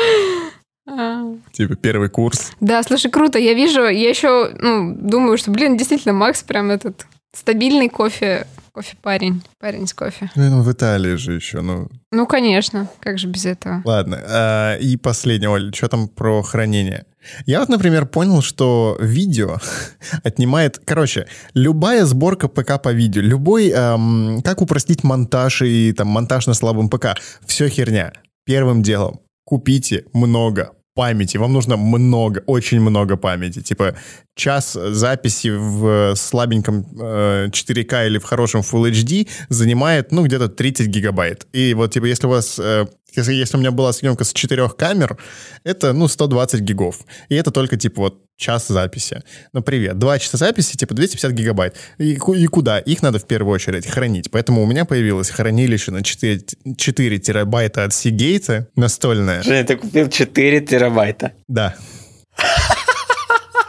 А. 0.93 1.23
Типа 1.53 1.77
первый 1.77 2.09
курс. 2.09 2.51
Да, 2.61 2.83
слушай, 2.83 3.13
круто. 3.13 3.39
Я 3.39 3.55
вижу, 3.55 3.83
я 3.83 4.09
еще, 4.09 4.51
ну, 4.59 4.93
думаю, 4.97 5.39
что, 5.39 5.53
блин, 5.53 5.77
действительно, 5.77 6.13
Макс 6.13 6.43
прям 6.43 6.71
этот 6.71 7.07
стабильный 7.33 7.89
кофе 7.89 8.47
Кофе 8.73 8.97
парень. 9.03 9.43
Парень 9.59 9.87
с 9.87 9.95
кофе. 9.95 10.31
Ну, 10.37 10.63
в 10.63 10.73
Италии 10.73 11.17
же 11.17 11.33
еще, 11.33 11.61
ну. 11.61 11.89
Ну, 12.13 12.27
конечно. 12.27 12.89
Как 13.01 13.19
же 13.19 13.27
без 13.27 13.47
этого? 13.47 13.83
Ладно. 13.85 14.23
А, 14.25 14.77
и 14.77 14.97
последнее, 14.97 15.51
Оль, 15.51 15.75
что 15.75 15.89
там 15.89 16.09
про 16.09 16.43
хранение? 16.43 17.07
Я 17.47 17.61
вот, 17.61 17.69
например, 17.69 18.07
понял, 18.07 18.43
что 18.43 18.97
видео 19.01 19.59
отнимает... 20.23 20.81
Короче, 20.85 21.27
любая 21.55 22.05
сборка 22.05 22.49
ПК 22.49 22.81
по 22.81 22.93
видео, 22.93 23.23
любой... 23.23 23.71
Эм, 23.71 24.41
как 24.43 24.63
упростить 24.63 25.03
монтаж 25.05 25.63
и 25.63 25.93
там 25.93 26.09
монтаж 26.09 26.47
на 26.47 26.55
слабом 26.55 26.89
ПК, 26.89 27.19
все 27.45 27.69
херня. 27.69 28.13
Первым 28.45 28.83
делом 28.83 29.21
купите 29.45 30.05
много 30.13 30.73
памяти, 31.01 31.39
вам 31.39 31.53
нужно 31.53 31.77
много, 31.77 32.43
очень 32.47 32.81
много 32.81 33.17
памяти. 33.17 33.63
Типа 33.63 33.95
час 34.35 34.77
записи 34.91 35.51
в 35.51 36.15
слабеньком 36.15 36.85
э, 37.01 37.49
4К 37.49 38.07
или 38.07 38.19
в 38.19 38.25
хорошем 38.25 38.61
Full 38.61 38.91
HD 38.91 39.27
занимает, 39.49 40.13
ну, 40.13 40.23
где-то 40.25 40.49
30 40.49 40.89
гигабайт. 40.89 41.47
И 41.57 41.75
вот, 41.75 41.93
типа, 41.93 42.07
если 42.07 42.27
у 42.27 42.31
вас 42.31 42.59
э, 42.59 42.87
если, 43.17 43.35
если 43.35 43.57
у 43.57 43.61
меня 43.61 43.71
была 43.71 43.93
съемка 43.93 44.25
с 44.25 44.33
четырех 44.33 44.77
камер, 44.77 45.17
это, 45.65 45.93
ну, 45.93 46.09
120 46.09 46.61
гигов. 46.61 47.01
И 47.29 47.35
это 47.35 47.51
только, 47.51 47.77
типа, 47.77 48.03
вот 48.03 48.23
час 48.37 48.69
записи. 48.69 49.23
Ну, 49.53 49.63
привет. 49.63 49.99
Два 49.99 50.19
часа 50.19 50.39
записи, 50.39 50.77
типа, 50.77 50.95
250 50.95 51.33
гигабайт. 51.33 51.77
И, 51.99 52.15
и 52.15 52.47
куда? 52.47 52.79
Их 52.79 53.03
надо 53.03 53.19
в 53.19 53.27
первую 53.27 53.55
очередь 53.55 53.87
хранить. 53.87 54.31
Поэтому 54.31 54.63
у 54.63 54.67
меня 54.67 54.85
появилось 54.85 55.31
хранилище 55.31 55.93
на 55.93 56.03
4, 56.03 56.41
4 56.77 57.19
терабайта 57.19 57.85
от 57.85 57.93
Seagate 57.93 58.67
настольное. 58.77 59.43
Женя, 59.43 59.65
ты 59.65 59.77
купил 59.77 60.09
4 60.09 60.61
терабайта? 60.61 61.33
Да. 61.49 61.77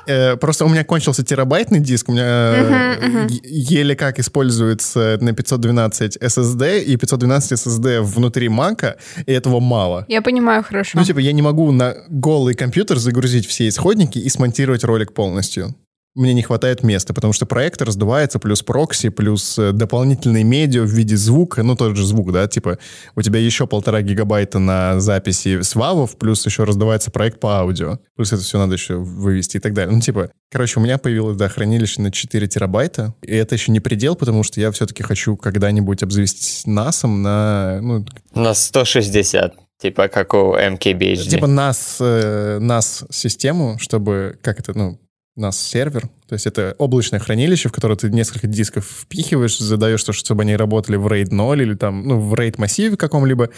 Э, 0.07 0.35
просто 0.37 0.65
у 0.65 0.69
меня 0.69 0.83
кончился 0.83 1.23
терабайтный 1.23 1.79
диск, 1.79 2.09
у 2.09 2.13
меня 2.13 2.23
uh-huh, 2.23 3.27
uh-huh. 3.27 3.39
еле 3.43 3.95
как 3.95 4.19
используется 4.19 5.17
на 5.21 5.33
512 5.33 6.17
SSD, 6.17 6.81
и 6.81 6.97
512 6.97 7.51
SSD 7.53 8.01
внутри 8.01 8.49
Мака, 8.49 8.97
и 9.25 9.31
этого 9.31 9.59
мало. 9.59 10.05
Я 10.07 10.21
понимаю 10.21 10.63
хорошо. 10.63 10.97
Ну, 10.97 11.05
типа, 11.05 11.19
я 11.19 11.31
не 11.31 11.41
могу 11.41 11.71
на 11.71 11.95
голый 12.09 12.55
компьютер 12.55 12.97
загрузить 12.97 13.47
все 13.47 13.67
исходники 13.67 14.17
и 14.17 14.29
смонтировать 14.29 14.83
ролик 14.83 15.13
полностью 15.13 15.75
мне 16.15 16.33
не 16.33 16.41
хватает 16.41 16.83
места, 16.83 17.13
потому 17.13 17.31
что 17.31 17.45
проектор 17.45 17.87
раздувается, 17.87 18.37
плюс 18.39 18.61
прокси, 18.61 19.09
плюс 19.09 19.57
э, 19.57 19.71
дополнительные 19.71 20.43
медиа 20.43 20.83
в 20.83 20.89
виде 20.89 21.15
звука, 21.15 21.63
ну, 21.63 21.75
тот 21.75 21.95
же 21.95 22.05
звук, 22.05 22.33
да, 22.33 22.47
типа 22.47 22.79
у 23.15 23.21
тебя 23.21 23.39
еще 23.39 23.65
полтора 23.65 24.01
гигабайта 24.01 24.59
на 24.59 24.99
записи 24.99 25.61
с 25.61 25.73
вавов, 25.75 26.17
плюс 26.17 26.45
еще 26.45 26.65
раздувается 26.65 27.11
проект 27.11 27.39
по 27.39 27.59
аудио, 27.59 27.99
плюс 28.15 28.33
это 28.33 28.41
все 28.41 28.57
надо 28.57 28.73
еще 28.73 28.95
вывести 28.95 29.57
и 29.57 29.59
так 29.59 29.73
далее. 29.73 29.95
Ну, 29.95 30.01
типа, 30.01 30.31
короче, 30.51 30.79
у 30.79 30.83
меня 30.83 30.97
появилось, 30.97 31.37
да, 31.37 31.47
хранилище 31.47 32.01
на 32.01 32.11
4 32.11 32.47
терабайта, 32.47 33.15
и 33.21 33.33
это 33.33 33.55
еще 33.55 33.71
не 33.71 33.79
предел, 33.79 34.15
потому 34.15 34.43
что 34.43 34.59
я 34.59 34.71
все-таки 34.71 35.03
хочу 35.03 35.37
когда-нибудь 35.37 36.03
обзавестись 36.03 36.63
насом 36.65 37.21
на... 37.21 37.79
Ну, 37.81 38.05
на 38.35 38.53
160. 38.53 39.55
Типа 39.81 40.09
как 40.09 40.33
у 40.35 40.55
MKBHD. 40.55 41.29
Типа 41.29 41.47
нас, 41.47 41.97
э, 41.99 42.59
нас 42.59 43.03
систему, 43.09 43.77
чтобы, 43.79 44.37
как 44.43 44.59
это, 44.59 44.77
ну, 44.77 44.99
у 45.35 45.41
нас 45.41 45.59
сервер, 45.59 46.09
то 46.27 46.33
есть 46.33 46.45
это 46.45 46.75
облачное 46.77 47.19
хранилище, 47.19 47.69
в 47.69 47.71
которое 47.71 47.95
ты 47.95 48.09
несколько 48.09 48.47
дисков 48.47 48.85
впихиваешь, 48.85 49.57
задаешь 49.57 50.03
то, 50.03 50.13
чтобы 50.13 50.43
они 50.43 50.55
работали 50.55 50.97
в 50.97 51.07
RAID 51.07 51.27
0 51.31 51.61
или 51.61 51.73
там, 51.75 52.07
ну, 52.07 52.19
в 52.19 52.33
RAID 52.33 52.55
массиве 52.57 52.97
каком-либо, 52.97 53.49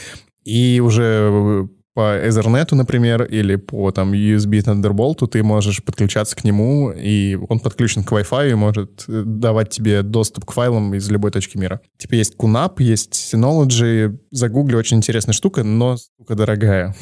и 0.43 0.82
уже 0.84 1.67
по 1.93 2.17
Ethernet, 2.17 2.74
например, 2.74 3.24
или 3.24 3.55
по 3.55 3.91
там 3.91 4.13
USB 4.13 4.63
Thunderbolt, 4.63 5.28
ты 5.28 5.43
можешь 5.43 5.84
подключаться 5.84 6.36
к 6.36 6.43
нему, 6.43 6.91
и 6.91 7.38
он 7.49 7.59
подключен 7.59 8.03
к 8.03 8.11
Wi-Fi 8.11 8.51
и 8.51 8.55
может 8.55 9.05
э, 9.07 9.24
давать 9.26 9.69
тебе 9.69 10.01
доступ 10.01 10.45
к 10.45 10.53
файлам 10.53 10.95
из 10.95 11.09
любой 11.11 11.32
точки 11.32 11.57
мира. 11.57 11.82
Типа 11.97 12.15
есть 12.15 12.36
QNAP, 12.36 12.76
есть 12.80 13.13
Synology, 13.13 14.17
загугли, 14.32 14.76
очень 14.76 14.97
интересная 14.97 15.34
штука, 15.34 15.63
но 15.63 15.97
штука 15.97 16.36
дорогая. 16.36 16.95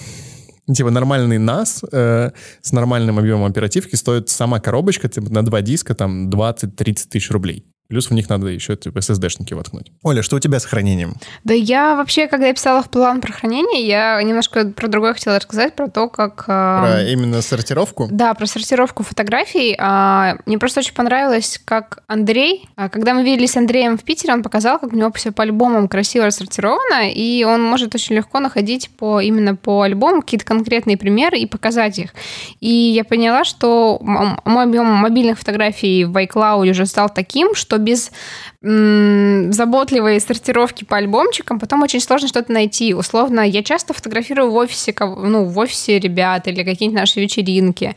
Типа 0.76 0.92
нормальный 0.92 1.38
NAS 1.38 1.88
э, 1.92 2.32
с 2.62 2.72
нормальным 2.72 3.20
объемом 3.20 3.46
оперативки 3.46 3.96
стоит 3.96 4.30
сама 4.30 4.60
коробочка 4.60 5.08
типа, 5.08 5.32
на 5.32 5.44
два 5.44 5.62
диска 5.62 5.96
там 5.96 6.30
20-30 6.30 7.08
тысяч 7.10 7.32
рублей. 7.32 7.66
Плюс 7.92 8.10
в 8.10 8.14
них 8.14 8.30
надо 8.30 8.48
еще 8.48 8.78
типа 8.78 9.00
SSD-шники 9.00 9.54
воткнуть. 9.54 9.92
Оля, 10.02 10.24
что 10.24 10.38
у 10.38 10.40
тебя 10.40 10.62
с 10.62 10.66
хранением? 10.66 11.16
Да 11.44 11.54
я 11.54 11.98
вообще, 11.98 12.28
когда 12.28 12.48
я 12.48 12.54
писала 12.54 12.82
в 12.82 12.90
план 12.90 13.20
про 13.20 13.34
хранение, 13.34 13.86
я 13.86 14.24
немножко 14.24 14.68
про 14.68 14.88
другое 14.88 15.14
хотела 15.14 15.36
рассказать, 15.36 15.76
про 15.76 15.90
то, 15.90 16.08
как... 16.08 16.46
Э, 16.48 16.80
про 16.80 17.04
именно 17.04 17.42
сортировку? 17.42 18.08
Да, 18.10 18.34
про 18.34 18.46
сортировку 18.46 19.04
фотографий. 19.04 19.76
А, 19.78 20.38
мне 20.46 20.58
просто 20.58 20.80
очень 20.80 20.94
понравилось, 20.94 21.60
как 21.66 22.04
Андрей, 22.08 22.70
а, 22.78 22.88
когда 22.88 23.14
мы 23.14 23.26
виделись 23.26 23.52
с 23.52 23.58
Андреем 23.58 23.98
в 23.98 24.04
Питере, 24.06 24.36
он 24.36 24.42
показал, 24.42 24.80
как 24.80 24.94
у 24.94 24.96
него 24.96 25.12
все 25.12 25.34
по 25.34 25.44
альбомам 25.44 25.90
красиво 25.90 26.28
рассортировано, 26.28 27.12
и 27.12 27.44
он 27.44 27.62
может 27.62 27.94
очень 27.94 28.16
легко 28.16 28.40
находить 28.40 28.90
по, 28.92 29.20
именно 29.20 29.58
по 29.58 29.82
альбому 29.82 30.22
какие-то 30.22 30.46
конкретные 30.46 30.96
примеры 30.96 31.40
и 31.40 31.46
показать 31.46 32.00
их. 32.00 32.12
И 32.62 32.70
я 32.70 33.04
поняла, 33.04 33.44
что 33.44 34.00
мой 34.02 34.64
объем 34.64 34.86
мобильных 34.86 35.40
фотографий 35.40 36.06
в 36.06 36.16
iCloud 36.16 36.70
уже 36.70 36.86
стал 36.86 37.10
таким, 37.10 37.54
что 37.54 37.81
без 37.84 38.12
заботливой 38.64 40.20
сортировки 40.20 40.84
по 40.84 40.98
альбомчикам 40.98 41.60
потом 41.60 41.82
очень 41.82 42.00
сложно 42.00 42.28
что-то 42.28 42.52
найти. 42.52 42.94
Условно, 42.94 43.42
я 43.42 43.64
часто 43.64 43.94
фотографирую 43.96 44.52
в 44.52 44.56
офисе, 44.56 44.94
ну, 45.00 45.46
в 45.46 45.58
офисе 45.58 45.98
ребят 45.98 46.48
или 46.48 46.64
какие-нибудь 46.64 47.00
наши 47.00 47.20
вечеринки. 47.20 47.96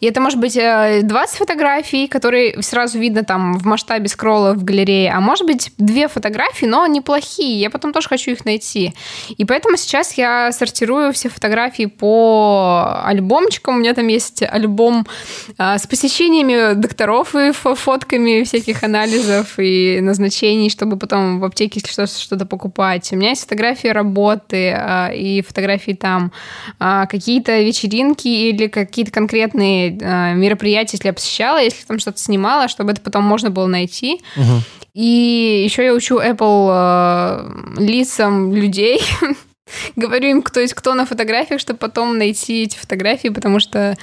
И 0.00 0.06
это 0.06 0.20
может 0.20 0.40
быть 0.40 0.54
20 0.54 1.04
э, 1.04 1.38
фотографий, 1.38 2.08
которые 2.08 2.60
сразу 2.60 2.98
видно 2.98 3.22
там 3.22 3.56
в 3.56 3.64
масштабе 3.66 4.08
скролла 4.08 4.54
в 4.54 4.64
галерее, 4.64 5.12
а 5.12 5.20
может 5.20 5.46
быть 5.46 5.70
две 5.78 6.08
фотографии, 6.08 6.66
но 6.66 6.84
неплохие. 6.88 7.60
Я 7.60 7.70
потом 7.70 7.92
тоже 7.92 8.08
хочу 8.08 8.32
их 8.32 8.44
найти. 8.44 8.94
И 9.28 9.44
поэтому 9.44 9.76
сейчас 9.76 10.14
я 10.14 10.50
сортирую 10.50 11.12
все 11.12 11.28
фотографии 11.28 11.86
по 11.86 13.00
альбомчикам. 13.04 13.76
У 13.76 13.78
меня 13.78 13.94
там 13.94 14.08
есть 14.08 14.42
альбом 14.42 15.06
а, 15.56 15.78
с 15.78 15.86
посещениями 15.86 16.74
докторов 16.74 17.36
и 17.36 17.52
фотками 17.52 18.42
всяких 18.42 18.82
анализов 18.82 19.54
и 19.58 19.99
назначений, 20.00 20.70
чтобы 20.70 20.96
потом 20.96 21.40
в 21.40 21.44
аптеке 21.44 21.80
что-то 21.80 22.46
покупать. 22.46 23.08
У 23.12 23.16
меня 23.16 23.30
есть 23.30 23.42
фотографии 23.42 23.88
работы 23.88 24.72
а, 24.72 25.10
и 25.12 25.42
фотографии 25.42 25.92
там, 25.92 26.32
а, 26.78 27.06
какие-то 27.06 27.60
вечеринки 27.60 28.28
или 28.28 28.66
какие-то 28.66 29.12
конкретные 29.12 29.98
а, 30.02 30.34
мероприятия, 30.34 30.96
если 30.96 31.08
я 31.08 31.14
посещала, 31.14 31.62
если 31.62 31.84
там 31.84 31.98
что-то 31.98 32.18
снимала, 32.18 32.68
чтобы 32.68 32.92
это 32.92 33.00
потом 33.00 33.24
можно 33.24 33.50
было 33.50 33.66
найти. 33.66 34.20
Угу. 34.36 34.62
И 34.94 35.62
еще 35.64 35.84
я 35.84 35.94
учу 35.94 36.18
Apple 36.18 37.78
лицам 37.78 38.52
людей 38.54 39.00
говорю 39.96 40.28
им, 40.28 40.42
кто 40.42 40.60
есть 40.60 40.74
кто 40.74 40.94
на 40.94 41.06
фотографиях, 41.06 41.60
чтобы 41.60 41.78
потом 41.78 42.18
найти 42.18 42.64
эти 42.64 42.76
фотографии, 42.76 43.28
потому 43.28 43.60
что 43.60 43.78
э, 43.78 43.94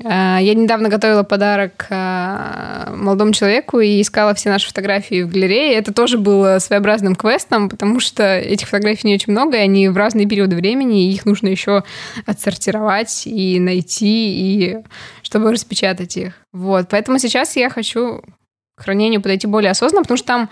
я 0.00 0.54
недавно 0.54 0.88
готовила 0.88 1.22
подарок 1.22 1.86
э, 1.88 2.92
молодому 2.94 3.32
человеку 3.32 3.78
и 3.78 4.00
искала 4.00 4.34
все 4.34 4.50
наши 4.50 4.66
фотографии 4.66 5.22
в 5.22 5.30
галерее. 5.30 5.74
Это 5.74 5.94
тоже 5.94 6.18
было 6.18 6.58
своеобразным 6.58 7.14
квестом, 7.14 7.68
потому 7.68 8.00
что 8.00 8.36
этих 8.38 8.68
фотографий 8.68 9.06
не 9.06 9.14
очень 9.14 9.32
много, 9.32 9.56
и 9.56 9.60
они 9.60 9.88
в 9.88 9.96
разные 9.96 10.26
периоды 10.26 10.56
времени, 10.56 11.06
и 11.06 11.14
их 11.14 11.26
нужно 11.26 11.46
еще 11.46 11.84
отсортировать 12.26 13.26
и 13.26 13.60
найти, 13.60 14.34
и 14.34 14.78
чтобы 15.22 15.52
распечатать 15.52 16.16
их. 16.16 16.34
Вот, 16.52 16.88
поэтому 16.90 17.18
сейчас 17.18 17.54
я 17.54 17.70
хочу 17.70 18.22
к 18.76 18.82
хранению 18.82 19.22
подойти 19.22 19.46
более 19.46 19.70
осознанно, 19.70 20.02
потому 20.02 20.18
что 20.18 20.26
там 20.26 20.50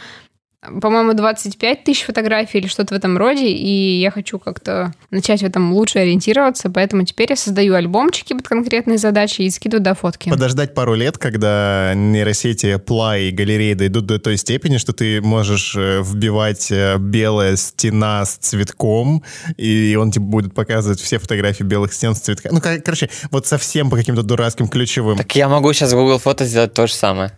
по-моему, 0.62 1.12
25 1.14 1.82
тысяч 1.82 2.04
фотографий 2.04 2.58
или 2.58 2.68
что-то 2.68 2.94
в 2.94 2.96
этом 2.96 3.18
роде, 3.18 3.48
и 3.48 4.00
я 4.00 4.12
хочу 4.12 4.38
как-то 4.38 4.92
начать 5.10 5.40
в 5.40 5.44
этом 5.44 5.72
лучше 5.72 5.98
ориентироваться, 5.98 6.70
поэтому 6.70 7.04
теперь 7.04 7.30
я 7.30 7.36
создаю 7.36 7.74
альбомчики 7.74 8.32
под 8.32 8.46
конкретные 8.46 8.96
задачи 8.96 9.42
и 9.42 9.50
скидываю 9.50 9.82
до 9.82 9.94
фотки. 9.96 10.30
Подождать 10.30 10.72
пару 10.72 10.94
лет, 10.94 11.18
когда 11.18 11.94
нейросети 11.96 12.76
Ply 12.76 13.28
и 13.28 13.30
галереи 13.32 13.74
дойдут 13.74 14.06
до 14.06 14.20
той 14.20 14.36
степени, 14.36 14.76
что 14.76 14.92
ты 14.92 15.20
можешь 15.20 15.74
э, 15.76 16.00
вбивать 16.00 16.70
э, 16.70 16.96
белая 16.96 17.56
стена 17.56 18.24
с 18.24 18.36
цветком, 18.36 19.24
и 19.56 19.98
он 20.00 20.12
тебе 20.12 20.24
будет 20.24 20.54
показывать 20.54 21.00
все 21.00 21.18
фотографии 21.18 21.64
белых 21.64 21.92
стен 21.92 22.14
с 22.14 22.20
цветком. 22.20 22.54
Ну, 22.54 22.60
короче, 22.60 23.10
вот 23.32 23.48
совсем 23.48 23.90
по 23.90 23.96
каким-то 23.96 24.22
дурацким 24.22 24.68
ключевым. 24.68 25.18
Так 25.18 25.34
я 25.34 25.48
могу 25.48 25.72
сейчас 25.72 25.92
в 25.92 25.96
Google 25.96 26.18
Фото 26.18 26.44
сделать 26.44 26.72
то 26.72 26.86
же 26.86 26.94
самое. 26.94 27.32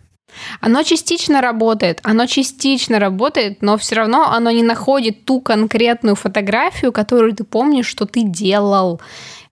Оно 0.61 0.83
частично 0.83 1.41
работает, 1.41 1.99
оно 2.03 2.25
частично 2.25 2.99
работает, 2.99 3.61
но 3.61 3.77
все 3.77 3.95
равно 3.95 4.31
оно 4.31 4.51
не 4.51 4.63
находит 4.63 5.25
ту 5.25 5.41
конкретную 5.41 6.15
фотографию, 6.15 6.91
которую 6.91 7.35
ты 7.35 7.43
помнишь, 7.43 7.87
что 7.87 8.05
ты 8.05 8.21
делал. 8.23 9.01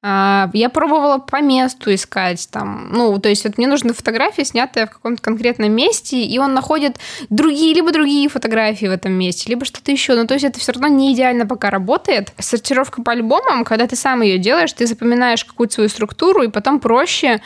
А, 0.05 0.49
я 0.53 0.67
пробовала 0.67 1.17
по 1.17 1.41
месту 1.41 1.93
искать 1.93 2.49
там, 2.51 2.89
ну, 2.91 3.17
то 3.19 3.29
есть 3.29 3.45
вот 3.45 3.57
мне 3.57 3.67
нужны 3.67 3.93
фотографии, 3.93 4.41
снятые 4.41 4.86
в 4.86 4.89
каком-то 4.89 5.21
конкретном 5.21 5.71
месте, 5.71 6.21
и 6.21 6.38
он 6.39 6.53
находит 6.53 6.97
другие, 7.29 7.73
либо 7.73 7.93
другие 7.93 8.27
фотографии 8.27 8.88
в 8.88 8.91
этом 8.91 9.13
месте, 9.13 9.49
либо 9.49 9.63
что-то 9.63 9.93
еще. 9.93 10.15
Ну, 10.15 10.27
то 10.27 10.34
есть 10.34 10.43
это 10.43 10.59
все 10.59 10.73
равно 10.73 10.89
не 10.89 11.13
идеально 11.13 11.45
пока 11.45 11.69
работает. 11.69 12.34
Сортировка 12.38 13.01
по 13.01 13.13
альбомам, 13.13 13.63
когда 13.63 13.88
ты 13.88 13.95
сам 13.95 14.21
ее 14.21 14.38
делаешь, 14.39 14.73
ты 14.73 14.88
запоминаешь 14.88 15.45
какую-то 15.45 15.75
свою 15.75 15.89
структуру, 15.89 16.43
и 16.43 16.49
потом 16.49 16.81
проще 16.81 17.41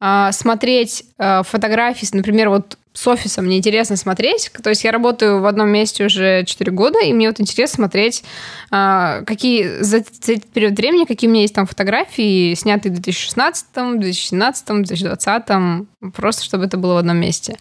а, 0.00 0.32
смотреть 0.32 1.04
а, 1.16 1.44
фотографии, 1.44 2.08
например, 2.12 2.48
вот 2.48 2.76
с 2.92 3.06
офисом 3.06 3.46
мне 3.46 3.58
интересно 3.58 3.96
смотреть. 3.96 4.50
То 4.62 4.70
есть 4.70 4.84
я 4.84 4.90
работаю 4.90 5.40
в 5.40 5.46
одном 5.46 5.68
месте 5.68 6.04
уже 6.04 6.44
4 6.44 6.72
года, 6.72 6.98
и 7.00 7.12
мне 7.12 7.28
вот 7.28 7.40
интересно 7.40 7.76
смотреть, 7.76 8.24
а, 8.70 9.22
какие 9.22 9.80
за 9.82 9.98
этот 9.98 10.46
период 10.52 10.76
времени, 10.76 11.04
какие 11.04 11.28
у 11.28 11.32
меня 11.32 11.42
есть 11.42 11.54
там 11.54 11.66
фотографии, 11.66 12.54
снятые 12.54 12.92
в 12.92 12.96
2016, 12.96 13.66
2017, 13.98 14.66
2020, 14.66 16.12
просто 16.14 16.44
чтобы 16.44 16.64
это 16.64 16.76
было 16.76 16.94
в 16.94 16.98
одном 16.98 17.18
месте. 17.18 17.56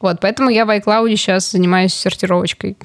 Вот, 0.00 0.20
поэтому 0.20 0.48
я 0.48 0.64
в 0.64 0.70
iCloud 0.70 1.08
сейчас 1.16 1.50
занимаюсь 1.50 1.94
сортировочкой. 1.94 2.76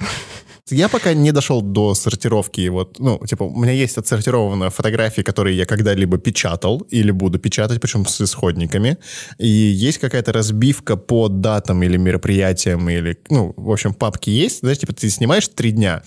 Я 0.70 0.88
пока 0.88 1.12
не 1.12 1.30
дошел 1.30 1.60
до 1.60 1.94
сортировки. 1.94 2.68
Вот, 2.68 2.98
ну, 2.98 3.20
типа, 3.26 3.42
у 3.42 3.54
меня 3.54 3.72
есть 3.72 3.98
отсортированные 3.98 4.70
фотографии, 4.70 5.20
которые 5.20 5.58
я 5.58 5.66
когда-либо 5.66 6.16
печатал 6.16 6.86
или 6.90 7.10
буду 7.10 7.38
печатать, 7.38 7.82
причем 7.82 8.06
с 8.06 8.18
исходниками. 8.22 8.96
И 9.36 9.46
есть 9.46 9.98
какая-то 9.98 10.32
разбивка 10.32 10.96
по 10.96 11.28
датам 11.28 11.82
или 11.82 11.98
мероприятиям, 11.98 12.88
или, 12.88 13.18
ну, 13.28 13.52
в 13.56 13.70
общем, 13.70 13.92
папки 13.92 14.30
есть. 14.30 14.60
Знаешь, 14.60 14.78
типа, 14.78 14.94
ты 14.94 15.10
снимаешь 15.10 15.48
три 15.48 15.70
дня, 15.72 16.02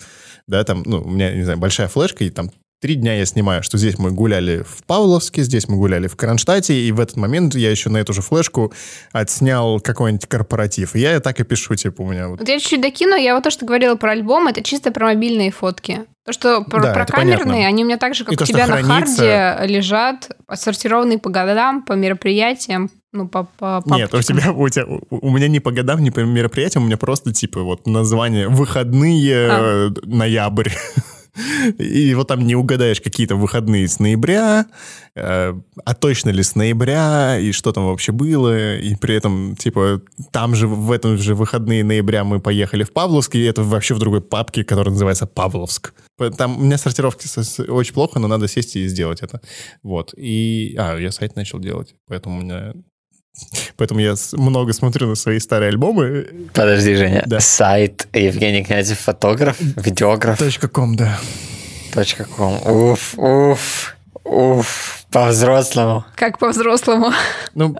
да, 0.48 0.64
там, 0.64 0.82
ну, 0.84 1.02
у 1.02 1.08
меня, 1.08 1.32
не 1.34 1.44
знаю, 1.44 1.58
большая 1.58 1.86
флешка, 1.86 2.24
и 2.24 2.30
там 2.30 2.50
Три 2.80 2.94
дня 2.94 3.18
я 3.18 3.26
снимаю, 3.26 3.64
что 3.64 3.76
здесь 3.76 3.98
мы 3.98 4.12
гуляли 4.12 4.62
в 4.62 4.84
Павловске, 4.86 5.42
здесь 5.42 5.66
мы 5.66 5.76
гуляли 5.76 6.06
в 6.06 6.14
Кронштадте, 6.14 6.74
и 6.74 6.92
в 6.92 7.00
этот 7.00 7.16
момент 7.16 7.56
я 7.56 7.72
еще 7.72 7.90
на 7.90 7.96
эту 7.96 8.12
же 8.12 8.22
флешку 8.22 8.72
отснял 9.10 9.80
какой-нибудь 9.80 10.26
корпоратив. 10.26 10.94
И 10.94 11.00
я 11.00 11.18
так 11.18 11.40
и 11.40 11.44
пишу, 11.44 11.74
типа, 11.74 12.02
у 12.02 12.12
меня 12.12 12.28
вот... 12.28 12.38
Вот 12.38 12.48
я 12.48 12.60
чуть-чуть 12.60 12.80
докину, 12.80 13.16
я 13.16 13.34
вот 13.34 13.42
то, 13.42 13.50
что 13.50 13.66
говорила 13.66 13.96
про 13.96 14.12
альбом, 14.12 14.46
это 14.46 14.62
чисто 14.62 14.92
про 14.92 15.06
мобильные 15.06 15.50
фотки. 15.50 16.04
То, 16.24 16.32
что 16.32 16.62
про, 16.62 16.80
да, 16.80 16.92
про 16.92 17.04
камерные, 17.04 17.38
понятно. 17.38 17.66
они 17.66 17.82
у 17.82 17.86
меня 17.86 17.98
так 17.98 18.14
же, 18.14 18.22
как 18.22 18.34
и 18.34 18.36
у 18.36 18.38
то, 18.38 18.46
тебя 18.46 18.68
на 18.68 18.80
харде 18.80 19.56
лежат, 19.66 20.30
отсортированные 20.46 21.18
по 21.18 21.30
годам, 21.30 21.82
по 21.82 21.94
мероприятиям, 21.94 22.90
ну, 23.12 23.26
по, 23.26 23.42
по 23.58 23.82
Нет, 23.86 24.14
у 24.14 24.22
тебя, 24.22 24.52
у 24.52 24.68
тебя, 24.68 24.84
у 25.10 25.30
меня 25.30 25.48
не 25.48 25.58
по 25.58 25.72
годам, 25.72 26.00
не 26.00 26.12
по 26.12 26.20
мероприятиям, 26.20 26.84
у 26.84 26.86
меня 26.86 26.96
просто, 26.96 27.32
типа, 27.32 27.62
вот 27.62 27.88
название 27.88 28.46
«Выходные 28.48 29.48
а. 29.50 29.92
ноябрь». 30.04 30.70
И 31.78 32.14
вот 32.14 32.28
там 32.28 32.46
не 32.46 32.54
угадаешь 32.54 33.00
какие-то 33.00 33.36
выходные 33.36 33.88
с 33.88 33.98
ноября, 33.98 34.66
э, 35.14 35.54
а 35.84 35.94
точно 35.94 36.30
ли 36.30 36.42
с 36.42 36.54
ноября, 36.54 37.38
и 37.38 37.52
что 37.52 37.72
там 37.72 37.86
вообще 37.86 38.12
было. 38.12 38.76
И 38.76 38.94
при 38.94 39.14
этом, 39.14 39.56
типа, 39.56 40.02
там 40.32 40.54
же 40.54 40.66
в 40.66 40.90
этом 40.90 41.18
же 41.18 41.34
выходные 41.34 41.84
ноября 41.84 42.24
мы 42.24 42.40
поехали 42.40 42.84
в 42.84 42.92
Павловск, 42.92 43.34
и 43.34 43.42
это 43.42 43.62
вообще 43.62 43.94
в 43.94 43.98
другой 43.98 44.20
папке, 44.20 44.64
которая 44.64 44.92
называется 44.92 45.26
Павловск. 45.26 45.94
Там 46.36 46.58
у 46.58 46.64
меня 46.64 46.78
сортировки 46.78 47.28
очень 47.70 47.94
плохо, 47.94 48.18
но 48.18 48.28
надо 48.28 48.48
сесть 48.48 48.76
и 48.76 48.88
сделать 48.88 49.22
это. 49.22 49.40
Вот. 49.82 50.14
И... 50.16 50.74
А, 50.78 50.96
я 50.96 51.12
сайт 51.12 51.36
начал 51.36 51.58
делать, 51.60 51.94
поэтому 52.06 52.38
у 52.38 52.42
меня 52.42 52.72
Поэтому 53.76 54.00
я 54.00 54.14
много 54.32 54.72
смотрю 54.72 55.08
на 55.08 55.14
свои 55.14 55.38
старые 55.38 55.68
альбомы. 55.68 56.26
Подожди, 56.52 56.94
Женя. 56.94 57.22
Да. 57.26 57.40
Сайт 57.40 58.08
Евгений 58.12 58.64
Князев 58.64 58.98
фотограф, 58.98 59.56
видеограф. 59.60 60.38
Точка 60.38 60.68
ком, 60.68 60.96
да. 60.96 61.18
Точка 61.92 62.24
ком. 62.24 62.60
Уф, 62.66 63.14
уф, 63.16 63.96
уф. 64.24 65.04
По-взрослому. 65.10 66.04
Как 66.16 66.38
по-взрослому? 66.38 67.12
Ну, 67.54 67.76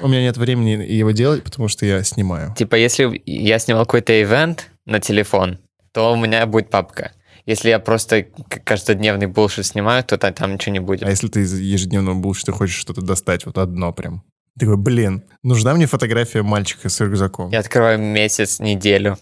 у 0.00 0.08
меня 0.08 0.22
нет 0.22 0.36
времени 0.36 0.84
его 0.84 1.12
делать, 1.12 1.44
потому 1.44 1.68
что 1.68 1.86
я 1.86 2.02
снимаю. 2.02 2.54
Типа, 2.56 2.74
если 2.74 3.22
я 3.26 3.58
снимал 3.58 3.84
какой-то 3.84 4.20
ивент 4.20 4.70
на 4.86 5.00
телефон, 5.00 5.58
то 5.92 6.12
у 6.12 6.16
меня 6.16 6.46
будет 6.46 6.70
папка. 6.70 7.12
Если 7.46 7.70
я 7.70 7.78
просто 7.78 8.26
каждодневный 8.64 9.26
булшит 9.26 9.66
снимаю, 9.66 10.04
то 10.04 10.18
там 10.18 10.54
ничего 10.54 10.72
не 10.72 10.80
будет. 10.80 11.02
А 11.02 11.10
если 11.10 11.28
ты 11.28 11.40
из 11.40 11.58
ежедневного 11.58 12.14
булшита 12.14 12.52
хочешь 12.52 12.76
что-то 12.76 13.00
достать, 13.00 13.46
вот 13.46 13.56
одно 13.56 13.92
прям? 13.92 14.22
Такой, 14.58 14.76
блин, 14.76 15.22
нужна 15.42 15.74
мне 15.74 15.86
фотография 15.86 16.42
мальчика 16.42 16.88
с 16.88 17.00
рюкзаком. 17.00 17.50
Я 17.50 17.60
открываю 17.60 17.98
месяц, 17.98 18.58
неделю. 18.58 19.18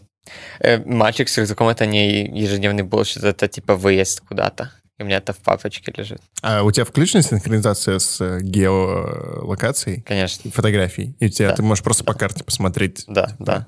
Э, 0.60 0.78
мальчик 0.84 1.28
с 1.28 1.36
рюкзаком 1.38 1.68
это 1.68 1.86
не 1.86 2.26
ежедневный 2.26 2.82
булшит, 2.82 3.24
это 3.24 3.48
типа 3.48 3.76
выезд 3.76 4.22
куда-то. 4.26 4.72
И 4.98 5.02
у 5.02 5.06
меня 5.06 5.18
это 5.18 5.34
в 5.34 5.38
папочке 5.38 5.92
лежит. 5.94 6.20
А 6.42 6.62
у 6.62 6.70
тебя 6.70 6.86
включена 6.86 7.22
синхронизация 7.22 7.98
с 7.98 8.18
э, 8.20 8.40
геолокацией? 8.40 10.02
Конечно. 10.02 10.50
Фотографий? 10.50 11.14
И 11.20 11.26
у 11.26 11.28
тебя 11.28 11.50
да. 11.50 11.56
ты 11.56 11.62
можешь 11.62 11.84
просто 11.84 12.02
по 12.02 12.14
карте 12.14 12.42
посмотреть? 12.42 13.04
Да, 13.06 13.26
типа. 13.26 13.44
да. 13.44 13.66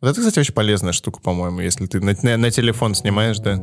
Вот 0.00 0.10
это, 0.10 0.20
кстати, 0.20 0.38
очень 0.38 0.54
полезная 0.54 0.92
штука, 0.92 1.20
по-моему, 1.20 1.60
если 1.60 1.86
ты 1.86 2.00
на, 2.00 2.14
на, 2.22 2.36
на 2.36 2.50
телефон 2.50 2.94
снимаешь, 2.94 3.38
да. 3.38 3.56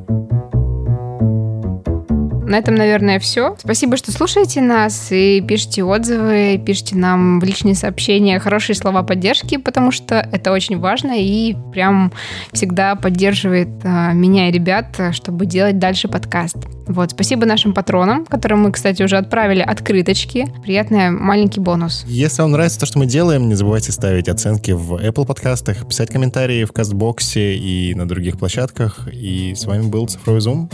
На 2.49 2.57
этом, 2.57 2.73
наверное, 2.73 3.19
все. 3.19 3.55
Спасибо, 3.59 3.95
что 3.95 4.11
слушаете 4.11 4.59
нас 4.61 5.11
и 5.11 5.39
пишите 5.39 5.83
отзывы, 5.83 6.59
пишите 6.65 6.95
нам 6.95 7.39
в 7.39 7.43
личные 7.43 7.75
сообщения 7.75 8.39
хорошие 8.39 8.75
слова 8.75 9.03
поддержки, 9.03 9.57
потому 9.57 9.91
что 9.91 10.15
это 10.31 10.51
очень 10.51 10.79
важно 10.79 11.11
и 11.15 11.55
прям 11.71 12.11
всегда 12.51 12.95
поддерживает 12.95 13.69
а, 13.83 14.13
меня 14.13 14.49
и 14.49 14.51
ребят, 14.51 14.99
чтобы 15.11 15.45
делать 15.45 15.77
дальше 15.77 16.07
подкаст. 16.07 16.57
Вот, 16.87 17.11
спасибо 17.11 17.45
нашим 17.45 17.75
патронам, 17.75 18.25
которым 18.25 18.61
мы, 18.63 18.71
кстати, 18.71 19.03
уже 19.03 19.17
отправили 19.17 19.61
открыточки. 19.61 20.51
Приятный 20.63 21.11
маленький 21.11 21.59
бонус. 21.59 22.03
Если 22.07 22.41
вам 22.41 22.53
нравится 22.53 22.79
то, 22.79 22.87
что 22.87 22.97
мы 22.97 23.05
делаем, 23.05 23.47
не 23.47 23.53
забывайте 23.53 23.91
ставить 23.91 24.27
оценки 24.27 24.71
в 24.71 24.95
Apple 24.95 25.27
подкастах, 25.27 25.87
писать 25.87 26.09
комментарии 26.09 26.65
в 26.65 26.71
Кастбоксе 26.71 27.55
и 27.55 27.93
на 27.93 28.07
других 28.07 28.39
площадках. 28.39 29.07
И 29.13 29.53
с 29.53 29.65
вами 29.65 29.83
был 29.83 30.07
Цифровой 30.07 30.41
Зум. 30.41 30.67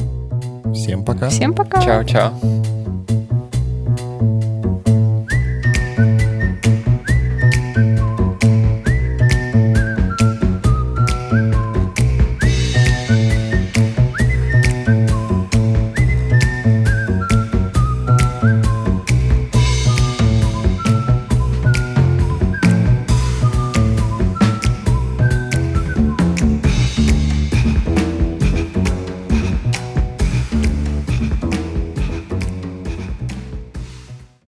Всем 0.75 1.03
пока. 1.03 1.29
Всем 1.29 1.53
пока. 1.53 1.81
Чао-чао. 1.81 2.31